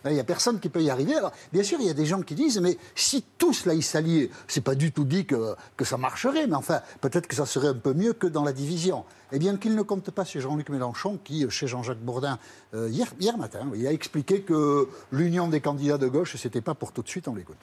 Là, 0.05 0.11
Il 0.11 0.13
n'y 0.13 0.19
a 0.19 0.23
personne 0.23 0.59
qui 0.59 0.69
peut 0.69 0.83
y 0.83 0.91
arriver. 0.91 1.15
Bien 1.51 1.63
sûr, 1.63 1.79
il 1.81 1.87
y 1.87 1.89
a 1.89 1.93
des 1.95 2.05
gens 2.05 2.21
qui 2.21 2.35
disent, 2.35 2.59
mais 2.59 2.77
si 2.93 3.25
tous 3.39 3.65
là, 3.65 3.73
ils 3.73 3.83
s'alliaient, 3.83 4.29
c'est 4.47 4.63
pas 4.63 4.75
du 4.75 4.91
tout 4.91 5.03
dit 5.03 5.25
que, 5.25 5.55
ça 5.83 5.97
marcherait, 5.97 6.45
mais 6.45 6.55
enfin, 6.55 6.81
peut-être 7.01 7.27
que 7.27 7.35
ça 7.35 7.47
serait 7.47 7.69
un 7.69 7.73
peu 7.73 7.93
mieux 7.93 8.13
que 8.13 8.27
dans 8.27 8.43
la 8.43 8.53
division. 8.53 9.03
Eh 9.31 9.39
bien, 9.39 9.57
qu'il 9.57 9.75
ne 9.75 9.81
compte 9.81 10.11
pas 10.11 10.23
chez 10.23 10.39
Jean-Luc 10.39 10.69
Mélenchon, 10.69 11.19
qui, 11.23 11.49
chez 11.49 11.65
Jean-Jacques 11.65 11.99
Bourdin, 11.99 12.37
euh, 12.75 12.87
hier, 12.87 13.37
matin, 13.39 13.67
il 13.73 13.85
a 13.87 13.91
expliqué 13.91 14.41
que 14.41 14.87
l'union 15.11 15.47
des 15.47 15.59
candidats 15.59 15.97
de 15.97 16.07
gauche, 16.07 16.35
c'était 16.37 16.61
pas 16.61 16.75
pour 16.75 16.91
tout 16.91 17.01
de 17.01 17.09
suite, 17.09 17.27
on 17.27 17.33
l'écoute. 17.33 17.57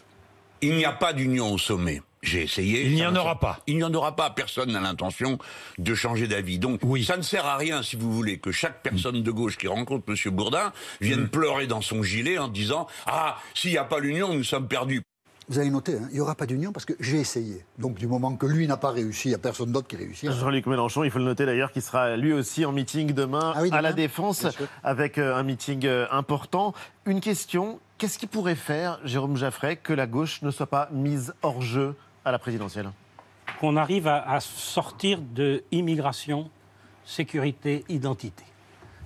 Il 0.63 0.75
n'y 0.75 0.85
a 0.85 0.93
pas 0.93 1.13
d'union 1.13 1.53
au 1.53 1.59
sommet. 1.59 2.03
J'ai 2.23 2.43
essayé. 2.43 2.87
Il 2.87 2.95
n'y 2.95 3.05
en 3.05 3.17
aura 3.17 3.41
pas. 3.41 3.59
Il 3.67 3.77
n'y 3.77 3.85
en 3.85 3.93
aura 3.93 4.15
pas. 4.15 4.31
Personne 4.31 4.73
n'a 4.73 4.81
l'intention 4.81 5.39
de 5.79 5.95
changer 5.95 6.29
d'avis. 6.29 6.59
Donc, 6.61 6.81
ça 7.05 7.17
ne 7.17 7.23
sert 7.23 7.45
à 7.45 7.57
rien, 7.57 7.83
si 7.83 7.97
vous 7.97 8.13
voulez, 8.13 8.39
que 8.39 8.53
chaque 8.53 8.81
personne 8.83 9.23
de 9.23 9.31
gauche 9.31 9.59
qui 9.59 9.67
rencontre 9.67 10.05
M. 10.09 10.33
Bourdin 10.33 10.73
vienne 11.01 11.29
pleurer 11.29 11.67
dans 11.67 11.81
son 11.81 12.03
gilet 12.03 12.39
en 12.39 12.49
disant 12.49 12.87
Ah, 13.07 13.39
s'il 13.55 13.73
n'y 13.73 13.79
a 13.79 13.85
pas 13.85 13.99
l'union, 13.99 14.35
nous 14.35 14.45
sommes 14.45 14.69
perdus. 14.69 15.03
Vous 15.49 15.59
allez 15.59 15.71
noter, 15.71 15.97
hein, 15.97 16.07
il 16.11 16.15
n'y 16.15 16.21
aura 16.21 16.37
pas 16.37 16.47
d'union 16.47 16.73
parce 16.73 16.85
que 16.85 16.93
j'ai 17.01 17.19
essayé. 17.19 17.65
Donc 17.77 17.97
du 17.97 18.07
moment 18.07 18.37
que 18.37 18.47
lui 18.47 18.67
n'a 18.69 18.77
pas 18.77 18.91
réussi, 18.91 19.29
il 19.29 19.31
n'y 19.33 19.35
a 19.35 19.39
personne 19.39 19.73
d'autre 19.73 19.89
qui 19.89 19.97
réussit. 19.97 20.31
Jean-Luc 20.31 20.67
Mélenchon, 20.67 21.03
il 21.03 21.11
faut 21.11 21.19
le 21.19 21.25
noter 21.25 21.45
d'ailleurs, 21.45 21.73
qui 21.73 21.81
sera 21.81 22.17
lui 22.17 22.33
aussi 22.33 22.65
en 22.65 22.73
meeting 22.73 23.13
demain 23.13 23.53
Ah 23.57 23.63
oui, 23.63 23.69
à 23.73 23.83
la 23.83 23.93
demain, 23.93 24.03
Défense, 24.03 24.47
avec 24.85 25.19
euh, 25.19 25.35
un 25.35 25.43
meeting 25.43 25.85
euh, 25.85 26.07
important. 26.13 26.75
Une 27.07 27.21
question, 27.21 27.81
qu'est-ce 27.99 28.19
qui 28.19 28.29
pourrait 28.29 28.55
faire, 28.55 29.01
Jérôme 29.05 29.37
Jaffray, 29.37 29.77
que 29.77 29.93
la 29.93 30.07
gauche 30.07 30.43
ne 30.43 30.51
soit 30.53 30.69
pas 30.69 30.89
mise 30.93 31.35
hors 31.43 31.61
jeu? 31.61 31.97
À 32.25 32.31
la 32.31 32.39
présidentielle 32.39 32.91
Qu'on 33.61 33.77
arrive 33.77 34.09
à, 34.09 34.41
sortir 34.41 35.21
de 35.21 35.63
immigration, 35.71 36.51
sécurité, 37.05 37.85
identité. 37.89 38.45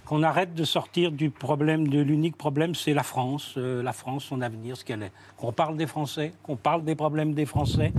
Qu'on 0.07 0.23
arrête 0.23 0.55
de 0.55 0.65
sortir 0.65 1.11
du 1.11 1.31
problème, 1.31 1.89
de 1.89 2.01
l'unique 2.01 2.37
problème, 2.37 2.77
c'est 2.77 2.95
la 2.95 3.03
France, 3.03 3.55
euh, 3.57 3.83
la 3.83 3.93
France, 3.93 4.25
son 4.25 4.41
avenir, 4.41 4.77
ce 4.77 4.85
qu'elle 4.85 5.03
est. 5.03 5.13
Qu'on 5.37 5.53
parle 5.53 5.77
des 5.77 5.89
Français, 5.89 6.33
qu'on 6.45 6.55
parle 6.55 6.85
des 6.85 6.95
problèmes 6.95 7.35
des 7.35 7.45
Français, 7.45 7.93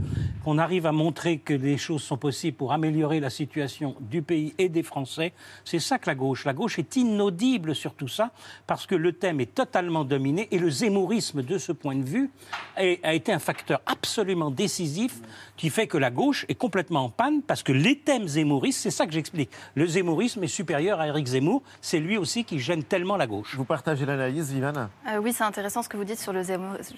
qu'on 0.46 0.58
arrive 0.58 0.86
à 0.86 0.94
montrer 0.94 1.40
que 1.40 1.54
des 1.54 1.78
choses 1.78 2.02
sont 2.02 2.16
possibles 2.16 2.56
pour 2.56 2.72
améliorer 2.72 3.20
la 3.20 3.30
situation 3.30 3.96
du 4.00 4.22
pays 4.22 4.56
et 4.58 4.70
des 4.70 4.84
Français. 4.84 5.34
C'est 5.66 5.80
ça 5.80 6.00
que 6.00 6.10
la 6.10 6.16
gauche. 6.16 6.46
La 6.46 6.54
gauche 6.54 6.80
est 6.80 6.96
inaudible 6.96 7.76
sur 7.76 7.94
tout 7.94 8.08
ça 8.08 8.32
parce 8.68 8.86
que 8.86 8.96
le 8.96 9.12
thème 9.12 9.42
est 9.42 9.54
totalement 9.54 10.06
dominé 10.06 10.48
et 10.52 10.60
le 10.60 10.70
zémourisme, 10.70 11.44
de 11.44 11.58
ce 11.58 11.74
point 11.74 11.96
de 11.96 12.06
vue, 12.06 12.32
a 12.78 13.14
été 13.14 13.34
un 13.34 13.40
facteur 13.40 13.82
absolument 13.86 14.50
décisif 14.50 15.20
qui 15.58 15.70
fait 15.70 15.88
que 15.88 15.98
la 15.98 16.12
gauche 16.12 16.46
est 16.50 16.56
complètement 16.56 17.06
en 17.06 17.10
panne 17.10 17.42
parce 17.42 17.64
que 17.64 17.72
les 17.72 17.98
thèmes 17.98 18.28
zémouristes, 18.28 18.80
c'est 18.80 18.92
ça 18.92 19.06
que 19.06 19.12
j'explique. 19.12 19.50
Le 19.76 19.86
zémourisme 19.86 20.44
est 20.44 20.48
supérieur 20.48 21.00
à 21.00 21.08
Éric 21.08 21.28
Zemmour. 21.28 21.62
C'est 21.82 22.00
lui 22.00 22.18
aussi 22.18 22.44
qui 22.46 22.60
gêne 22.60 22.84
tellement 22.84 23.18
la 23.18 23.28
gauche. 23.28 23.56
Vous 23.56 23.66
partagez 23.66 24.06
l'analyse, 24.06 24.52
Viviane 24.52 24.90
Euh, 25.08 25.18
oui, 25.18 25.34
c'est 25.34 25.44
intéressant 25.44 25.84
ce 25.84 25.90
que 25.90 25.98
vous 25.98 26.06
dites 26.06 26.20
sur 26.20 26.34
le, 26.34 26.44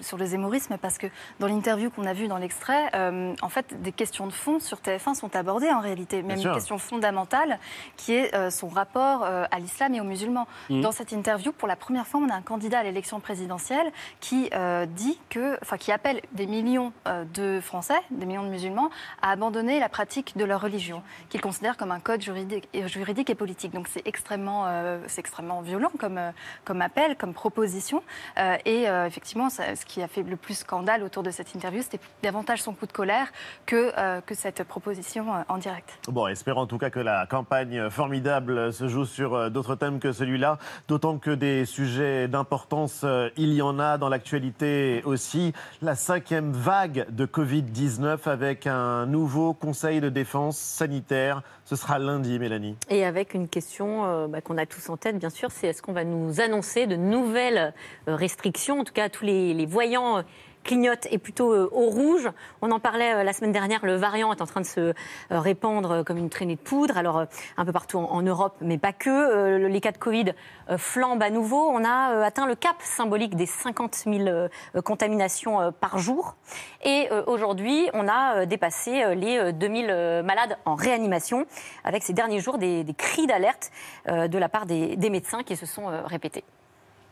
sur 0.00 0.16
le 0.18 0.26
zémorisme 0.26 0.76
parce 0.80 0.98
que 0.98 1.06
dans 1.40 1.46
l'interview 1.46 1.90
qu'on 1.90 2.04
a 2.04 2.12
vue 2.12 2.28
dans 2.28 2.38
l'extrait, 2.38 2.90
euh, 2.94 3.34
en 3.42 3.48
fait, 3.48 3.80
des 3.82 3.92
questions 3.92 4.26
de 4.26 4.32
fond 4.32 4.60
sur 4.60 4.78
TF1 4.78 5.14
sont 5.14 5.34
abordées 5.34 5.70
en 5.70 5.80
réalité. 5.80 6.22
Même 6.22 6.38
une 6.38 6.52
question 6.52 6.78
fondamentale 6.78 7.58
qui 7.96 8.12
est 8.12 8.34
euh, 8.34 8.50
son 8.50 8.68
rapport 8.68 9.24
euh, 9.24 9.44
à 9.50 9.58
l'islam 9.58 9.94
et 9.94 10.00
aux 10.00 10.04
musulmans. 10.04 10.46
Mhm. 10.68 10.82
Dans 10.82 10.92
cette 10.92 11.12
interview, 11.12 11.52
pour 11.52 11.68
la 11.68 11.76
première 11.76 12.06
fois, 12.06 12.20
on 12.20 12.28
a 12.28 12.34
un 12.34 12.42
candidat 12.42 12.80
à 12.80 12.82
l'élection 12.82 13.20
présidentielle 13.20 13.90
qui 14.20 14.50
euh, 14.54 14.86
dit 14.86 15.18
que, 15.28 15.58
enfin, 15.62 15.76
qui 15.76 15.92
appelle 15.92 16.20
des 16.32 16.46
millions 16.46 16.92
euh, 17.06 17.24
de 17.34 17.60
Français, 17.60 18.00
des 18.10 18.26
millions 18.26 18.44
de 18.44 18.49
musulmans, 18.50 18.90
à 19.22 19.30
abandonner 19.30 19.80
la 19.80 19.88
pratique 19.88 20.36
de 20.36 20.44
leur 20.44 20.60
religion, 20.60 21.02
qu'il 21.30 21.40
considère 21.40 21.76
comme 21.76 21.90
un 21.92 22.00
code 22.00 22.20
juridique, 22.20 22.68
et- 22.74 22.86
juridique 22.88 23.30
et 23.30 23.34
politique. 23.34 23.72
Donc 23.72 23.88
c'est 23.88 24.06
extrêmement, 24.06 24.64
euh, 24.66 24.98
extrêmement 25.16 25.60
violent 25.62 25.90
comme, 25.98 26.18
euh, 26.18 26.30
comme 26.64 26.82
appel, 26.82 27.16
comme 27.16 27.32
proposition. 27.34 28.02
Euh, 28.38 28.56
et 28.64 28.88
euh, 28.88 29.06
effectivement, 29.06 29.48
ce 29.50 29.84
qui 29.86 30.02
a 30.02 30.08
fait 30.08 30.22
le 30.22 30.36
plus 30.36 30.54
scandale 30.54 31.02
autour 31.02 31.22
de 31.22 31.30
cette 31.30 31.54
interview, 31.54 31.82
c'était 31.82 32.00
davantage 32.22 32.62
son 32.62 32.72
coup 32.74 32.86
de 32.86 32.92
colère 32.92 33.28
que, 33.66 33.92
euh, 33.96 34.20
que 34.20 34.34
cette 34.34 34.62
proposition 34.64 35.34
euh, 35.34 35.42
en 35.48 35.58
direct. 35.58 35.98
Bon, 36.08 36.26
espérons 36.26 36.62
en 36.62 36.66
tout 36.66 36.78
cas 36.78 36.90
que 36.90 37.00
la 37.00 37.26
campagne 37.26 37.88
formidable 37.90 38.72
se 38.72 38.88
joue 38.88 39.04
sur 39.04 39.34
euh, 39.34 39.48
d'autres 39.50 39.74
thèmes 39.76 40.00
que 40.00 40.12
celui-là, 40.12 40.58
d'autant 40.88 41.18
que 41.18 41.30
des 41.30 41.64
sujets 41.64 42.28
d'importance, 42.28 43.02
euh, 43.04 43.28
il 43.36 43.52
y 43.52 43.62
en 43.62 43.78
a 43.78 43.98
dans 43.98 44.08
l'actualité 44.08 45.02
aussi. 45.04 45.52
La 45.82 45.94
cinquième 45.94 46.52
vague 46.52 47.06
de 47.10 47.26
Covid-19 47.26 48.28
avec 48.28 48.39
un 48.66 49.06
nouveau 49.06 49.54
conseil 49.54 50.00
de 50.00 50.08
défense 50.08 50.58
sanitaire. 50.58 51.42
Ce 51.64 51.76
sera 51.76 51.98
lundi, 51.98 52.38
Mélanie. 52.38 52.76
Et 52.88 53.04
avec 53.04 53.34
une 53.34 53.48
question 53.48 54.04
euh, 54.04 54.26
bah, 54.26 54.40
qu'on 54.40 54.58
a 54.58 54.66
tous 54.66 54.88
en 54.88 54.96
tête, 54.96 55.18
bien 55.18 55.30
sûr, 55.30 55.50
c'est 55.50 55.68
est-ce 55.68 55.82
qu'on 55.82 55.92
va 55.92 56.04
nous 56.04 56.40
annoncer 56.40 56.86
de 56.86 56.96
nouvelles 56.96 57.72
euh, 58.08 58.16
restrictions 58.16 58.80
En 58.80 58.84
tout 58.84 58.92
cas, 58.92 59.08
tous 59.08 59.24
les 59.24 59.66
voyants 59.66 60.24
clignotent 60.64 61.06
et 61.10 61.18
plutôt 61.18 61.52
euh, 61.52 61.68
au 61.72 61.88
rouge. 61.88 62.28
On 62.62 62.70
en 62.70 62.80
parlait 62.80 63.14
euh, 63.14 63.22
la 63.22 63.32
semaine 63.32 63.52
dernière, 63.52 63.84
le 63.84 63.96
variant 63.96 64.32
est 64.32 64.42
en 64.42 64.46
train 64.46 64.60
de 64.60 64.66
se 64.66 64.80
euh, 64.80 64.92
répandre 65.30 66.04
comme 66.04 66.18
une 66.18 66.30
traînée 66.30 66.56
de 66.56 66.60
poudre, 66.60 66.96
alors 66.96 67.24
un 67.56 67.64
peu 67.64 67.72
partout 67.72 67.98
en, 67.98 68.22
Europe, 68.22 68.56
mais 68.60 68.78
pas 68.78 68.92
que. 68.92 69.56
Le- 69.56 69.68
les 69.70 69.80
cas 69.80 69.92
de 69.92 69.98
Covid 69.98 70.34
flambent 70.76 71.22
à 71.22 71.30
nouveau. 71.30 71.70
On 71.70 71.84
a 71.84 72.24
atteint 72.24 72.46
le 72.46 72.54
cap 72.54 72.76
symbolique 72.80 73.36
des 73.36 73.46
50 73.46 73.94
000 73.94 74.28
euh, 74.28 74.48
euh, 74.76 74.82
contaminations 74.82 75.72
par 75.72 75.98
jour. 75.98 76.36
Et 76.84 77.08
aujourd'hui, 77.26 77.88
on 77.94 78.08
a 78.08 78.46
dépassé 78.46 79.14
les 79.14 79.38
euh, 79.38 79.52
2000 79.52 79.86
euh, 79.90 80.22
malades 80.22 80.56
en 80.64 80.74
réanimation, 80.74 81.46
avec 81.84 82.02
ces 82.02 82.12
derniers 82.12 82.40
jours 82.40 82.58
des, 82.58 82.84
cris 82.96 83.26
d'alerte 83.26 83.70
de 84.06 84.38
la 84.38 84.48
part 84.48 84.66
des, 84.66 84.96
médecins 85.10 85.42
qui 85.42 85.56
se 85.56 85.66
sont 85.66 85.86
répétés. 86.04 86.44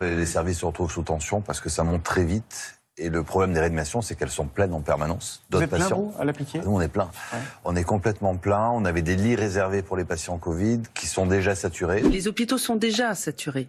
Les 0.00 0.26
services 0.26 0.60
se 0.60 0.66
retrouvent 0.66 0.90
sous 0.90 1.02
tension 1.02 1.40
parce 1.40 1.60
que 1.60 1.68
ça 1.68 1.84
monte 1.84 2.02
très 2.02 2.24
vite. 2.24 2.77
Et 2.98 3.08
le 3.10 3.22
problème 3.22 3.52
des 3.54 3.60
réanimations, 3.60 4.02
c'est 4.02 4.14
qu'elles 4.16 4.30
sont 4.30 4.46
pleines 4.46 4.72
en 4.72 4.80
permanence. 4.80 5.42
Vous 5.44 5.52
D'autres 5.52 5.64
êtes 5.64 5.70
plein, 5.70 5.78
patients. 5.80 6.00
vous, 6.02 6.14
à 6.20 6.24
l'appliquer? 6.24 6.58
Nous, 6.60 6.70
on 6.70 6.80
est 6.80 6.88
plein. 6.88 7.10
On 7.64 7.76
est 7.76 7.84
complètement 7.84 8.36
plein. 8.36 8.70
On 8.70 8.84
avait 8.84 9.02
des 9.02 9.16
lits 9.16 9.36
réservés 9.36 9.82
pour 9.82 9.96
les 9.96 10.04
patients 10.04 10.36
Covid 10.38 10.80
qui 10.94 11.06
sont 11.06 11.26
déjà 11.26 11.54
saturés. 11.54 12.02
Les 12.02 12.26
hôpitaux 12.28 12.58
sont 12.58 12.76
déjà 12.76 13.14
saturés 13.14 13.68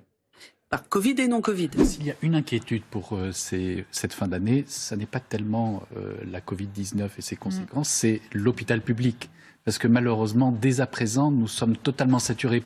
par 0.69 0.87
Covid 0.87 1.15
et 1.19 1.27
non 1.27 1.41
Covid. 1.41 1.69
S'il 1.85 2.05
y 2.05 2.11
a 2.11 2.15
une 2.21 2.35
inquiétude 2.35 2.83
pour 2.91 3.15
euh, 3.15 3.31
ces- 3.31 3.85
cette 3.91 4.13
fin 4.13 4.27
d'année, 4.27 4.65
ça 4.67 4.95
n'est 4.95 5.07
pas 5.07 5.19
tellement 5.19 5.81
euh, 5.97 6.13
la 6.31 6.41
Covid-19 6.41 7.09
et 7.17 7.21
ses 7.21 7.35
conséquences, 7.35 7.89
c'est 7.89 8.21
l'hôpital 8.33 8.81
public. 8.81 9.29
Parce 9.65 9.77
que 9.79 9.87
malheureusement, 9.87 10.51
dès 10.51 10.79
à 10.81 10.85
présent, 10.87 11.31
nous 11.31 11.47
sommes 11.47 11.75
totalement 11.75 12.19
saturés. 12.19 12.61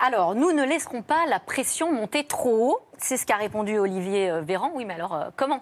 Alors, 0.00 0.36
nous 0.36 0.52
ne 0.52 0.64
laisserons 0.64 1.02
pas 1.02 1.26
la 1.26 1.40
pression 1.40 1.92
monter 1.92 2.22
trop 2.22 2.70
haut. 2.70 2.80
C'est 2.98 3.16
ce 3.16 3.26
qu'a 3.26 3.34
répondu 3.34 3.78
Olivier 3.78 4.30
euh, 4.30 4.40
Véran. 4.40 4.70
Oui, 4.74 4.84
mais 4.84 4.94
alors, 4.94 5.12
euh, 5.12 5.30
comment? 5.34 5.60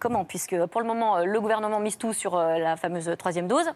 Comment? 0.00 0.24
Puisque 0.24 0.66
pour 0.66 0.80
le 0.80 0.86
moment, 0.86 1.18
euh, 1.18 1.24
le 1.24 1.40
gouvernement 1.40 1.78
mise 1.78 1.96
tout 1.96 2.12
sur 2.12 2.36
la 2.36 2.76
fameuse 2.76 3.08
troisième 3.16 3.46
dose. 3.46 3.70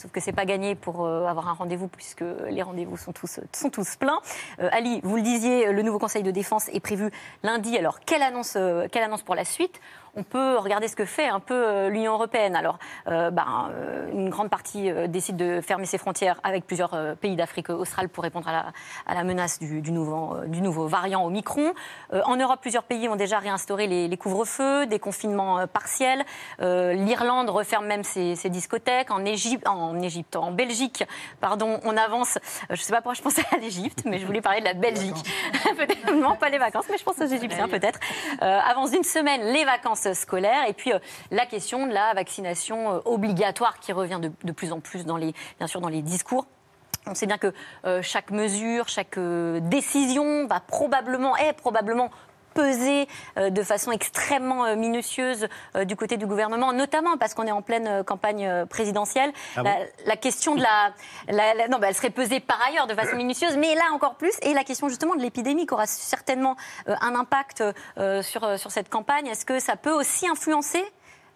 Sauf 0.00 0.12
que 0.12 0.20
c'est 0.20 0.32
pas 0.32 0.46
gagné 0.46 0.76
pour 0.76 1.04
euh, 1.04 1.26
avoir 1.26 1.48
un 1.48 1.52
rendez-vous 1.52 1.86
puisque 1.86 2.24
les 2.48 2.62
rendez-vous 2.62 2.96
sont 2.96 3.12
tous, 3.12 3.38
sont 3.52 3.68
tous 3.68 3.96
pleins. 3.96 4.18
Euh, 4.58 4.70
Ali, 4.72 5.02
vous 5.04 5.16
le 5.16 5.20
disiez, 5.20 5.70
le 5.72 5.82
nouveau 5.82 5.98
Conseil 5.98 6.22
de 6.22 6.30
défense 6.30 6.70
est 6.70 6.80
prévu 6.80 7.10
lundi. 7.42 7.76
Alors, 7.76 8.00
quelle 8.00 8.22
annonce, 8.22 8.54
euh, 8.56 8.86
quelle 8.90 9.02
annonce 9.02 9.20
pour 9.20 9.34
la 9.34 9.44
suite? 9.44 9.78
On 10.16 10.22
peut 10.24 10.56
regarder 10.58 10.88
ce 10.88 10.96
que 10.96 11.04
fait 11.04 11.28
un 11.28 11.38
peu 11.38 11.54
euh, 11.54 11.88
l'Union 11.88 12.14
européenne. 12.14 12.56
Alors, 12.56 12.78
euh, 13.06 13.30
ben, 13.30 13.70
euh, 13.70 14.10
une 14.12 14.28
grande 14.28 14.50
partie 14.50 14.90
euh, 14.90 15.06
décide 15.06 15.36
de 15.36 15.60
fermer 15.60 15.86
ses 15.86 15.98
frontières 15.98 16.40
avec 16.42 16.66
plusieurs 16.66 16.94
euh, 16.94 17.14
pays 17.14 17.36
d'Afrique 17.36 17.70
australe 17.70 18.08
pour 18.08 18.24
répondre 18.24 18.48
à 18.48 19.14
la, 19.14 19.24
menace 19.24 19.60
du, 19.60 19.92
nouveau, 19.92 20.34
euh, 20.34 20.46
du 20.46 20.62
nouveau 20.62 20.88
variant 20.88 21.24
Omicron. 21.24 21.74
Euh, 22.12 22.22
en 22.24 22.36
Europe, 22.36 22.60
plusieurs 22.60 22.82
pays 22.82 23.08
ont 23.08 23.16
déjà 23.16 23.38
réinstauré 23.38 23.86
les, 23.86 24.16
couvre-feux, 24.16 24.86
des 24.86 24.98
confinements 24.98 25.60
euh, 25.60 25.66
partiels. 25.66 26.24
Euh, 26.60 26.92
L'Irlande 26.94 27.48
referme 27.48 27.86
même 27.86 28.02
ses, 28.02 28.34
discothèques. 28.50 29.12
En 29.12 29.24
Égypte, 29.24 29.68
Égypte, 29.98 30.36
en 30.36 30.50
Belgique, 30.50 31.04
pardon, 31.40 31.80
on 31.84 31.96
avance. 31.96 32.38
Je 32.68 32.74
ne 32.74 32.76
sais 32.76 32.92
pas 32.92 32.98
pourquoi 32.98 33.14
je 33.14 33.22
pensais 33.22 33.44
à 33.52 33.56
l'Égypte, 33.56 34.02
mais 34.04 34.18
je 34.18 34.26
voulais 34.26 34.40
parler 34.40 34.60
de 34.60 34.66
la 34.66 34.74
Belgique. 34.74 35.16
Peut-être 35.76 36.12
non, 36.14 36.36
pas 36.36 36.48
les 36.48 36.58
vacances, 36.58 36.86
mais 36.90 36.98
je 36.98 37.04
pense 37.04 37.18
aux 37.18 37.26
Égyptiens 37.26 37.68
peut-être. 37.68 37.98
Euh, 38.42 38.58
avance 38.58 38.90
d'une 38.90 39.04
semaine 39.04 39.52
les 39.52 39.64
vacances 39.64 40.12
scolaires 40.12 40.68
et 40.68 40.72
puis 40.72 40.92
euh, 40.92 40.98
la 41.30 41.46
question 41.46 41.86
de 41.86 41.92
la 41.92 42.12
vaccination 42.14 42.92
euh, 42.92 43.00
obligatoire 43.04 43.78
qui 43.80 43.92
revient 43.92 44.18
de, 44.20 44.30
de 44.44 44.52
plus 44.52 44.72
en 44.72 44.80
plus 44.80 45.04
dans 45.04 45.16
les, 45.16 45.34
bien 45.58 45.66
sûr, 45.66 45.80
dans 45.80 45.88
les 45.88 46.02
discours. 46.02 46.46
On 47.06 47.14
sait 47.14 47.26
bien 47.26 47.38
que 47.38 47.52
euh, 47.86 48.02
chaque 48.02 48.30
mesure, 48.30 48.88
chaque 48.88 49.16
euh, 49.16 49.58
décision 49.60 50.46
va 50.46 50.60
probablement, 50.60 51.36
est 51.36 51.54
probablement 51.54 52.10
peser 52.54 53.08
euh, 53.36 53.50
de 53.50 53.62
façon 53.62 53.90
extrêmement 53.92 54.64
euh, 54.64 54.76
minutieuse 54.76 55.48
euh, 55.76 55.84
du 55.84 55.96
côté 55.96 56.16
du 56.16 56.26
gouvernement, 56.26 56.72
notamment 56.72 57.16
parce 57.16 57.34
qu'on 57.34 57.46
est 57.46 57.52
en 57.52 57.62
pleine 57.62 58.04
campagne 58.04 58.66
présidentielle. 58.66 59.32
Ah 59.56 59.62
la, 59.62 59.74
bon 59.76 59.86
la 60.06 60.16
question 60.16 60.54
de 60.54 60.62
la, 60.62 60.92
la- 61.28 61.54
la- 61.54 61.68
non, 61.68 61.78
bah, 61.78 61.88
elle 61.88 61.94
serait 61.94 62.10
pesée 62.10 62.40
par 62.40 62.60
ailleurs 62.66 62.86
de 62.86 62.94
façon 62.94 63.16
minutieuse, 63.16 63.56
mais 63.56 63.74
là 63.74 63.84
encore 63.92 64.14
plus. 64.16 64.32
Et 64.42 64.54
la 64.54 64.64
question 64.64 64.88
justement 64.88 65.14
de 65.14 65.22
l'épidémie 65.22 65.66
qui 65.66 65.74
aura 65.74 65.86
certainement 65.86 66.56
un 66.86 67.14
impact 67.14 67.62
sur 68.22 68.58
sur 68.58 68.70
cette 68.70 68.88
campagne. 68.88 69.26
Est-ce 69.26 69.44
que 69.46 69.60
ça 69.60 69.76
peut 69.76 69.92
aussi 69.92 70.26
influencer 70.28 70.84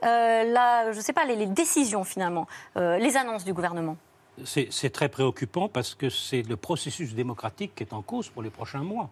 euh, 0.02 0.44
la, 0.52 0.92
je 0.92 1.00
sais 1.00 1.12
pas, 1.12 1.24
les, 1.24 1.36
les 1.36 1.46
décisions 1.46 2.04
finalement, 2.04 2.46
euh, 2.76 2.98
les 2.98 3.16
annonces 3.16 3.44
du 3.44 3.52
gouvernement? 3.54 3.96
C'est 4.44 4.92
très 4.92 5.08
préoccupant 5.08 5.68
parce 5.68 5.94
que 5.94 6.10
c'est 6.10 6.42
le 6.42 6.56
processus 6.56 7.14
démocratique 7.14 7.74
qui 7.76 7.84
est 7.84 7.92
en 7.92 8.02
cause 8.02 8.28
pour 8.28 8.42
les 8.42 8.50
prochains 8.50 8.82
mois. 8.82 9.08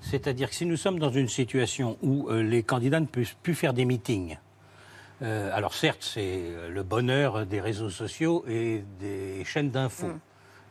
C'est-à-dire 0.00 0.48
que 0.48 0.54
si 0.54 0.66
nous 0.66 0.76
sommes 0.76 0.98
dans 0.98 1.10
une 1.10 1.28
situation 1.28 1.98
où 2.02 2.28
euh, 2.28 2.42
les 2.42 2.62
candidats 2.62 3.00
ne 3.00 3.06
peuvent 3.06 3.34
plus 3.42 3.54
faire 3.54 3.74
des 3.74 3.84
meetings, 3.84 4.38
euh, 5.22 5.50
alors 5.52 5.74
certes, 5.74 6.02
c'est 6.02 6.42
le 6.70 6.82
bonheur 6.82 7.44
des 7.46 7.60
réseaux 7.60 7.90
sociaux 7.90 8.44
et 8.48 8.84
des 9.00 9.44
chaînes 9.44 9.70
d'infos. 9.70 10.12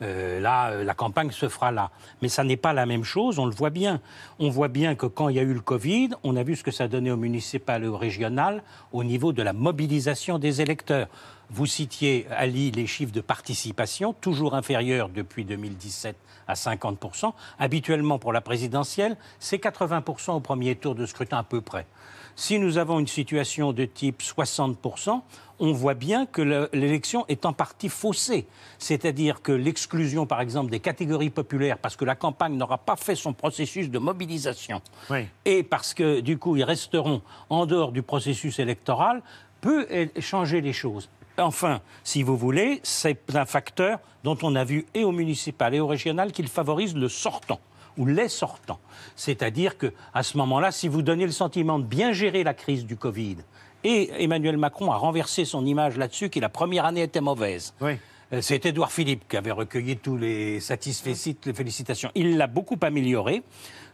Euh, 0.02 0.39
là, 0.39 0.70
euh, 0.70 0.84
la 0.84 0.93
campagne 0.93 1.32
se 1.32 1.50
fera 1.50 1.72
là. 1.72 1.91
Mais 2.22 2.30
ça 2.30 2.43
n'est 2.43 2.58
pas 2.58 2.74
la 2.74 2.86
même 2.86 3.04
chose, 3.04 3.39
on 3.39 3.45
le 3.45 3.56
voit 3.56 3.70
bien. 3.70 4.00
On 4.39 4.50
voit 4.50 4.68
bien 4.68 4.95
que 4.95 5.06
quand 5.06 5.30
il 5.30 5.36
y 5.36 5.39
a 5.39 5.43
eu 5.43 5.54
le 5.54 5.62
Covid, 5.62 6.10
on 6.24 6.36
a 6.36 6.43
vu 6.43 6.56
ce 6.56 6.64
que 6.64 6.72
ça 6.72 6.88
donnait 6.88 7.12
au 7.12 7.18
municipal 7.18 7.84
et 7.84 7.88
au 7.88 7.98
régional 7.98 8.64
au 8.91 9.04
niveau 9.04 9.34
de 9.34 9.41
la 9.41 9.54
mobilisation 9.54 10.39
des 10.39 10.62
électeurs. 10.62 11.08
Vous 11.50 11.66
citiez, 11.66 12.28
Ali, 12.30 12.72
les 12.72 12.88
chiffres 12.88 13.14
de 13.14 13.22
participation, 13.22 14.14
toujours 14.14 14.54
inférieurs 14.54 15.10
depuis 15.10 15.45
2017 15.45 16.16
à 16.48 16.54
50%. 16.54 17.34
Habituellement, 17.58 18.20
pour 18.20 18.34
la 18.34 18.41
présidentielle, 18.41 19.18
c'est 19.39 19.58
80% 19.58 20.32
au 20.32 20.39
premier 20.41 20.76
tour 20.76 20.93
de 20.93 21.06
scrutin 21.06 21.38
à 21.38 21.43
peu 21.43 21.62
près. 21.62 21.86
Si 22.39 22.59
nous 22.59 22.77
avons 22.77 22.99
une 22.99 23.07
situation 23.07 23.73
de 23.73 23.85
type 23.85 24.21
60%, 24.21 25.21
on 25.59 25.71
voit 25.73 25.95
bien 25.95 26.27
que 26.27 26.43
le- 26.43 26.69
l'élection 26.71 27.25
est 27.29 27.47
en 27.47 27.51
partie 27.53 27.89
faussée. 27.89 28.45
C'est-à-dire 28.77 29.41
que 29.41 29.51
l'exclusion, 29.51 30.27
par 30.27 30.39
exemple, 30.39 30.69
des 30.69 30.79
catégories 30.79 31.31
populaires, 31.31 31.79
parce 31.79 31.95
que 31.95 32.05
la 32.05 32.13
campagne 32.13 32.55
n'aura 32.55 32.77
pas 32.77 32.95
fait 32.95 33.15
son 33.15 33.33
processus 33.33 33.89
de 33.89 33.97
mobilisation, 33.97 34.83
et 35.45 35.63
parce 35.63 35.95
que, 35.95 36.19
du 36.19 36.38
coup, 36.38 36.55
ils 36.57 36.63
resteront 36.63 37.23
en 37.49 37.65
dehors 37.65 37.91
du 37.91 38.03
processus 38.03 38.59
électoral, 38.59 39.23
peut 39.59 39.88
changer 40.19 40.61
les 40.61 40.73
choses. 40.73 41.09
Enfin, 41.39 41.81
si 42.03 42.21
vous 42.21 42.38
voulez, 42.38 42.79
c'est 42.83 43.17
un 43.35 43.45
facteur 43.45 43.97
dont 44.23 44.38
on 44.43 44.53
a 44.55 44.63
vu 44.63 44.85
et 44.93 45.03
au 45.03 45.11
municipal 45.11 45.73
et 45.73 45.79
au 45.79 45.88
régional 45.88 46.31
qu'il 46.31 46.47
favorise 46.47 46.95
le 46.95 47.09
sortant. 47.09 47.59
Ou 47.98 48.06
les 48.06 48.30
sortants. 48.30 48.80
C'est-à-dire 49.16 49.78
que 49.78 49.93
à 50.14 50.24
ce 50.24 50.38
moment-là, 50.38 50.72
si 50.72 50.88
vous 50.88 51.02
donnez 51.02 51.26
le 51.26 51.32
sentiment 51.32 51.80
de 51.80 51.84
bien 51.86 52.12
gérer 52.14 52.43
la 52.43 52.54
crise 52.54 52.86
du 52.86 52.95
Covid, 52.95 53.38
et 53.84 54.12
Emmanuel 54.24 54.58
Macron 54.58 54.91
a 54.91 54.98
renversé 54.98 55.45
son 55.45 55.66
image 55.66 55.98
là-dessus, 55.98 56.30
que 56.30 56.39
la 56.39 56.50
première 56.50 56.86
année 56.86 57.04
était 57.04 57.22
mauvaise. 57.22 57.74
Oui. 57.82 57.93
Euh, 58.34 58.41
C'est 58.41 58.66
Édouard 58.66 58.91
Philippe 58.91 59.28
qui 59.30 59.38
avait 59.38 59.52
recueilli 59.52 59.98
tous 59.98 60.18
les 60.18 60.60
satisfaits, 60.60 61.14
les 61.45 61.54
félicitations. 61.54 62.12
Il 62.16 62.38
l'a 62.38 62.48
beaucoup 62.48 62.78
amélioré 62.82 63.43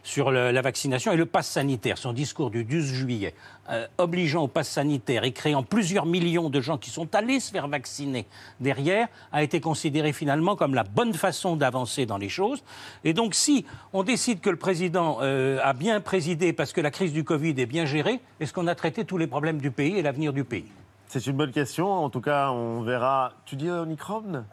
sur 0.04 0.30
la 0.30 0.62
vaccination 0.62 1.10
et 1.12 1.16
le 1.16 1.26
pass 1.26 1.48
sanitaire. 1.48 1.98
Son 1.98 2.12
discours 2.12 2.50
du 2.50 2.62
12 2.62 2.84
juillet, 2.84 3.34
euh, 3.70 3.86
obligeant 3.98 4.42
au 4.44 4.48
pass 4.48 4.68
sanitaire 4.68 5.24
et 5.24 5.32
créant 5.32 5.62
plusieurs 5.62 6.06
millions 6.06 6.50
de 6.50 6.60
gens 6.60 6.78
qui 6.78 6.90
sont 6.90 7.12
allés 7.14 7.40
se 7.40 7.50
faire 7.50 7.66
vacciner 7.66 8.26
derrière, 8.60 9.08
a 9.32 9.42
été 9.42 9.60
considéré 9.60 10.12
finalement 10.12 10.54
comme 10.54 10.74
la 10.74 10.84
bonne 10.84 11.14
façon 11.14 11.56
d'avancer 11.56 12.04
dans 12.04 12.18
les 12.18 12.28
choses. 12.28 12.62
Et 13.02 13.14
donc, 13.14 13.34
si 13.34 13.64
on 13.92 14.02
décide 14.02 14.40
que 14.40 14.50
le 14.50 14.56
président 14.56 15.18
euh, 15.22 15.58
a 15.62 15.72
bien 15.72 16.00
présidé 16.00 16.52
parce 16.52 16.72
que 16.72 16.82
la 16.82 16.90
crise 16.90 17.12
du 17.12 17.24
Covid 17.24 17.54
est 17.58 17.66
bien 17.66 17.86
gérée, 17.86 18.20
est-ce 18.40 18.52
qu'on 18.52 18.66
a 18.66 18.74
traité 18.74 19.04
tous 19.06 19.16
les 19.16 19.26
problèmes 19.26 19.58
du 19.58 19.70
pays 19.70 19.96
et 19.96 20.02
l'avenir 20.02 20.34
du 20.34 20.44
pays? 20.44 20.66
C'est 21.08 21.26
une 21.26 21.36
bonne 21.36 21.52
question. 21.52 21.90
En 21.90 22.10
tout 22.10 22.20
cas, 22.20 22.50
on 22.50 22.82
verra. 22.82 23.32
Tu 23.46 23.56
dis 23.56 23.70
Omicron 23.70 24.44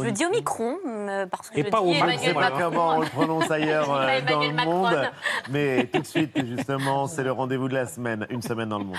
Je 0.00 0.08
dis 0.10 0.24
Omicron, 0.24 0.76
euh, 0.86 1.26
parce 1.26 1.50
que 1.50 1.58
Et 1.58 1.64
je 1.64 1.68
pas 1.68 1.80
dis 1.80 1.86
au 1.86 1.92
Emmanuel 1.92 2.18
Je 2.18 2.24
sais 2.24 2.34
pas 2.34 2.40
Macron. 2.50 2.58
comment 2.60 2.96
on 2.96 3.00
le 3.00 3.06
prononce 3.06 3.50
ailleurs 3.50 3.92
euh, 3.92 4.20
dans 4.22 4.40
le 4.40 4.52
monde. 4.64 5.10
Mais 5.50 5.86
tout 5.92 6.00
de 6.00 6.06
suite, 6.06 6.46
justement, 6.46 7.06
c'est 7.06 7.22
le 7.24 7.32
rendez-vous 7.32 7.68
de 7.68 7.74
la 7.74 7.86
semaine. 7.86 8.26
Une 8.30 8.42
semaine 8.42 8.68
dans 8.70 8.78
le 8.78 8.84
monde. 8.86 8.96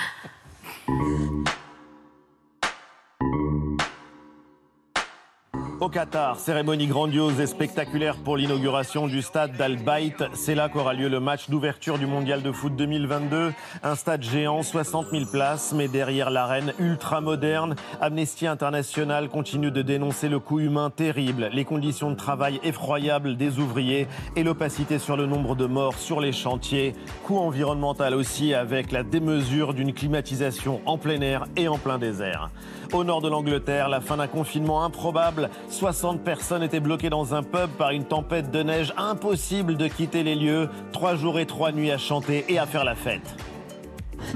Au 5.79 5.89
Qatar, 5.89 6.39
cérémonie 6.39 6.87
grandiose 6.87 7.39
et 7.39 7.47
spectaculaire 7.47 8.15
pour 8.15 8.37
l'inauguration 8.37 9.07
du 9.07 9.21
stade 9.21 9.57
d'Al 9.57 9.77
Bayt. 9.77 10.23
C'est 10.33 10.55
là 10.55 10.69
qu'aura 10.69 10.93
lieu 10.93 11.09
le 11.09 11.19
match 11.19 11.49
d'ouverture 11.49 11.97
du 11.97 12.05
Mondial 12.05 12.41
de 12.41 12.51
foot 12.51 12.75
2022. 12.75 13.51
Un 13.81 13.95
stade 13.95 14.21
géant, 14.21 14.61
60 14.61 15.07
000 15.11 15.25
places, 15.31 15.73
mais 15.75 15.87
derrière 15.87 16.29
l'arène 16.29 16.73
ultra 16.79 17.21
moderne, 17.21 17.75
Amnesty 17.99 18.47
International 18.47 19.27
continue 19.29 19.71
de 19.71 19.81
dénoncer 19.81 20.29
le 20.29 20.39
coût 20.39 20.59
humain 20.59 20.89
terrible, 20.89 21.49
les 21.51 21.65
conditions 21.65 22.11
de 22.11 22.15
travail 22.15 22.59
effroyables 22.63 23.35
des 23.35 23.59
ouvriers 23.59 24.07
et 24.35 24.43
l'opacité 24.43 24.99
sur 24.99 25.17
le 25.17 25.25
nombre 25.25 25.55
de 25.55 25.65
morts 25.65 25.97
sur 25.97 26.21
les 26.21 26.33
chantiers. 26.33 26.93
Coût 27.23 27.39
environnemental 27.39 28.13
aussi 28.13 28.53
avec 28.53 28.91
la 28.91 29.03
démesure 29.03 29.73
d'une 29.73 29.93
climatisation 29.93 30.81
en 30.85 30.97
plein 30.97 31.19
air 31.21 31.45
et 31.57 31.67
en 31.67 31.77
plein 31.77 31.97
désert. 31.97 32.51
Au 32.93 33.03
nord 33.03 33.21
de 33.21 33.27
l'Angleterre, 33.27 33.89
la 33.89 34.01
fin 34.01 34.17
d'un 34.17 34.27
confinement 34.27 34.85
improbable. 34.85 35.49
60 35.69 36.23
personnes 36.23 36.63
étaient 36.63 36.79
bloquées 36.79 37.09
dans 37.09 37.33
un 37.33 37.43
pub 37.43 37.69
par 37.77 37.91
une 37.91 38.05
tempête 38.05 38.51
de 38.51 38.63
neige. 38.63 38.93
Impossible 38.97 39.77
de 39.77 39.87
quitter 39.87 40.23
les 40.23 40.35
lieux. 40.35 40.69
Trois 40.91 41.15
jours 41.15 41.39
et 41.39 41.45
trois 41.45 41.71
nuits 41.71 41.91
à 41.91 41.97
chanter 41.97 42.45
et 42.49 42.59
à 42.59 42.65
faire 42.65 42.83
la 42.83 42.95
fête. 42.95 43.35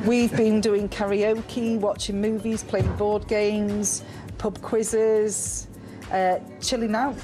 We've 0.06 0.36
been 0.36 0.60
doing 0.60 0.88
karaoke, 0.90 1.78
watching 1.78 2.20
movies, 2.20 2.64
playing 2.64 2.92
board 2.98 3.26
games, 3.28 4.04
pub 4.38 4.58
quizzes, 4.60 5.68
uh, 6.12 6.40
chilling 6.60 6.96
out. 6.96 7.16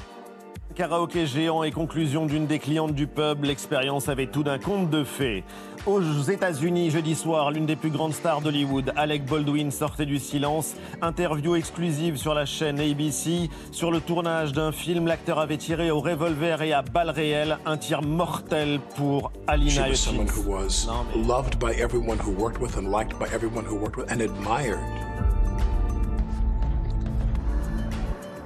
Karaoké 0.74 1.24
géant 1.26 1.62
et 1.62 1.70
conclusion 1.70 2.26
d'une 2.26 2.46
des 2.46 2.58
clientes 2.58 2.94
du 2.94 3.06
pub, 3.06 3.44
l'expérience 3.44 4.08
avait 4.08 4.26
tout 4.26 4.42
d'un 4.42 4.58
conte 4.58 4.90
de 4.90 5.04
fées. 5.04 5.44
Aux 5.86 6.00
États-Unis, 6.00 6.90
jeudi 6.90 7.14
soir, 7.14 7.50
l'une 7.50 7.66
des 7.66 7.76
plus 7.76 7.90
grandes 7.90 8.14
stars 8.14 8.40
d'Hollywood, 8.40 8.94
Alec 8.96 9.26
Baldwin, 9.26 9.70
sortait 9.70 10.06
du 10.06 10.18
silence. 10.18 10.76
Interview 11.02 11.56
exclusive 11.56 12.16
sur 12.16 12.32
la 12.32 12.46
chaîne 12.46 12.80
ABC. 12.80 13.50
Sur 13.70 13.90
le 13.90 14.00
tournage 14.00 14.52
d'un 14.52 14.72
film, 14.72 15.06
l'acteur 15.06 15.38
avait 15.38 15.58
tiré 15.58 15.90
au 15.90 16.00
revolver 16.00 16.62
et 16.62 16.72
à 16.72 16.80
balles 16.80 17.10
réelles 17.10 17.58
un 17.66 17.76
tir 17.76 18.00
mortel 18.00 18.80
pour 18.96 19.30
Alina 19.46 19.90
Hutchins. 19.90 20.24
who 20.34 20.50
was 20.50 20.88
loved 21.14 21.58
by 21.58 21.72
everyone 21.78 22.16
who 22.18 22.32
worked 22.32 22.62
with 22.62 22.78
and 22.78 22.90
liked 22.90 23.18
by 23.18 23.26
everyone 23.26 23.66
who 23.66 23.76
worked 23.76 23.98
with 23.98 24.10
and 24.10 24.22
admired. 24.22 24.78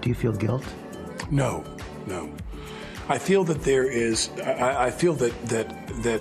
Do 0.02 0.08
you 0.08 0.16
feel 0.16 0.32
guilt? 0.32 0.64
No, 1.30 1.62
no. 2.08 2.30
I 3.08 3.18
feel 3.18 3.44
that 3.44 3.62
there 3.62 3.84
is. 3.84 4.28
I, 4.44 4.88
I 4.88 4.90
feel 4.90 5.14
that 5.14 5.32
that 5.48 5.68
that 6.02 6.20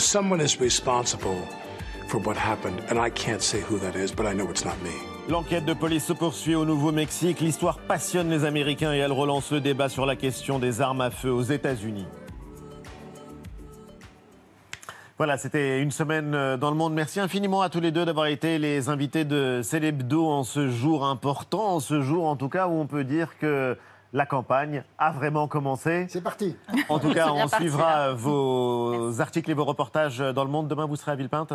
someone 0.00 0.40
is 0.40 0.60
responsible 0.60 1.36
for 2.08 2.18
what 2.18 2.36
happened, 2.36 2.80
and 2.88 2.98
I 2.98 3.10
can't 3.10 3.42
say 3.42 3.60
who 3.60 3.78
that 3.78 3.94
is, 3.94 4.10
but 4.10 4.26
I 4.26 4.32
know 4.32 4.48
it's 4.50 4.64
not 4.64 4.80
me. 4.82 4.90
L'enquête 5.28 5.64
de 5.64 5.74
police 5.74 6.06
se 6.06 6.12
poursuit 6.12 6.56
au 6.56 6.64
Nouveau-Mexique. 6.64 7.40
L'histoire 7.40 7.78
passionne 7.78 8.30
les 8.30 8.44
Américains 8.44 8.92
et 8.92 8.98
elle 8.98 9.12
relance 9.12 9.52
le 9.52 9.60
débat 9.60 9.88
sur 9.88 10.06
la 10.06 10.16
question 10.16 10.58
des 10.58 10.80
armes 10.80 11.02
à 11.02 11.10
feu 11.10 11.30
aux 11.30 11.42
États-Unis. 11.42 12.06
Voilà, 15.18 15.36
c'était 15.36 15.82
une 15.82 15.90
semaine 15.90 16.34
euh, 16.34 16.56
dans 16.56 16.70
le 16.70 16.76
monde. 16.76 16.94
Merci 16.94 17.20
infiniment 17.20 17.60
à 17.60 17.68
tous 17.68 17.80
les 17.80 17.92
deux 17.92 18.06
d'avoir 18.06 18.26
été 18.26 18.58
les 18.58 18.88
invités 18.88 19.26
de 19.26 19.60
Célébdo 19.62 20.26
en 20.26 20.44
ce 20.44 20.70
jour 20.70 21.04
important, 21.04 21.74
en 21.74 21.80
ce 21.80 22.00
jour 22.00 22.26
en 22.26 22.36
tout 22.36 22.48
cas 22.48 22.68
où 22.68 22.72
on 22.72 22.86
peut 22.86 23.04
dire 23.04 23.36
que 23.38 23.76
la 24.12 24.26
campagne 24.26 24.82
a 24.98 25.10
vraiment 25.12 25.46
commencé. 25.48 26.06
C'est 26.08 26.22
parti. 26.22 26.56
En 26.88 26.98
tout 26.98 27.12
cas, 27.12 27.30
on 27.32 27.38
parti, 27.48 27.56
suivra 27.56 28.12
vos 28.12 29.20
articles 29.20 29.50
et 29.50 29.54
vos 29.54 29.64
reportages 29.64 30.18
dans 30.18 30.44
le 30.44 30.50
monde. 30.50 30.68
Demain, 30.68 30.86
vous 30.86 30.96
serez 30.96 31.12
à 31.12 31.14
Villepinte, 31.14 31.52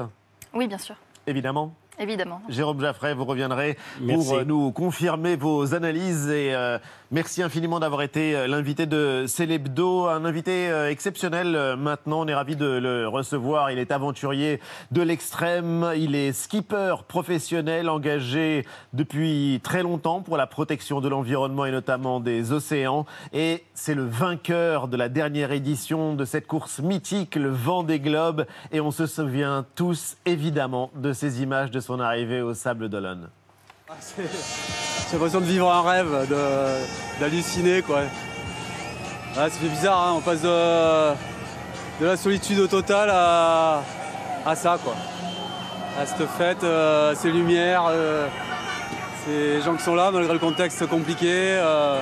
Oui, 0.54 0.68
bien 0.68 0.78
sûr, 0.78 0.96
évidemment. 1.28 1.74
évidemment. 2.00 2.42
Jérôme 2.50 2.80
Jaffray, 2.80 3.14
vous 3.14 3.26
reviendrez 3.26 3.78
Merci. 4.00 4.26
pour 4.30 4.38
euh, 4.38 4.44
nous 4.46 4.72
confirmer 4.72 5.36
vos 5.36 5.74
analyses 5.76 6.30
et 6.30 6.54
euh, 6.54 6.78
merci 7.16 7.42
infiniment 7.42 7.80
d'avoir 7.80 8.02
été 8.02 8.36
euh, 8.36 8.46
l'invité 8.46 8.86
de 8.88 9.24
Célébdo, 9.26 10.08
un 10.08 10.26
invité 10.26 10.70
euh, 10.70 10.90
exceptionnel. 10.90 11.56
Euh, 11.56 11.78
Maintenant, 11.78 12.20
on 12.24 12.28
est 12.28 12.36
ravi 12.36 12.58
de 12.58 12.66
le 12.66 13.08
recevoir. 13.08 13.72
Il 13.72 13.80
est 13.80 13.94
aventurier 13.94 14.60
de 14.92 15.02
l'extrême, 15.02 15.94
il 15.96 16.14
est 16.14 16.34
skipper 16.34 16.96
professionnel 17.08 17.88
engagé 17.88 18.66
depuis 18.92 19.62
très 19.64 19.82
longtemps 19.82 20.20
pour 20.20 20.36
la 20.36 20.46
protection 20.46 21.00
de 21.00 21.08
l'environnement 21.08 21.66
et 21.66 21.72
notamment 21.72 22.20
des 22.20 22.52
océans. 22.52 23.06
Et 23.32 23.64
c'est 23.74 23.96
le 23.96 24.06
vainqueur 24.06 24.90
de 24.90 24.98
la 24.98 25.08
dernière 25.08 25.54
édition 25.54 26.16
de 26.16 26.26
cette 26.26 26.48
course 26.48 26.80
mythique, 26.80 27.36
le 27.36 27.50
vent 27.50 27.84
des 27.84 28.02
globes. 28.02 28.46
Et 28.74 28.82
on 28.82 28.92
se 28.92 29.06
souvient 29.06 29.66
tous 29.76 30.18
évidemment 30.26 30.92
de 30.96 31.14
ces 31.14 31.42
images 31.42 31.72
de 31.72 31.80
son 31.80 32.02
arrivée 32.02 32.42
au 32.42 32.54
Sable 32.54 32.90
d'Olonne. 32.90 33.30
J'ai 34.18 35.14
l'impression 35.14 35.42
de 35.42 35.46
vivre 35.46 35.72
un 35.72 35.84
rêve, 35.84 36.28
d'halluciner 37.20 37.84
quoi. 37.84 38.02
Bizarre, 39.62 40.08
hein, 40.08 40.14
on 40.18 40.22
passe 40.22 40.42
de, 40.42 41.14
la 42.04 42.18
solitude 42.18 42.60
au 42.60 42.68
total 42.68 43.12
à, 43.12 43.84
ça 44.56 44.80
quoi. 44.84 44.96
À 46.00 46.06
cette 46.08 46.28
fête, 46.30 46.64
euh, 46.64 47.14
ces 47.16 47.32
lumières, 47.32 47.86
euh, 47.90 48.28
ces 49.26 49.62
gens 49.62 49.76
qui 49.76 49.84
sont 49.84 49.96
là 49.96 50.10
malgré 50.10 50.34
le 50.34 50.40
contexte 50.40 50.88
compliqué. 50.88 51.30
euh. 51.32 52.02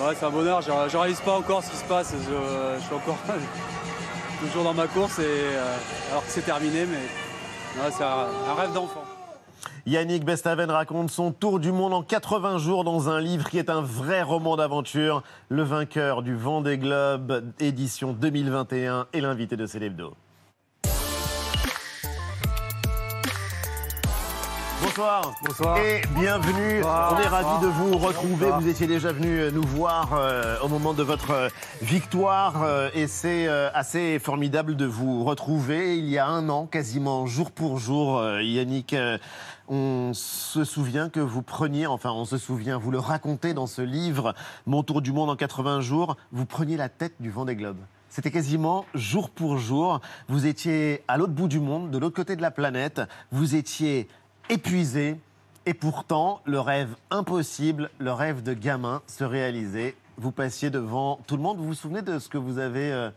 Ouais, 0.00 0.14
c'est 0.18 0.26
un 0.26 0.30
bonheur, 0.30 0.62
je, 0.62 0.70
je 0.88 0.96
réalise 0.96 1.20
pas 1.20 1.32
encore 1.32 1.62
ce 1.62 1.70
qui 1.70 1.76
se 1.76 1.84
passe, 1.84 2.12
je, 2.12 2.80
suis 2.84 2.94
encore 2.94 3.18
toujours 4.40 4.64
dans 4.64 4.74
ma 4.74 4.88
course 4.88 5.20
et, 5.20 5.56
alors 6.10 6.24
que 6.24 6.30
c'est 6.30 6.42
terminé 6.44 6.86
mais 6.86 7.90
c'est 7.96 8.04
un 8.04 8.54
rêve 8.56 8.72
d'enfant. 8.72 9.07
Yannick 9.88 10.22
Bestaven 10.22 10.70
raconte 10.70 11.10
son 11.10 11.32
tour 11.32 11.58
du 11.58 11.72
monde 11.72 11.94
en 11.94 12.02
80 12.02 12.58
jours 12.58 12.84
dans 12.84 13.08
un 13.08 13.22
livre 13.22 13.48
qui 13.48 13.56
est 13.56 13.70
un 13.70 13.80
vrai 13.80 14.20
roman 14.20 14.54
d'aventure. 14.54 15.22
Le 15.48 15.62
vainqueur 15.62 16.22
du 16.22 16.36
Vendée 16.36 16.76
Globe, 16.76 17.42
édition 17.58 18.12
2021, 18.12 19.06
est 19.14 19.20
l'invité 19.22 19.56
de 19.56 19.64
Célébdo. 19.64 20.12
Bonsoir. 24.82 25.34
Bonsoir. 25.44 25.78
Et 25.78 26.02
bienvenue. 26.18 26.76
Bonsoir. 26.76 27.14
On 27.16 27.22
est 27.22 27.26
ravis 27.26 27.62
de 27.62 27.68
vous 27.68 27.98
retrouver. 27.98 28.46
Bonsoir. 28.46 28.60
Vous 28.60 28.68
étiez 28.68 28.86
déjà 28.86 29.12
venu 29.12 29.40
euh, 29.40 29.50
nous 29.50 29.62
voir 29.62 30.10
euh, 30.12 30.56
au 30.62 30.68
moment 30.68 30.92
de 30.92 31.02
votre 31.02 31.30
euh, 31.30 31.48
victoire 31.82 32.62
euh, 32.62 32.88
et 32.94 33.06
c'est 33.06 33.48
euh, 33.48 33.70
assez 33.74 34.18
formidable 34.18 34.76
de 34.76 34.86
vous 34.86 35.24
retrouver. 35.24 35.98
Il 35.98 36.08
y 36.08 36.18
a 36.18 36.26
un 36.26 36.48
an, 36.48 36.66
quasiment 36.66 37.26
jour 37.26 37.50
pour 37.50 37.78
jour, 37.78 38.22
Yannick. 38.40 38.94
On 39.68 40.12
se 40.14 40.64
souvient 40.64 41.08
que 41.08 41.20
vous 41.20 41.42
preniez, 41.42 41.86
enfin 41.86 42.10
on 42.10 42.24
se 42.24 42.38
souvient, 42.38 42.78
vous 42.78 42.90
le 42.90 42.98
racontez 42.98 43.54
dans 43.54 43.66
ce 43.66 43.82
livre, 43.82 44.34
Mon 44.66 44.82
tour 44.82 45.02
du 45.02 45.12
monde 45.12 45.30
en 45.30 45.36
80 45.36 45.80
jours, 45.80 46.16
vous 46.32 46.46
preniez 46.46 46.76
la 46.76 46.88
tête 46.88 47.14
du 47.20 47.30
Vendée 47.30 47.56
Globe. 47.56 47.78
C'était 48.08 48.30
quasiment 48.30 48.86
jour 48.94 49.28
pour 49.28 49.58
jour. 49.58 50.00
Vous 50.28 50.46
étiez 50.46 51.02
à 51.08 51.18
l'autre 51.18 51.34
bout 51.34 51.48
du 51.48 51.60
monde, 51.60 51.90
de 51.90 51.98
l'autre 51.98 52.16
côté 52.16 52.36
de 52.36 52.42
la 52.42 52.50
planète. 52.50 53.02
Vous 53.30 53.54
étiez 53.54 54.08
épuisé. 54.48 55.20
Et 55.66 55.74
pourtant, 55.74 56.40
le 56.46 56.58
rêve 56.58 56.96
impossible, 57.10 57.90
le 57.98 58.10
rêve 58.10 58.42
de 58.42 58.54
gamin 58.54 59.02
se 59.06 59.24
réalisait. 59.24 59.94
Vous 60.16 60.32
passiez 60.32 60.70
devant 60.70 61.20
tout 61.26 61.36
le 61.36 61.42
monde. 61.42 61.58
Vous 61.58 61.66
vous 61.66 61.74
souvenez 61.74 62.00
de 62.00 62.18
ce 62.18 62.30
que 62.30 62.38
vous 62.38 62.58
avez 62.58 62.90
euh, 62.90 63.10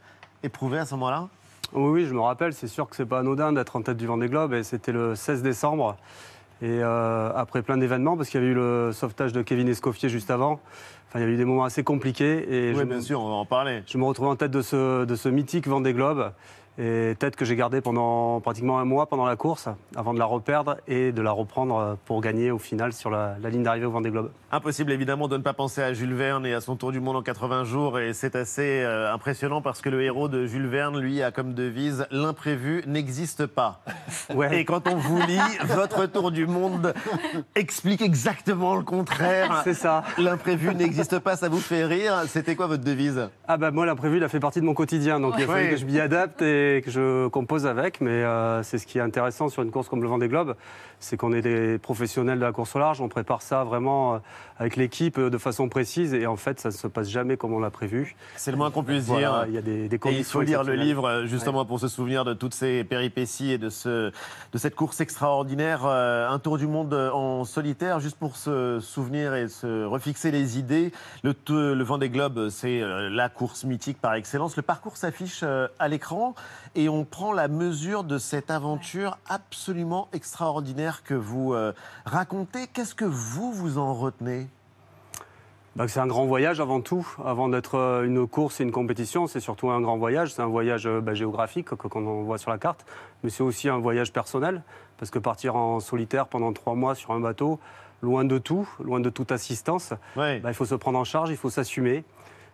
éprouvé 0.44 0.80
à 0.80 0.86
ce 0.86 0.94
moment-là? 0.96 1.30
Oui, 1.72 2.02
oui, 2.02 2.06
je 2.06 2.14
me 2.14 2.20
rappelle. 2.20 2.54
C'est 2.54 2.68
sûr 2.68 2.90
que 2.90 2.98
c'est 2.98 3.06
pas 3.06 3.20
anodin 3.20 3.54
d'être 3.54 3.78
en 3.78 3.82
tête 3.82 3.96
du 3.96 4.06
Vendée 4.06 4.28
Globe. 4.28 4.54
Et 4.54 4.64
c'était 4.64 4.92
le 4.92 5.16
16 5.16 5.42
décembre. 5.42 5.96
Et 6.64 6.80
euh, 6.84 7.32
après 7.36 7.62
plein 7.64 7.78
d'événements, 7.78 8.16
parce 8.18 8.30
qu'il 8.30 8.40
y 8.40 8.44
avait 8.44 8.52
eu 8.52 8.56
le 8.56 8.92
sauvetage 8.94 9.34
de 9.34 9.42
Kevin 9.42 9.68
Escoffier 9.68 10.10
juste 10.10 10.30
avant, 10.30 10.60
enfin, 11.10 11.20
il 11.20 11.22
y 11.22 11.26
a 11.26 11.28
eu 11.30 11.36
des 11.38 11.46
moments 11.46 11.64
assez 11.64 11.84
compliqués. 11.84 12.46
Et 12.54 12.72
Oui, 12.74 12.80
je 12.80 12.84
bien 12.84 12.98
me- 12.98 13.02
sûr, 13.02 13.20
on 13.22 13.30
va 13.30 13.36
en 13.36 13.46
parler. 13.46 13.82
je 13.88 13.98
me 13.98 14.04
retrouvais 14.04 14.30
en 14.30 14.36
tête 14.36 14.52
de 14.52 14.62
ce, 14.62 15.06
de 15.06 15.16
ce 15.16 15.28
mythique 15.30 15.68
Vendée 15.68 15.94
Globe. 15.94 16.32
Et 16.84 17.14
tête 17.20 17.36
que 17.36 17.46
j'ai 17.46 17.56
gardée 17.56 17.80
pendant 17.80 18.40
pratiquement 18.42 18.80
un 18.80 18.86
mois 18.86 19.06
pendant 19.06 19.26
la 19.28 19.36
course, 19.36 19.70
avant 19.96 20.16
de 20.16 20.20
la 20.20 20.26
reperdre 20.26 20.78
et 20.88 21.12
de 21.12 21.22
la 21.22 21.32
reprendre 21.32 21.78
euh, 21.78 21.94
pour 22.06 22.22
gagner 22.22 22.50
au 22.50 22.58
final 22.58 22.92
sur 22.92 23.12
la, 23.12 23.36
la 23.40 23.50
ligne 23.52 23.62
d'arrivée 23.62 23.86
au 23.86 23.92
Vendée 23.92 24.10
Globe. 24.10 24.32
Impossible 24.52 24.92
évidemment 24.92 25.28
de 25.28 25.38
ne 25.38 25.44
pas 25.44 25.54
penser 25.54 25.84
à 25.84 25.94
Jules 25.94 26.16
Verne 26.16 26.46
et 26.46 26.54
à 26.56 26.60
son 26.62 26.76
tour 26.76 26.92
du 26.92 27.00
monde 27.00 27.18
en 27.18 27.22
80 27.22 27.66
jours 27.66 28.00
et 28.00 28.14
c'est 28.14 28.36
assez 28.36 28.82
euh, 28.82 29.14
impressionnant 29.14 29.62
parce 29.62 29.80
que 29.82 29.90
le 29.90 30.02
héros 30.02 30.28
de 30.28 30.48
Jules 30.48 30.66
Verne 30.68 31.00
lui 31.00 31.22
a 31.22 31.30
comme 31.32 31.54
devise 31.54 32.08
l'imprévu 32.10 32.84
n'existe 32.88 33.46
pas. 33.46 33.82
Ouais. 34.34 34.60
Et 34.60 34.66
quand 34.66 34.88
on 34.88 34.96
vous 34.96 35.20
lit 35.22 35.40
votre 35.66 36.06
tour 36.06 36.32
du 36.32 36.48
monde 36.48 36.94
explique 37.56 38.02
exactement 38.02 38.76
le 38.76 38.84
contraire. 38.84 39.62
C'est 39.66 39.74
ça. 39.74 40.04
L'imprévu 40.18 40.74
n'existe 40.74 41.20
pas, 41.20 41.36
ça 41.36 41.50
vous 41.50 41.60
fait 41.60 41.86
rire. 41.86 42.14
C'était 42.28 42.56
quoi 42.56 42.68
votre 42.68 42.84
devise? 42.84 43.30
Ah 43.48 43.58
bah 43.58 43.72
moi 43.72 43.86
l'imprévu 43.86 44.18
il 44.18 44.24
a 44.24 44.30
fait 44.30 44.40
partie 44.40 44.62
de 44.62 44.66
mon 44.66 44.74
quotidien 44.74 45.20
donc 45.20 45.36
il 45.38 45.44
a 45.44 45.48
fallu 45.48 45.66
Ouais. 45.66 45.70
que 45.72 45.78
je 45.78 45.86
m'y 45.86 46.00
adapte 46.00 46.42
et 46.42 46.71
que 46.80 46.90
je 46.90 47.28
compose 47.28 47.66
avec 47.66 48.00
mais 48.00 48.24
euh, 48.24 48.64
c'est 48.64 48.78
ce 48.78 48.88
qui 48.88 48.98
est 48.98 49.02
intéressant 49.02 49.50
sur 49.50 49.62
une 49.64 49.72
course 49.72 49.90
comme 49.90 50.02
le 50.02 50.08
Vendée 50.08 50.30
Globe 50.30 50.56
c'est 51.00 51.18
qu'on 51.18 51.34
est 51.34 51.42
des 51.42 51.78
professionnels 51.80 52.40
de 52.40 52.46
la 52.46 52.54
course 52.54 52.76
au 52.76 52.80
large 52.80 53.02
on 53.02 53.10
prépare 53.10 53.42
ça 53.42 53.66
vraiment 53.66 54.14
euh, 54.16 54.18
avec 54.58 54.78
l'équipe 54.78 55.18
euh, 55.18 55.30
de 55.30 55.38
façon 55.38 55.68
précise 55.68 56.14
et 56.14 56.28
en 56.28 56.38
fait 56.38 56.60
ça 56.62 56.70
ne 56.70 56.74
se 56.74 56.88
passe 56.88 57.10
jamais 57.10 57.36
comme 57.36 57.52
on 57.54 57.60
l'a 57.60 57.72
prévu. 57.72 58.16
C'est 58.36 58.52
le 58.52 58.58
moins 58.58 58.70
qu'on 58.72 58.84
puisse 58.84 59.06
Voilà, 59.06 59.40
dire. 59.40 59.46
il 59.48 59.54
y 59.56 59.58
a 59.58 59.62
des, 59.62 59.88
des 59.90 59.96
Et 59.96 60.00
conditions 60.00 60.22
il 60.42 60.46
faut 60.46 60.50
lire 60.52 60.64
le 60.64 60.76
livre 60.76 61.24
justement 61.26 61.66
pour 61.66 61.80
se 61.80 61.88
souvenir 61.88 62.24
de 62.24 62.34
toutes 62.34 62.54
ces 62.54 62.84
péripéties 62.84 63.52
et 63.52 63.58
de, 63.58 63.70
ce, 63.70 64.12
de 64.54 64.58
cette 64.58 64.76
course 64.76 65.02
extraordinaire. 65.02 65.86
un 65.86 66.38
tour 66.40 66.60
du 66.60 66.68
monde 66.68 66.94
en 66.94 67.44
solitaire, 67.44 68.00
juste 68.00 68.18
pour 68.18 68.36
se 68.36 68.80
souvenir 68.80 69.34
et 69.34 69.48
se 69.48 69.84
refixer 69.86 70.30
les 70.30 70.60
idées. 70.60 70.92
Le, 71.24 71.34
le 71.74 71.84
Vendée 71.84 72.10
Globe, 72.10 72.50
c'est 72.50 72.82
la 73.10 73.30
course 73.30 73.64
mythique 73.64 74.00
par 74.00 74.14
excellence. 74.14 74.56
Le 74.56 74.62
parcours 74.62 74.98
s'affiche 74.98 75.44
à 75.44 75.88
l'écran 75.88 76.36
et 76.76 76.90
on 76.90 77.04
prend 77.06 77.34
la 77.34 77.48
mesure 77.48 78.04
de 78.04 78.18
cette 78.18 78.52
aventure 78.52 79.18
absolument 79.28 80.08
extraordinaire 80.14 81.04
que 81.04 81.14
vous 81.14 81.54
euh, 81.54 81.74
racontez. 82.06 82.68
Qu'est-ce 82.68 82.96
que 82.96 83.06
vous, 83.06 83.52
vous 83.52 83.78
en 83.78 83.94
retenez? 83.94 84.48
Bah, 85.76 85.88
c'est 85.88 86.02
un 86.02 86.08
grand 86.08 86.26
voyage 86.26 86.60
avant 86.60 86.82
tout. 86.82 87.08
Avant 87.24 87.48
d'être 87.48 87.76
euh, 87.76 88.04
une 88.04 88.28
course 88.28 88.60
et 88.60 88.64
une 88.64 88.72
compétition, 88.74 89.28
c'est 89.28 89.40
surtout 89.40 89.70
un 89.70 89.80
grand 89.80 89.98
voyage. 89.98 90.34
C'est 90.34 90.42
un 90.42 90.48
voyage 90.48 90.88
bah, 90.88 91.14
géographique 91.14 91.68
que- 91.68 91.88
qu'on 91.88 92.24
voit 92.24 92.38
sur 92.38 92.52
la 92.52 92.58
carte, 92.58 92.86
mais 93.24 93.30
c'est 93.30 93.44
aussi 93.44 93.70
un 93.70 93.78
voyage 93.80 94.12
personnel. 94.12 94.64
Parce 94.98 95.10
que 95.12 95.20
partir 95.20 95.56
en 95.56 95.80
solitaire 95.80 96.28
pendant 96.28 96.52
trois 96.54 96.76
mois 96.76 96.94
sur 96.94 97.12
un 97.12 97.20
bateau, 97.22 97.60
loin 98.02 98.26
de 98.26 98.38
tout, 98.38 98.68
loin 98.84 99.00
de 99.00 99.10
toute 99.10 99.32
assistance, 99.32 99.94
bah, 100.16 100.38
il 100.44 100.54
faut 100.54 100.66
se 100.66 100.76
prendre 100.76 101.00
en 101.00 101.04
charge, 101.06 101.30
il 101.30 101.38
faut 101.38 101.50
s'assumer. 101.50 102.04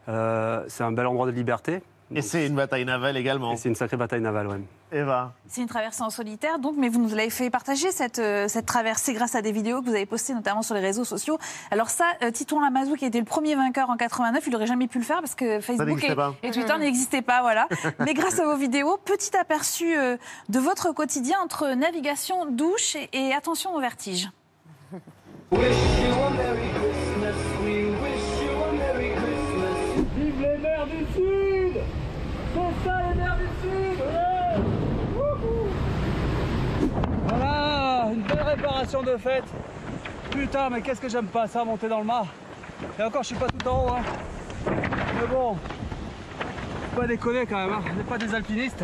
Euh, 0.09 0.63
c'est 0.67 0.83
un 0.83 0.91
bel 0.91 1.07
endroit 1.07 1.25
de 1.25 1.31
liberté. 1.31 1.81
Et 2.13 2.21
c'est 2.21 2.47
une 2.47 2.55
bataille 2.55 2.85
navale 2.85 3.17
également. 3.17 3.53
Et 3.53 3.57
c'est 3.57 3.69
une 3.69 3.75
sacrée 3.75 3.97
bataille 3.97 4.21
navale, 4.21 4.47
ouais. 4.47 4.61
Eva 4.93 5.33
C'est 5.47 5.61
une 5.61 5.67
traversée 5.67 6.01
en 6.03 6.09
solitaire, 6.09 6.59
donc, 6.59 6.75
mais 6.77 6.87
vous 6.87 7.01
nous 7.01 7.09
l'avez 7.13 7.29
fait 7.29 7.49
partager 7.49 7.91
cette, 7.91 8.19
euh, 8.19 8.47
cette 8.47 8.65
traversée 8.65 9.13
grâce 9.13 9.35
à 9.35 9.41
des 9.41 9.51
vidéos 9.51 9.81
que 9.81 9.87
vous 9.87 9.95
avez 9.95 10.05
postées 10.05 10.33
notamment 10.33 10.61
sur 10.61 10.75
les 10.75 10.81
réseaux 10.81 11.03
sociaux. 11.03 11.37
Alors 11.71 11.89
ça, 11.89 12.05
euh, 12.23 12.31
Titouan 12.31 12.61
Lamazou, 12.61 12.95
qui 12.95 13.03
était 13.03 13.19
le 13.19 13.25
premier 13.25 13.55
vainqueur 13.55 13.89
en 13.89 13.97
89, 13.97 14.43
il 14.47 14.53
n'aurait 14.53 14.67
jamais 14.67 14.87
pu 14.87 14.99
le 14.99 15.03
faire 15.03 15.19
parce 15.19 15.35
que 15.35 15.59
Facebook 15.59 16.01
et 16.43 16.51
Twitter 16.51 16.77
n'existaient 16.79 17.21
pas, 17.21 17.41
voilà. 17.41 17.67
mais 17.99 18.13
grâce 18.13 18.39
à 18.39 18.45
vos 18.45 18.55
vidéos, 18.55 18.97
petit 19.03 19.35
aperçu 19.35 19.97
euh, 19.97 20.15
de 20.47 20.59
votre 20.59 20.93
quotidien 20.93 21.37
entre 21.43 21.73
navigation, 21.73 22.45
douche 22.49 22.95
et, 22.95 23.09
et 23.11 23.33
attention 23.33 23.75
au 23.75 23.81
vertige. 23.81 24.29
Réparation 38.41 39.03
de 39.03 39.17
fête. 39.17 39.45
Putain, 40.31 40.69
mais 40.69 40.81
qu'est-ce 40.81 41.01
que 41.01 41.09
j'aime 41.09 41.27
pas 41.27 41.47
ça, 41.47 41.63
monter 41.63 41.87
dans 41.87 41.99
le 41.99 42.05
mât. 42.05 42.25
Et 42.99 43.03
encore, 43.03 43.23
je 43.23 43.27
suis 43.27 43.35
pas 43.35 43.47
tout 43.47 43.67
en 43.67 43.85
haut. 43.85 43.89
Hein. 43.89 44.01
Mais 44.65 45.27
bon, 45.27 45.57
pas 46.95 47.07
déconner 47.07 47.45
quand 47.45 47.57
même, 47.57 47.73
hein. 47.73 47.81
on 47.91 47.95
n'est 47.95 48.03
pas 48.03 48.17
des 48.17 48.33
alpinistes. 48.33 48.83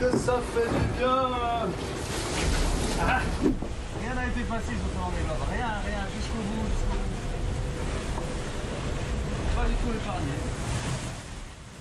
Que 0.00 0.16
ça 0.18 0.40
fait 0.52 0.68
du 0.68 0.98
bien 0.98 1.28
Ah, 3.08 3.20
Rien 4.00 4.14
n'a 4.14 4.26
été 4.26 4.40
facile 4.40 4.76
sur 4.76 5.00
Vendée 5.00 5.16
Globe, 5.24 5.36
rien, 5.50 5.66
rien, 5.86 6.02
jusqu'au 6.14 6.38
bout, 6.38 6.66
jusqu'au 6.70 6.96
bout. 6.96 8.22
Pas 9.56 9.66
du 9.68 9.74
tout 9.74 9.90
épargné. 9.96 10.32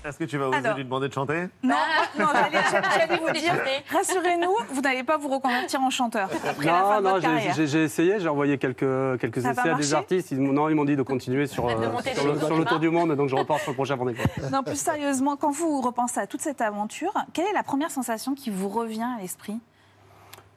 Est-ce 0.04 0.18
que 0.18 0.24
tu 0.24 0.40
vas 0.40 0.48
oser 0.50 0.58
Alors. 0.58 0.78
lui 0.78 0.84
demander 0.84 1.08
de 1.10 1.14
chanter? 1.14 1.44
Non, 1.62 1.76
non, 2.20 2.26
j'allais 2.34 3.18
vous 3.22 3.32
dire, 3.34 3.54
rassurez-nous, 3.92 4.56
vous 4.74 4.82
n'allez 4.82 5.04
pas 5.04 5.18
vous 5.18 5.28
reconvertir 5.30 5.80
en 5.80 5.92
chanteur 5.92 6.28
après 6.50 6.66
la 6.66 6.74
fin 6.74 6.96
Non, 6.96 6.98
de 6.98 7.04
non, 7.04 7.10
votre 7.12 7.22
j'ai- 7.22 7.28
carrière. 7.28 7.54
j'ai 7.56 7.68
j'ai 7.68 7.84
essayé, 7.84 8.20
j'ai 8.20 8.28
envoyé 8.28 8.58
quelques, 8.58 9.20
quelques 9.20 9.38
essais 9.46 9.70
à 9.70 9.76
des 9.76 9.94
artistes. 9.94 10.32
Ils 10.32 10.42
non, 10.42 10.70
ils 10.70 10.76
m'ont 10.76 10.86
dit 10.86 10.96
de 10.96 11.04
continuer 11.04 11.46
sur, 11.46 11.68
De 11.68 11.74
euh, 11.74 11.92
sur 12.16 12.24
des 12.26 12.34
le, 12.34 12.40
sur 12.40 12.66
tour 12.66 12.80
du 12.80 12.90
monde, 12.90 13.16
donc 13.16 13.30
je 13.30 13.36
repars 13.36 13.60
sur 13.60 13.72
le 13.72 13.76
prochain 13.76 13.96
Vendée. 13.96 14.16
Non, 14.52 14.64
plus 14.64 14.80
sérieusement, 14.80 15.36
quand 15.38 15.52
vous 15.52 15.82
repensez 15.82 16.20
à 16.20 16.26
toute 16.26 16.42
cette 16.42 16.62
aventure, 16.62 17.14
quelle 17.34 17.46
est 17.46 17.54
la 17.54 17.64
première 17.64 17.92
sensation 17.92 18.34
qui 18.34 18.50
vous 18.50 18.70
revient 18.70 19.06
à 19.18 19.22
l'esprit? 19.22 19.60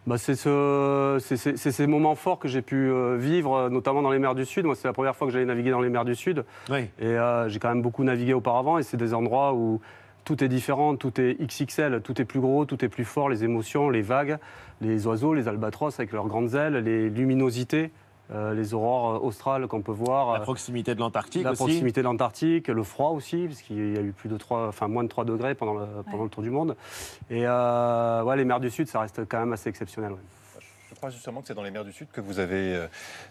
Bah, 0.06 0.18
c'est 0.18 0.34
ce- 0.34 1.16
c'est- 1.20 1.36
c'est- 1.38 1.56
c'est 1.56 1.72
ces 1.72 1.86
moments 1.86 2.14
forts 2.14 2.38
que 2.38 2.46
j'ai 2.48 2.60
pu 2.60 2.90
euh, 2.90 3.16
vivre, 3.16 3.54
euh, 3.56 3.68
notamment 3.70 4.02
dans 4.02 4.10
les 4.10 4.18
mers 4.18 4.34
du 4.34 4.44
Sud. 4.44 4.66
Moi, 4.66 4.74
c'est 4.74 4.86
la 4.86 4.92
première 4.92 5.16
fois 5.16 5.26
que 5.26 5.32
j'allais 5.32 5.46
naviguer 5.46 5.70
dans 5.70 5.80
les 5.80 5.88
mers 5.88 6.04
du 6.04 6.14
Sud. 6.14 6.44
Oui. 6.70 6.90
Et 7.00 7.06
euh, 7.06 7.48
j'ai 7.48 7.58
quand 7.58 7.70
même 7.70 7.80
beaucoup 7.80 8.04
navigué 8.04 8.34
auparavant. 8.34 8.76
Et 8.76 8.82
c'est 8.82 8.98
des 8.98 9.14
endroits 9.14 9.54
où 9.54 9.80
tout 10.26 10.44
est 10.44 10.48
différent, 10.48 10.94
tout 10.96 11.18
est 11.20 11.36
XXL, 11.40 12.02
tout 12.02 12.20
est 12.20 12.24
plus 12.26 12.40
gros, 12.40 12.66
tout 12.66 12.84
est 12.84 12.88
plus 12.88 13.04
fort. 13.04 13.30
Les 13.30 13.44
émotions, 13.44 13.88
les 13.88 14.02
vagues, 14.02 14.36
les 14.82 15.06
oiseaux, 15.06 15.32
les 15.32 15.48
albatros 15.48 15.98
avec 15.98 16.12
leurs 16.12 16.26
grandes 16.26 16.54
ailes, 16.54 16.76
les 16.84 17.08
luminosités. 17.08 17.90
Euh, 18.32 18.54
les 18.54 18.72
aurores 18.72 19.14
euh, 19.16 19.18
australes 19.26 19.66
qu'on 19.66 19.82
peut 19.82 19.92
voir. 19.92 20.32
La 20.32 20.40
euh, 20.40 20.42
proximité 20.42 20.94
de 20.94 21.00
l'Antarctique 21.00 21.44
la 21.44 21.52
aussi. 21.52 21.58
proximité 21.62 22.00
de 22.00 22.06
l'Antarctique, 22.06 22.68
le 22.68 22.82
froid 22.82 23.10
aussi, 23.10 23.46
parce 23.46 23.60
qu'il 23.62 23.94
y 23.94 23.98
a 23.98 24.00
eu 24.00 24.12
plus 24.12 24.28
de 24.28 24.36
3, 24.36 24.68
enfin 24.68 24.88
moins 24.88 25.02
de 25.04 25.08
3 25.08 25.24
degrés 25.24 25.54
pendant 25.54 25.74
le, 25.74 25.86
pendant 26.10 26.24
le 26.24 26.30
tour 26.30 26.42
du 26.42 26.50
monde. 26.50 26.76
Et 27.30 27.42
euh, 27.46 28.22
ouais, 28.22 28.36
les 28.36 28.44
mers 28.44 28.60
du 28.60 28.70
Sud, 28.70 28.88
ça 28.88 29.00
reste 29.00 29.28
quand 29.28 29.38
même 29.38 29.52
assez 29.52 29.68
exceptionnel. 29.68 30.12
ouais. 30.12 30.18
Je 31.04 31.08
crois 31.10 31.16
justement 31.16 31.42
que 31.42 31.48
c'est 31.48 31.54
dans 31.54 31.62
les 31.62 31.70
mers 31.70 31.84
du 31.84 31.92
Sud 31.92 32.06
que 32.10 32.22
vous 32.22 32.38
avez, 32.38 32.74
euh, 32.74 32.86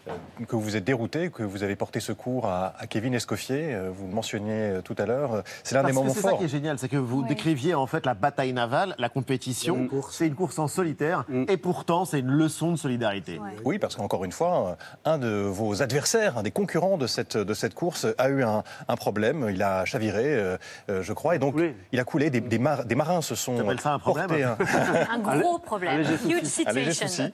euh, 0.08 0.12
que 0.48 0.56
vous 0.56 0.76
êtes 0.76 0.84
dérouté, 0.84 1.32
que 1.32 1.42
vous 1.42 1.64
avez 1.64 1.76
porté 1.76 2.00
secours 2.00 2.46
à, 2.46 2.76
à 2.78 2.86
Kevin 2.86 3.16
Escoffier. 3.16 3.74
euh, 3.74 3.90
Vous 3.92 4.06
le 4.06 4.14
mentionniez 4.14 4.76
tout 4.84 4.94
à 5.00 5.08
l'heure. 5.08 5.42
C'est 5.64 5.74
l'un 5.74 5.82
des 5.84 5.92
moments 5.92 6.14
c'est 6.14 6.20
ça 6.22 6.30
forts. 6.30 6.38
qui 6.38 6.46
est 6.46 6.50
génial, 6.50 6.78
c'est 6.78 6.88
que 6.88 6.98
vous 6.98 7.24
décriviez 7.24 7.74
en 7.74 7.88
fait 7.88 8.06
la 8.06 8.14
bataille 8.14 8.54
navale, 8.54 8.94
la 9.00 9.10
compétition. 9.10 9.90
C'est 10.12 10.28
une 10.28 10.36
course 10.36 10.60
en 10.60 10.68
solitaire, 10.68 11.26
et 11.48 11.58
pourtant 11.58 12.06
c'est 12.06 12.20
une 12.20 12.30
leçon 12.30 12.74
de 12.74 12.76
solidarité. 12.78 13.42
Oui, 13.66 13.80
parce 13.80 13.96
qu'encore 13.96 14.24
une 14.24 14.32
fois, 14.32 14.78
un 15.04 15.18
de 15.18 15.30
vos 15.30 15.82
adversaires, 15.82 16.38
un 16.38 16.44
des 16.44 16.52
concurrents 16.52 16.98
de 16.98 17.08
cette, 17.08 17.38
de 17.38 17.54
cette 17.56 17.74
course, 17.74 18.06
a 18.20 18.30
eu 18.30 18.44
un, 18.44 18.62
un 18.88 18.96
problème. 18.96 19.48
Il 19.50 19.64
a 19.64 19.84
chaviré, 19.86 20.26
euh, 20.28 20.58
je 21.02 21.14
crois, 21.14 21.36
et 21.36 21.40
donc 21.40 21.56
il 21.92 22.00
a 22.00 22.04
coulé. 22.04 22.30
Des, 22.30 22.40
des 22.42 22.60
mar- 22.60 22.86
des 22.86 22.94
marins 22.96 23.22
se 23.24 23.34
sont 23.34 23.58
ça 23.80 23.94
un 23.94 24.00
problème 24.00 24.28
portés 24.28 24.44
Un 24.44 25.18
gros 25.40 25.58
problème. 25.58 26.02
Huge 26.02 26.42
un 26.44 26.46
situation. 26.46 27.32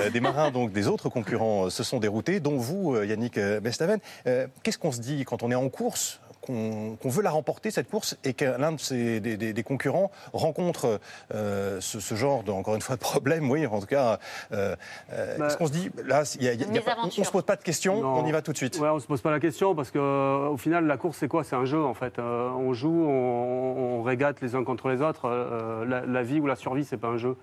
Euh, 0.00 0.10
des 0.10 0.20
marins 0.20 0.50
donc 0.50 0.72
des 0.72 0.88
autres 0.88 1.08
concurrents 1.08 1.66
euh, 1.66 1.70
se 1.70 1.82
sont 1.82 1.98
déroutés, 1.98 2.40
dont 2.40 2.56
vous, 2.56 2.94
euh, 2.94 3.04
Yannick 3.06 3.38
Bestaven. 3.38 3.98
Euh, 4.26 4.46
Qu'est-ce 4.62 4.78
qu'on 4.78 4.92
se 4.92 5.00
dit 5.00 5.24
quand 5.24 5.42
on 5.42 5.50
est 5.50 5.54
en 5.56 5.68
course 5.68 6.20
qu'on 6.40 6.96
veut 7.04 7.22
la 7.22 7.30
remporter 7.30 7.70
cette 7.70 7.88
course 7.88 8.16
et 8.24 8.34
que 8.34 8.44
l'un 8.44 8.72
de 8.72 8.80
ces, 8.80 9.20
des, 9.20 9.36
des- 9.36 9.52
des 9.52 9.62
concurrents 9.62 10.10
rencontre 10.32 10.98
euh, 11.32 11.80
ce, 11.80 12.00
ce 12.00 12.16
genre 12.16 12.42
de, 12.42 12.50
encore 12.50 12.74
une 12.74 12.80
fois 12.80 12.96
de 12.96 13.00
problème, 13.00 13.48
oui, 13.48 13.64
en 13.64 13.78
tout 13.78 13.86
cas, 13.86 14.18
euh, 14.50 14.74
euh, 15.12 15.38
Bah, 15.38 15.44
qu'est-ce 15.46 15.56
qu'on 15.56 15.68
se 15.68 15.72
dit 15.72 15.90
Là, 16.04 16.24
il 16.34 16.42
y 16.42 16.48
a- 16.48 16.52
il 16.54 16.60
y 16.60 16.64
a- 16.64 16.66
il 16.66 16.74
y 16.74 16.78
a 16.78 16.82
pas- 16.82 16.96
on, 17.00 17.06
on 17.06 17.10
se 17.24 17.30
pose 17.30 17.44
pas 17.44 17.54
de 17.54 17.62
questions, 17.62 18.00
Non. 18.02 18.16
on 18.18 18.26
y 18.26 18.32
va 18.32 18.42
tout 18.42 18.50
de 18.50 18.56
suite. 18.56 18.76
Ouais, 18.80 18.88
on 18.88 18.98
se 18.98 19.06
pose 19.06 19.20
pas 19.20 19.30
la 19.30 19.38
question 19.38 19.76
parce 19.76 19.92
que 19.92 20.00
euh, 20.00 20.48
au 20.48 20.56
final, 20.56 20.84
la 20.86 20.96
course, 20.96 21.18
c'est 21.18 21.28
quoi? 21.28 21.44
C'est 21.44 21.54
un 21.54 21.64
jeu 21.64 21.80
en 21.80 21.94
fait. 21.94 22.18
Euh, 22.18 22.48
on 22.50 22.72
joue, 22.72 23.06
on, 23.08 24.00
on 24.00 24.02
régate 24.02 24.40
les 24.40 24.56
uns 24.56 24.64
contre 24.64 24.88
les 24.88 25.00
autres. 25.00 25.26
Euh, 25.26 25.84
la, 25.84 26.04
la 26.04 26.22
vie 26.24 26.40
ou 26.40 26.48
la 26.48 26.56
survie, 26.56 26.84
c'est 26.84 26.96
pas 26.96 27.06
un 27.08 27.18
jeu. 27.18 27.36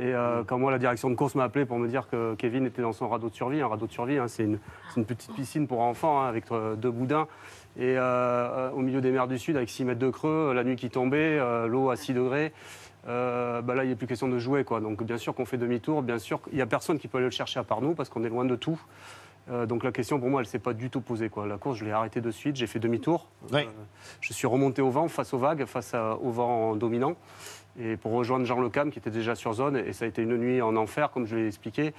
Et 0.00 0.14
euh, 0.14 0.42
quand 0.44 0.58
moi, 0.58 0.70
la 0.70 0.78
direction 0.78 1.10
de 1.10 1.14
course 1.14 1.34
m'a 1.34 1.44
appelé 1.44 1.66
pour 1.66 1.78
me 1.78 1.86
dire 1.86 2.08
que 2.08 2.34
Kevin 2.36 2.64
était 2.64 2.80
dans 2.80 2.94
son 2.94 3.06
radeau 3.06 3.28
de 3.28 3.34
survie, 3.34 3.60
un 3.60 3.66
radeau 3.66 3.86
de 3.86 3.92
survie, 3.92 4.16
hein, 4.16 4.28
c'est 4.28 4.44
une, 4.44 5.04
petite 5.04 5.34
piscine 5.34 5.66
pour 5.66 5.80
enfants 5.80 6.22
hein, 6.22 6.26
avec 6.26 6.50
euh, 6.52 6.74
deux 6.74 6.90
boudins. 6.90 7.28
Et 7.76 7.96
euh, 7.98 8.70
au 8.70 8.80
milieu 8.80 9.02
des 9.02 9.10
mers 9.10 9.28
du 9.28 9.38
Sud, 9.38 9.58
avec 9.58 9.68
6 9.68 9.84
mètres 9.84 10.00
de 10.00 10.08
creux, 10.08 10.54
la 10.54 10.64
nuit 10.64 10.76
qui 10.76 10.88
tombait, 10.88 11.38
euh, 11.38 11.66
l'eau 11.66 11.90
à 11.90 11.96
6 11.96 12.14
degrés, 12.14 12.54
bah 13.04 13.62
là, 13.74 13.84
il 13.84 13.90
n'est 13.90 13.94
plus 13.94 14.06
question 14.06 14.28
de 14.28 14.38
jouer. 14.38 14.64
Quoi. 14.64 14.80
Donc, 14.80 15.02
bien 15.02 15.18
sûr 15.18 15.34
qu'on 15.34 15.44
fait 15.44 15.58
demi-tour. 15.58 16.02
Bien 16.02 16.18
sûr, 16.18 16.40
il 16.50 16.56
n'y 16.56 16.62
a 16.62 16.66
personne 16.66 16.98
qui 16.98 17.06
peut 17.06 17.18
aller 17.18 17.26
le 17.26 17.30
chercher 17.30 17.60
à 17.60 17.64
part 17.64 17.82
nous 17.82 17.94
parce 17.94 18.08
qu'on 18.08 18.24
est 18.24 18.28
loin 18.30 18.46
de 18.46 18.56
tout. 18.56 18.80
Euh, 19.50 19.66
donc, 19.66 19.84
la 19.84 19.92
question, 19.92 20.20
pour 20.20 20.28
moi, 20.28 20.40
elle 20.40 20.46
ne 20.46 20.50
s'est 20.50 20.58
pas 20.58 20.74
du 20.74 20.90
tout 20.90 21.00
posée. 21.00 21.28
Quoi. 21.28 21.46
La 21.46 21.56
course, 21.56 21.78
je 21.78 21.84
l'ai 21.84 21.92
arrêtée 21.92 22.20
de 22.20 22.30
suite. 22.30 22.56
J'ai 22.56 22.66
fait 22.66 22.78
demi-tour. 22.78 23.28
Oui. 23.52 23.60
Euh, 23.60 23.70
je 24.20 24.32
suis 24.32 24.46
remonté 24.46 24.82
au 24.82 24.90
vent, 24.90 25.08
face 25.08 25.32
aux 25.34 25.38
vagues, 25.38 25.64
face 25.64 25.94
à- 25.94 26.16
au 26.16 26.30
vent 26.30 26.76
dominant. 26.76 27.14
Et 27.78 27.96
pour 27.96 28.12
rejoindre 28.12 28.44
Jean 28.44 28.60
Le 28.60 28.68
Cam, 28.68 28.90
qui 28.90 28.98
était 28.98 29.10
déjà 29.10 29.34
sur 29.34 29.52
zone. 29.52 29.76
Et 29.76 29.92
ça 29.92 30.04
a 30.04 30.08
été 30.08 30.22
une 30.22 30.36
nuit 30.36 30.62
en 30.62 30.76
enfer, 30.76 31.10
comme 31.10 31.26
je 31.26 31.36
l'ai 31.36 31.46
expliqué. 31.46 31.92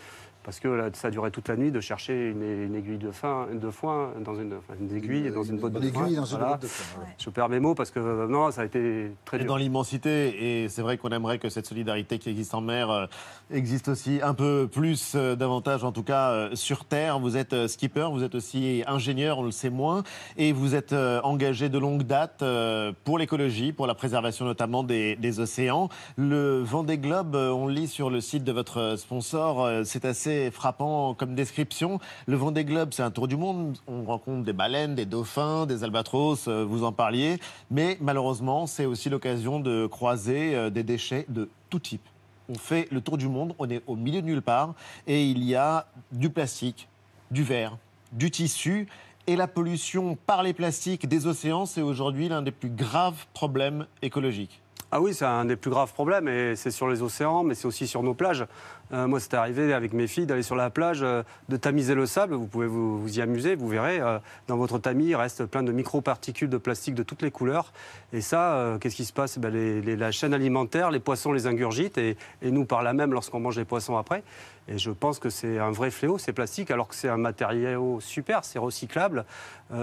Parce 0.43 0.59
que 0.59 0.67
là, 0.67 0.89
ça 0.93 1.09
a 1.09 1.11
duré 1.11 1.29
toute 1.29 1.47
la 1.47 1.55
nuit 1.55 1.71
de 1.71 1.79
chercher 1.79 2.29
une, 2.31 2.41
une 2.41 2.75
aiguille 2.75 2.97
de, 2.97 3.11
fin, 3.11 3.47
de 3.53 3.69
foin 3.69 4.09
dans 4.25 4.33
une, 4.35 4.53
enfin, 4.55 4.73
une 4.79 4.95
aiguille 4.97 5.29
dans 5.31 5.43
une 5.43 5.57
botte 5.57 5.73
de 5.73 5.81
Une 5.85 5.93
foin. 5.93 6.01
dans 6.09 6.25
une 6.25 6.37
Voilà. 6.37 6.53
botte 6.53 6.61
de 6.63 6.67
foin, 6.67 7.01
ouais. 7.03 7.09
Je 7.19 7.29
perds 7.29 7.49
mes 7.49 7.59
mots 7.59 7.75
parce 7.75 7.91
que 7.91 7.99
euh, 7.99 8.27
non, 8.27 8.49
ça 8.49 8.61
a 8.61 8.65
été 8.65 9.11
très 9.23 9.37
Et 9.37 9.39
dur. 9.41 9.49
dans 9.49 9.57
l'immensité, 9.57 10.63
et 10.63 10.69
c'est 10.69 10.81
vrai 10.81 10.97
qu'on 10.97 11.09
aimerait 11.09 11.37
que 11.37 11.49
cette 11.49 11.67
solidarité 11.67 12.17
qui 12.17 12.29
existe 12.29 12.55
en 12.55 12.61
mer 12.61 12.89
euh, 12.89 13.05
existe 13.51 13.87
aussi 13.89 14.19
un 14.23 14.33
peu 14.33 14.67
plus, 14.71 15.13
euh, 15.15 15.35
davantage 15.35 15.83
en 15.83 15.91
tout 15.91 16.03
cas 16.03 16.31
euh, 16.31 16.55
sur 16.55 16.85
Terre. 16.85 17.19
Vous 17.19 17.37
êtes 17.37 17.53
euh, 17.53 17.67
skipper, 17.67 18.09
vous 18.11 18.23
êtes 18.23 18.33
aussi 18.35 18.83
ingénieur, 18.87 19.37
on 19.39 19.43
le 19.43 19.51
sait 19.51 19.69
moins, 19.69 20.01
et 20.37 20.53
vous 20.53 20.73
êtes 20.75 20.93
euh, 20.93 21.21
engagé 21.21 21.69
de 21.69 21.77
longue 21.77 22.03
date 22.03 22.41
euh, 22.41 22.91
pour 23.03 23.17
l'écologie, 23.19 23.73
pour 23.73 23.85
la 23.85 23.93
préservation 23.93 24.45
notamment 24.45 24.83
des, 24.83 25.15
des 25.17 25.39
océans. 25.39 25.89
Le 26.17 26.61
Vendée 26.61 26.97
Globe, 26.97 27.35
euh, 27.35 27.51
on 27.51 27.67
le 27.67 27.73
lit 27.73 27.87
sur 27.87 28.09
le 28.09 28.21
site 28.21 28.43
de 28.43 28.51
votre 28.51 28.95
sponsor, 28.97 29.63
euh, 29.65 29.83
c'est 29.85 30.03
assez 30.05 30.30
frappant 30.51 31.13
comme 31.13 31.36
description. 31.36 31.99
Le 32.25 32.36
Vendée 32.36 32.65
Globe, 32.65 32.89
c'est 32.93 33.03
un 33.03 33.11
tour 33.11 33.27
du 33.27 33.38
monde. 33.38 33.77
On 33.88 34.03
rencontre 34.03 34.43
des 34.43 34.53
baleines, 34.53 34.95
des 34.95 35.05
dauphins, 35.05 35.65
des 35.65 35.84
albatros, 35.84 36.47
euh, 36.47 36.63
vous 36.63 36.84
en 36.84 36.91
parliez. 36.91 37.39
Mais 37.69 37.97
malheureusement, 38.01 38.67
c'est 38.67 38.86
aussi 38.86 39.09
l'occasion 39.09 39.59
de 39.59 39.88
croiser 39.88 40.55
euh, 40.55 40.69
des 40.69 40.84
déchets 40.84 41.25
de 41.29 41.49
tout 41.69 41.79
type. 41.79 42.07
On 42.49 42.55
fait 42.55 42.88
le 42.91 43.01
tour 43.01 43.17
du 43.17 43.27
monde, 43.27 43.53
on 43.59 43.69
est 43.69 43.82
au 43.88 43.95
milieu 43.95 44.21
de 44.21 44.27
nulle 44.27 44.41
part, 44.41 44.73
et 45.07 45.25
il 45.25 45.43
y 45.43 45.55
a 45.55 45.88
du 46.11 46.29
plastique, 46.29 46.88
du 47.29 47.43
verre, 47.43 47.77
du 48.11 48.32
tissu. 48.32 48.88
Et 49.27 49.36
la 49.36 49.47
pollution 49.47 50.17
par 50.25 50.43
les 50.43 50.53
plastiques 50.53 51.07
des 51.07 51.27
océans, 51.27 51.65
c'est 51.65 51.82
aujourd'hui 51.82 52.27
l'un 52.27 52.41
des 52.41 52.51
plus 52.51 52.71
graves 52.71 53.25
problèmes 53.34 53.86
écologiques. 54.01 54.61
Ah 54.93 54.99
oui, 54.99 55.13
c'est 55.13 55.23
un 55.23 55.45
des 55.45 55.55
plus 55.55 55.71
graves 55.71 55.93
problèmes, 55.93 56.27
et 56.27 56.57
c'est 56.57 56.71
sur 56.71 56.89
les 56.89 57.01
océans, 57.01 57.43
mais 57.43 57.55
c'est 57.55 57.65
aussi 57.65 57.88
sur 57.88 58.03
nos 58.03 58.13
plages. 58.13 58.45
Euh, 58.93 59.07
moi, 59.07 59.19
c'était 59.19 59.37
arrivé 59.37 59.73
avec 59.73 59.93
mes 59.93 60.07
filles 60.07 60.25
d'aller 60.25 60.43
sur 60.43 60.55
la 60.55 60.69
plage, 60.69 60.99
euh, 61.01 61.23
de 61.49 61.55
tamiser 61.57 61.95
le 61.95 62.05
sable. 62.05 62.33
Vous 62.35 62.47
pouvez 62.47 62.67
vous, 62.67 63.01
y 63.07 63.21
amuser, 63.21 63.55
vous 63.55 63.67
verrez. 63.69 63.99
euh, 64.01 64.19
dans 64.47 64.57
votre 64.57 64.79
tamis, 64.79 65.07
il 65.07 65.15
reste 65.15 65.45
plein 65.45 65.63
de 65.63 65.71
microparticules 65.71 66.49
de 66.49 66.57
plastique 66.57 66.95
de 66.95 67.03
toutes 67.03 67.21
les 67.21 67.31
couleurs. 67.31 67.71
Et 68.11 68.21
ça, 68.21 68.77
qu'est-ce 68.81 68.95
qui 68.95 69.05
se 69.05 69.13
passe? 69.13 69.37
Ben, 69.39 69.49
les- 69.53 69.81
les- 69.81 69.95
La 69.95 70.11
chaîne 70.11 70.33
alimentaire, 70.33 70.91
les 70.91 70.99
poissons 70.99 71.31
les 71.31 71.47
ingurgitent, 71.47 71.97
et, 71.97 72.17
nous 72.41 72.65
par 72.65 72.81
là 72.83 72.93
même 72.93 73.13
lorsqu'on 73.13 73.39
mange 73.39 73.57
les 73.57 73.65
poissons 73.65 73.97
après. 73.97 74.23
Et 74.67 74.77
je 74.77 74.91
pense 74.91 75.19
que 75.19 75.29
c'est 75.29 75.57
un 75.59 75.71
vrai 75.71 75.89
fléau, 75.91 76.17
ces 76.17 76.33
plastiques, 76.33 76.71
alors 76.71 76.87
que 76.87 76.95
c'est 76.95 77.09
un 77.09 77.17
matériau 77.17 77.99
super, 77.99 78.43
c'est 78.45 78.59
recyclable. 78.59 79.25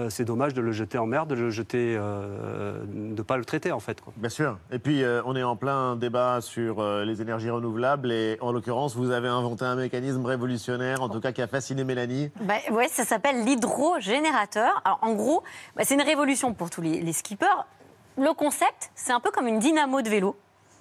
C'est 0.09 0.23
dommage 0.23 0.53
de 0.53 0.61
le 0.61 0.71
jeter 0.71 0.97
en 0.99 1.05
mer, 1.07 1.25
de 1.25 1.33
le 1.35 1.49
jeter, 1.49 1.97
de 1.97 3.21
pas 3.21 3.37
le 3.37 3.45
traiter 3.45 3.71
en 3.71 3.79
fait. 3.79 4.01
quoi. 4.01 4.13
Bien 4.17 4.29
sûr. 4.29 4.57
Et 4.71 4.79
puis, 4.79 5.03
on 5.25 5.35
est 5.35 5.43
en 5.43 5.55
plein 5.55 5.95
débat 5.95 6.41
sur 6.41 6.83
les 7.03 7.21
énergies 7.21 7.49
renouvelables. 7.49 8.11
Et 8.11 8.37
en 8.41 8.51
l'occurrence, 8.51 8.95
vous 8.99 9.11
avez 9.11 9.29
inventé 9.29 9.63
un 9.63 9.75
mécanisme 9.75 10.25
révolutionnaire, 10.25 11.01
en 11.01 11.09
tout 11.09 11.21
cas 11.21 11.31
qui 11.31 11.41
a 11.41 11.47
fasciné 11.47 11.83
Mélanie. 11.85 12.31
Bah, 12.41 12.55
ouais, 12.71 12.89
ça 12.89 13.05
s'appelle 13.05 13.45
l'hydrogénérateur. 13.45 14.83
En 15.01 15.13
gros, 15.13 15.41
bah, 15.75 15.83
c'est 15.85 15.95
une 15.95 16.01
révolution 16.01 16.53
pour 16.53 16.69
tous 16.69 16.81
les, 16.81 17.13
skippers. 17.13 17.65
Le 18.17 18.33
concept, 18.33 18.91
c'est 18.95 19.13
un 19.13 19.21
peu 19.21 19.31
comme 19.31 19.47
une 19.47 19.59
dynamo 19.59 20.01
de 20.01 20.09
vélo. 20.09 20.35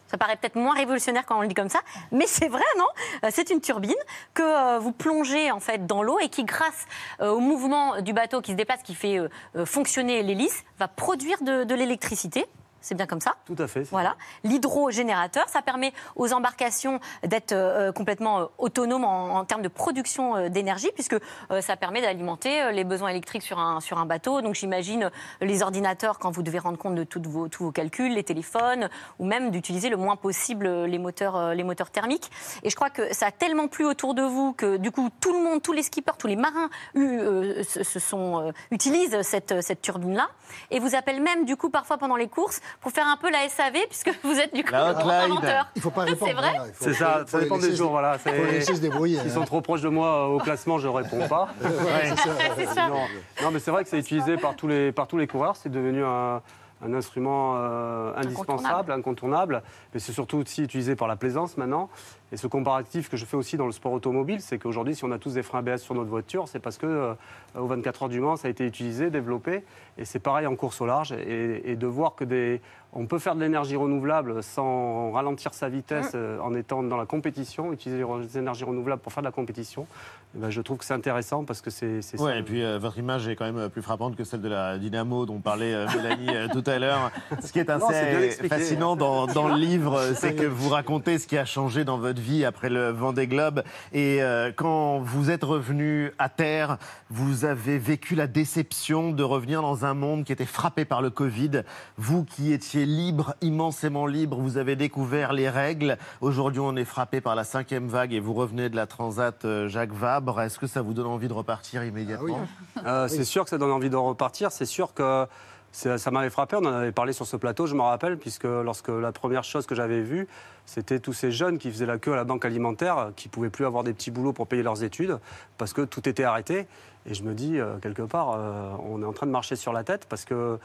Ça 0.08 0.18
paraît 0.18 0.36
peut-être 0.36 0.56
moins 0.56 0.74
révolutionnaire 0.74 1.24
quand 1.26 1.38
on 1.38 1.42
le 1.42 1.48
dit 1.48 1.54
comme 1.54 1.68
ça, 1.68 1.80
mais 2.10 2.26
c'est 2.26 2.48
vrai, 2.48 2.64
non? 2.78 2.86
Euh, 3.24 3.28
C'est 3.30 3.50
une 3.50 3.60
turbine 3.60 3.94
que 4.32 4.42
euh, 4.42 4.78
vous 4.78 4.90
plongez 4.90 5.50
en 5.50 5.60
fait 5.60 5.86
dans 5.86 6.02
l'eau 6.02 6.18
et 6.18 6.30
qui, 6.30 6.44
grâce 6.44 6.86
euh, 7.20 7.30
au 7.30 7.40
mouvement 7.40 8.00
du 8.00 8.14
bateau 8.14 8.40
qui 8.40 8.52
se 8.52 8.56
déplace, 8.56 8.82
qui 8.82 8.94
fait 8.94 9.18
fonctionner 9.64 10.22
l'hélice, 10.22 10.64
va 10.78 10.88
produire 10.88 11.42
de 11.42 11.74
l'électricité. 11.74 12.46
C'est 12.88 12.94
bien 12.94 13.06
comme 13.06 13.20
ça? 13.20 13.34
Tout 13.44 13.54
à 13.58 13.66
fait. 13.66 13.82
Voilà, 13.90 14.16
l'hydrogénérateur, 14.44 15.46
ça 15.50 15.60
permet 15.60 15.92
aux 16.16 16.32
embarcations 16.32 17.00
d'être 17.22 17.52
euh, 17.52 17.92
complètement 17.92 18.40
euh, 18.40 18.44
autonomes 18.56 19.04
en, 19.04 19.36
en 19.36 19.44
termes 19.44 19.60
de 19.60 19.68
production 19.68 20.36
euh, 20.36 20.48
d'énergie, 20.48 20.90
puisque 20.94 21.16
euh, 21.50 21.60
ça 21.60 21.76
permet 21.76 22.00
d'alimenter 22.00 22.72
les 22.72 22.84
besoins 22.84 23.10
électriques 23.10 23.42
sur 23.42 23.58
un, 23.58 23.80
sur 23.80 23.98
un 23.98 24.06
bateau. 24.06 24.40
Donc 24.40 24.54
j'imagine 24.54 25.10
les 25.42 25.62
ordinateurs 25.62 26.18
quand 26.18 26.30
vous 26.30 26.42
devez 26.42 26.58
rendre 26.58 26.78
compte 26.78 26.94
de 26.94 27.04
toutes 27.04 27.26
vos, 27.26 27.48
tous 27.48 27.64
vos 27.64 27.72
calculs, 27.72 28.14
les 28.14 28.24
téléphones, 28.24 28.88
ou 29.18 29.26
même 29.26 29.50
d'utiliser 29.50 29.90
le 29.90 29.98
moins 29.98 30.16
possible 30.16 30.66
les 30.66 30.98
moteurs, 30.98 31.54
les 31.54 31.64
moteurs 31.64 31.90
thermiques. 31.90 32.30
Et 32.62 32.70
je 32.70 32.74
crois 32.74 32.88
que 32.88 33.12
ça 33.12 33.26
a 33.26 33.32
tellement 33.32 33.68
plu 33.68 33.84
autour 33.84 34.14
de 34.14 34.22
vous 34.22 34.54
que 34.54 34.78
du 34.78 34.90
coup 34.92 35.10
tout 35.20 35.34
le 35.34 35.40
monde, 35.44 35.60
tous 35.60 35.74
les 35.74 35.82
skippers, 35.82 36.16
tous 36.18 36.26
les 36.26 36.36
marins 36.36 36.70
eu, 36.94 37.18
se, 37.64 37.82
se 37.84 37.98
sont, 37.98 38.50
utilisent 38.70 39.20
cette, 39.20 39.60
cette 39.60 39.82
turbine-là 39.82 40.28
et 40.70 40.78
vous 40.78 40.94
appellent 40.94 41.20
même 41.20 41.44
du 41.44 41.56
coup 41.56 41.68
parfois 41.68 41.98
pendant 41.98 42.16
les 42.16 42.28
courses 42.28 42.60
pour 42.80 42.92
faire 42.92 43.06
un 43.06 43.16
peu 43.16 43.30
la 43.30 43.48
SAV 43.48 43.74
puisque 43.88 44.10
vous 44.22 44.38
êtes 44.38 44.54
du 44.54 44.64
coup 44.64 44.72
La 44.72 44.88
inventeur. 44.88 45.66
Il 45.76 45.82
faut 45.82 45.90
pas 45.90 46.02
répondre. 46.04 46.30
C'est 46.30 46.36
vrai 46.36 46.52
faut- 46.72 46.84
C'est 46.84 46.94
ça, 46.94 47.20
faut 47.20 47.26
ça 47.26 47.40
dépend 47.40 47.58
des 47.58 47.74
jours. 47.74 47.90
Voilà. 47.90 48.18
faut 48.18 48.30
les 48.30 48.52
laisser 48.52 48.74
se 48.74 48.80
débrouiller. 48.80 49.18
S'ils 49.20 49.30
hein. 49.30 49.34
sont 49.34 49.44
trop 49.44 49.60
proches 49.60 49.82
de 49.82 49.88
moi 49.88 50.06
euh, 50.28 50.34
au 50.34 50.38
classement, 50.38 50.78
je 50.78 50.88
réponds 50.88 51.26
pas. 51.28 51.48
Ouais, 51.62 52.12
c'est 52.56 52.66
ça. 52.66 52.88
Non, 52.88 53.00
non, 53.42 53.50
mais 53.50 53.58
c'est 53.58 53.70
vrai 53.70 53.84
que 53.84 53.90
c'est 53.90 53.98
utilisé 53.98 54.36
par 54.36 54.54
tous 54.56 54.68
les, 54.68 54.92
par 54.92 55.06
tous 55.06 55.18
les 55.18 55.26
coureurs. 55.26 55.56
C'est 55.56 55.68
devenu 55.70 56.04
un, 56.04 56.40
un 56.84 56.94
instrument 56.94 57.54
euh, 57.56 58.12
indispensable, 58.16 58.92
incontournable. 58.92 59.62
Mais 59.92 60.00
c'est 60.00 60.12
surtout 60.12 60.38
aussi 60.38 60.62
utilisé 60.62 60.94
par 60.96 61.08
la 61.08 61.16
plaisance 61.16 61.56
maintenant. 61.56 61.88
Et 62.32 62.36
ce 62.36 62.46
comparatif 62.46 63.08
que 63.08 63.16
je 63.16 63.24
fais 63.24 63.36
aussi 63.36 63.56
dans 63.56 63.66
le 63.66 63.72
sport 63.72 63.92
automobile, 63.92 64.40
c'est 64.40 64.58
qu'aujourd'hui, 64.58 64.94
si 64.94 65.04
on 65.04 65.10
a 65.12 65.18
tous 65.18 65.34
des 65.34 65.42
freins 65.42 65.60
ABS 65.60 65.78
sur 65.78 65.94
notre 65.94 66.10
voiture, 66.10 66.46
c'est 66.48 66.58
parce 66.58 66.76
que 66.76 66.86
euh, 66.86 67.14
aux 67.58 67.66
24 67.66 68.02
heures 68.02 68.08
du 68.08 68.20
Mans, 68.20 68.36
ça 68.36 68.48
a 68.48 68.50
été 68.50 68.66
utilisé, 68.66 69.10
développé. 69.10 69.64
Et 69.96 70.04
c'est 70.04 70.18
pareil 70.18 70.46
en 70.46 70.54
course 70.54 70.80
au 70.80 70.86
large. 70.86 71.12
Et, 71.12 71.70
et 71.70 71.76
de 71.76 71.86
voir 71.86 72.14
que 72.14 72.24
des, 72.24 72.60
on 72.92 73.06
peut 73.06 73.18
faire 73.18 73.34
de 73.34 73.40
l'énergie 73.40 73.76
renouvelable 73.76 74.42
sans 74.42 75.10
ralentir 75.10 75.52
sa 75.52 75.68
vitesse 75.68 76.12
euh, 76.14 76.38
en 76.40 76.54
étant 76.54 76.82
dans 76.82 76.96
la 76.96 77.04
compétition, 77.04 77.72
utiliser 77.72 78.02
les 78.22 78.38
énergies 78.38 78.64
renouvelables 78.64 79.02
pour 79.02 79.12
faire 79.12 79.22
de 79.22 79.28
la 79.28 79.32
compétition, 79.32 79.86
eh 80.34 80.38
ben, 80.38 80.50
je 80.50 80.60
trouve 80.62 80.78
que 80.78 80.84
c'est 80.84 80.94
intéressant 80.94 81.44
parce 81.44 81.60
que 81.60 81.70
c'est 81.70 82.00
c'est 82.00 82.16
ça. 82.16 82.24
Ouais, 82.24 82.38
et 82.40 82.42
puis 82.42 82.64
euh, 82.64 82.78
votre 82.78 82.98
image 82.98 83.28
est 83.28 83.36
quand 83.36 83.50
même 83.50 83.68
plus 83.68 83.82
frappante 83.82 84.16
que 84.16 84.24
celle 84.24 84.40
de 84.40 84.48
la 84.48 84.78
Dynamo 84.78 85.26
dont 85.26 85.38
parlait 85.38 85.74
euh, 85.74 85.86
Mélanie 85.96 86.50
tout 86.52 86.64
à 86.66 86.78
l'heure. 86.78 87.10
Ce 87.42 87.52
qui 87.52 87.58
est 87.58 87.68
Non, 87.68 87.86
assez 87.88 88.48
fascinant 88.48 88.96
dans, 88.96 89.26
dans 89.26 89.48
le 89.48 89.56
livre, 89.56 90.00
c'est 90.14 90.34
que 90.34 90.46
vous 90.46 90.70
racontez 90.70 91.18
ce 91.18 91.26
qui 91.26 91.36
a 91.36 91.44
changé 91.44 91.84
dans 91.84 91.98
votre 91.98 92.17
vie 92.18 92.44
après 92.44 92.68
le 92.68 92.90
Vendée 92.90 93.26
Globe. 93.26 93.62
Et 93.92 94.22
euh, 94.22 94.52
quand 94.54 94.98
vous 94.98 95.30
êtes 95.30 95.44
revenu 95.44 96.12
à 96.18 96.28
terre, 96.28 96.78
vous 97.10 97.44
avez 97.44 97.78
vécu 97.78 98.14
la 98.14 98.26
déception 98.26 99.10
de 99.12 99.22
revenir 99.22 99.62
dans 99.62 99.84
un 99.84 99.94
monde 99.94 100.24
qui 100.24 100.32
était 100.32 100.46
frappé 100.46 100.84
par 100.84 101.02
le 101.02 101.10
Covid. 101.10 101.62
Vous 101.96 102.24
qui 102.24 102.52
étiez 102.52 102.86
libre, 102.86 103.34
immensément 103.40 104.06
libre, 104.06 104.38
vous 104.38 104.58
avez 104.58 104.76
découvert 104.76 105.32
les 105.32 105.48
règles. 105.48 105.98
Aujourd'hui, 106.20 106.60
on 106.60 106.76
est 106.76 106.84
frappé 106.84 107.20
par 107.20 107.34
la 107.34 107.44
cinquième 107.44 107.88
vague 107.88 108.12
et 108.12 108.20
vous 108.20 108.34
revenez 108.34 108.68
de 108.68 108.76
la 108.76 108.86
Transat 108.86 109.44
euh, 109.44 109.68
Jacques 109.68 109.92
Vabre. 109.92 110.40
Est-ce 110.40 110.58
que 110.58 110.66
ça 110.66 110.82
vous 110.82 110.94
donne 110.94 111.06
envie 111.06 111.28
de 111.28 111.32
repartir 111.32 111.84
immédiatement? 111.84 112.40
Euh, 112.84 113.08
C'est 113.08 113.24
sûr 113.24 113.44
que 113.44 113.50
ça 113.50 113.58
donne 113.58 113.70
envie 113.70 113.90
de 113.90 113.96
repartir. 113.96 114.52
C'est 114.52 114.66
sûr 114.66 114.94
que 114.94 115.26
ça, 115.72 116.10
m'avait 116.10 116.30
frappé. 116.30 116.56
On 116.56 116.64
en 116.64 116.72
avait 116.72 116.92
parlé 116.92 117.12
sur 117.12 117.26
ce 117.26 117.36
plateau, 117.36 117.66
je 117.66 117.74
me 117.74 117.82
rappelle, 117.82 118.18
puisque 118.18 118.44
lorsque 118.44 118.88
la 118.88 119.12
première 119.12 119.44
chose 119.44 119.66
que 119.66 119.74
j'avais 119.74 120.00
vue, 120.00 120.26
c'était 120.66 120.98
tous 120.98 121.12
ces 121.12 121.30
jeunes 121.30 121.58
qui 121.58 121.70
faisaient 121.70 121.86
la 121.86 121.98
queue 121.98 122.12
à 122.12 122.16
la 122.16 122.24
banque 122.24 122.44
alimentaire, 122.44 123.12
qui 123.16 123.28
pouvaient 123.28 123.50
plus 123.50 123.64
avoir 123.64 123.84
des 123.84 123.92
petits 123.92 124.10
boulots 124.10 124.32
pour 124.32 124.46
payer 124.46 124.62
leurs 124.62 124.82
études, 124.82 125.18
parce 125.56 125.72
que 125.72 125.82
tout 125.82 126.08
était 126.08 126.24
arrêté. 126.24 126.66
Et 127.06 127.14
je 127.14 127.22
me 127.22 127.32
dis, 127.32 127.58
euh, 127.58 127.78
quelque 127.78 128.02
part, 128.02 128.34
euh, 128.36 128.70
on 128.86 129.00
est 129.00 129.06
en 129.06 129.12
train 129.14 129.26
de 129.26 129.30
marcher 129.30 129.56
sur 129.56 129.72
la 129.72 129.82
tête 129.82 130.04
parce 130.10 130.26
que 130.26 130.58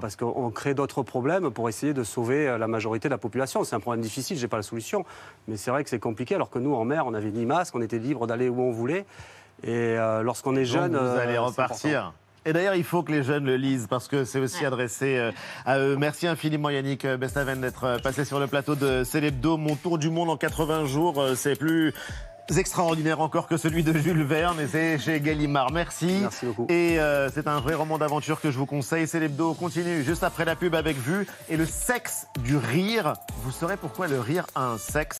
parce 0.00 0.16
qu'on 0.16 0.50
crée 0.50 0.72
d'autres 0.72 1.02
problèmes 1.02 1.50
pour 1.50 1.68
essayer 1.68 1.92
de 1.92 2.04
sauver 2.04 2.48
euh, 2.48 2.56
la 2.56 2.68
majorité 2.68 3.08
de 3.08 3.12
la 3.12 3.18
population. 3.18 3.64
C'est 3.64 3.76
un 3.76 3.80
problème 3.80 4.00
difficile, 4.00 4.38
j'ai 4.38 4.48
pas 4.48 4.56
la 4.56 4.62
solution, 4.62 5.04
mais 5.46 5.58
c'est 5.58 5.70
vrai 5.70 5.84
que 5.84 5.90
c'est 5.90 5.98
compliqué. 5.98 6.36
Alors 6.36 6.48
que 6.48 6.58
nous, 6.58 6.74
en 6.74 6.84
mer, 6.84 7.06
on 7.06 7.10
n'avait 7.10 7.30
ni 7.30 7.44
masque, 7.44 7.74
on 7.74 7.82
était 7.82 7.98
libre 7.98 8.26
d'aller 8.26 8.48
où 8.48 8.62
on 8.62 8.70
voulait. 8.70 9.04
Et 9.62 9.68
euh, 9.68 10.22
lorsqu'on 10.22 10.56
est 10.56 10.64
Donc, 10.64 10.72
jeune, 10.72 10.96
vous 10.96 11.18
allez 11.18 11.36
repartir. 11.36 12.14
Et 12.46 12.52
d'ailleurs, 12.52 12.74
il 12.74 12.84
faut 12.84 13.02
que 13.02 13.12
les 13.12 13.22
jeunes 13.22 13.44
le 13.44 13.56
lisent 13.56 13.86
parce 13.88 14.08
que 14.08 14.24
c'est 14.24 14.38
aussi 14.38 14.64
adressé 14.64 15.16
euh, 15.18 15.30
à 15.66 15.78
eux. 15.78 15.96
Merci 15.96 16.26
infiniment 16.26 16.70
Yannick 16.70 17.06
Bestaven 17.06 17.60
d'être 17.60 17.84
euh, 17.84 17.98
passé 17.98 18.24
sur 18.24 18.40
le 18.40 18.46
plateau 18.46 18.74
de 18.74 19.04
Célébdo. 19.04 19.58
Mon 19.58 19.76
tour 19.76 19.98
du 19.98 20.08
monde 20.08 20.30
en 20.30 20.36
80 20.36 20.86
jours, 20.86 21.20
euh, 21.20 21.34
c'est 21.34 21.58
plus 21.58 21.92
extraordinaire 22.58 23.20
encore 23.20 23.46
que 23.46 23.56
celui 23.56 23.82
de 23.82 23.92
Jules 23.96 24.22
Verne 24.22 24.60
et 24.60 24.66
c'est 24.66 24.98
chez 24.98 25.20
Gallimard. 25.20 25.70
Merci. 25.72 26.18
Merci 26.20 26.46
beaucoup. 26.46 26.66
Et 26.68 26.98
euh, 26.98 27.28
c'est 27.30 27.46
un 27.46 27.60
vrai 27.60 27.74
roman 27.74 27.98
d'aventure 27.98 28.40
que 28.40 28.50
je 28.50 28.58
vous 28.58 28.66
conseille. 28.66 29.06
Célébdo 29.06 29.54
continue 29.54 30.02
juste 30.02 30.24
après 30.24 30.44
la 30.44 30.56
pub 30.56 30.74
avec 30.74 30.96
Vue 30.96 31.26
et 31.48 31.56
le 31.56 31.66
sexe 31.66 32.26
du 32.40 32.56
rire. 32.56 33.14
Vous 33.42 33.52
saurez 33.52 33.76
pourquoi 33.76 34.08
le 34.08 34.20
rire 34.20 34.46
a 34.54 34.64
un 34.64 34.78
sexe. 34.78 35.08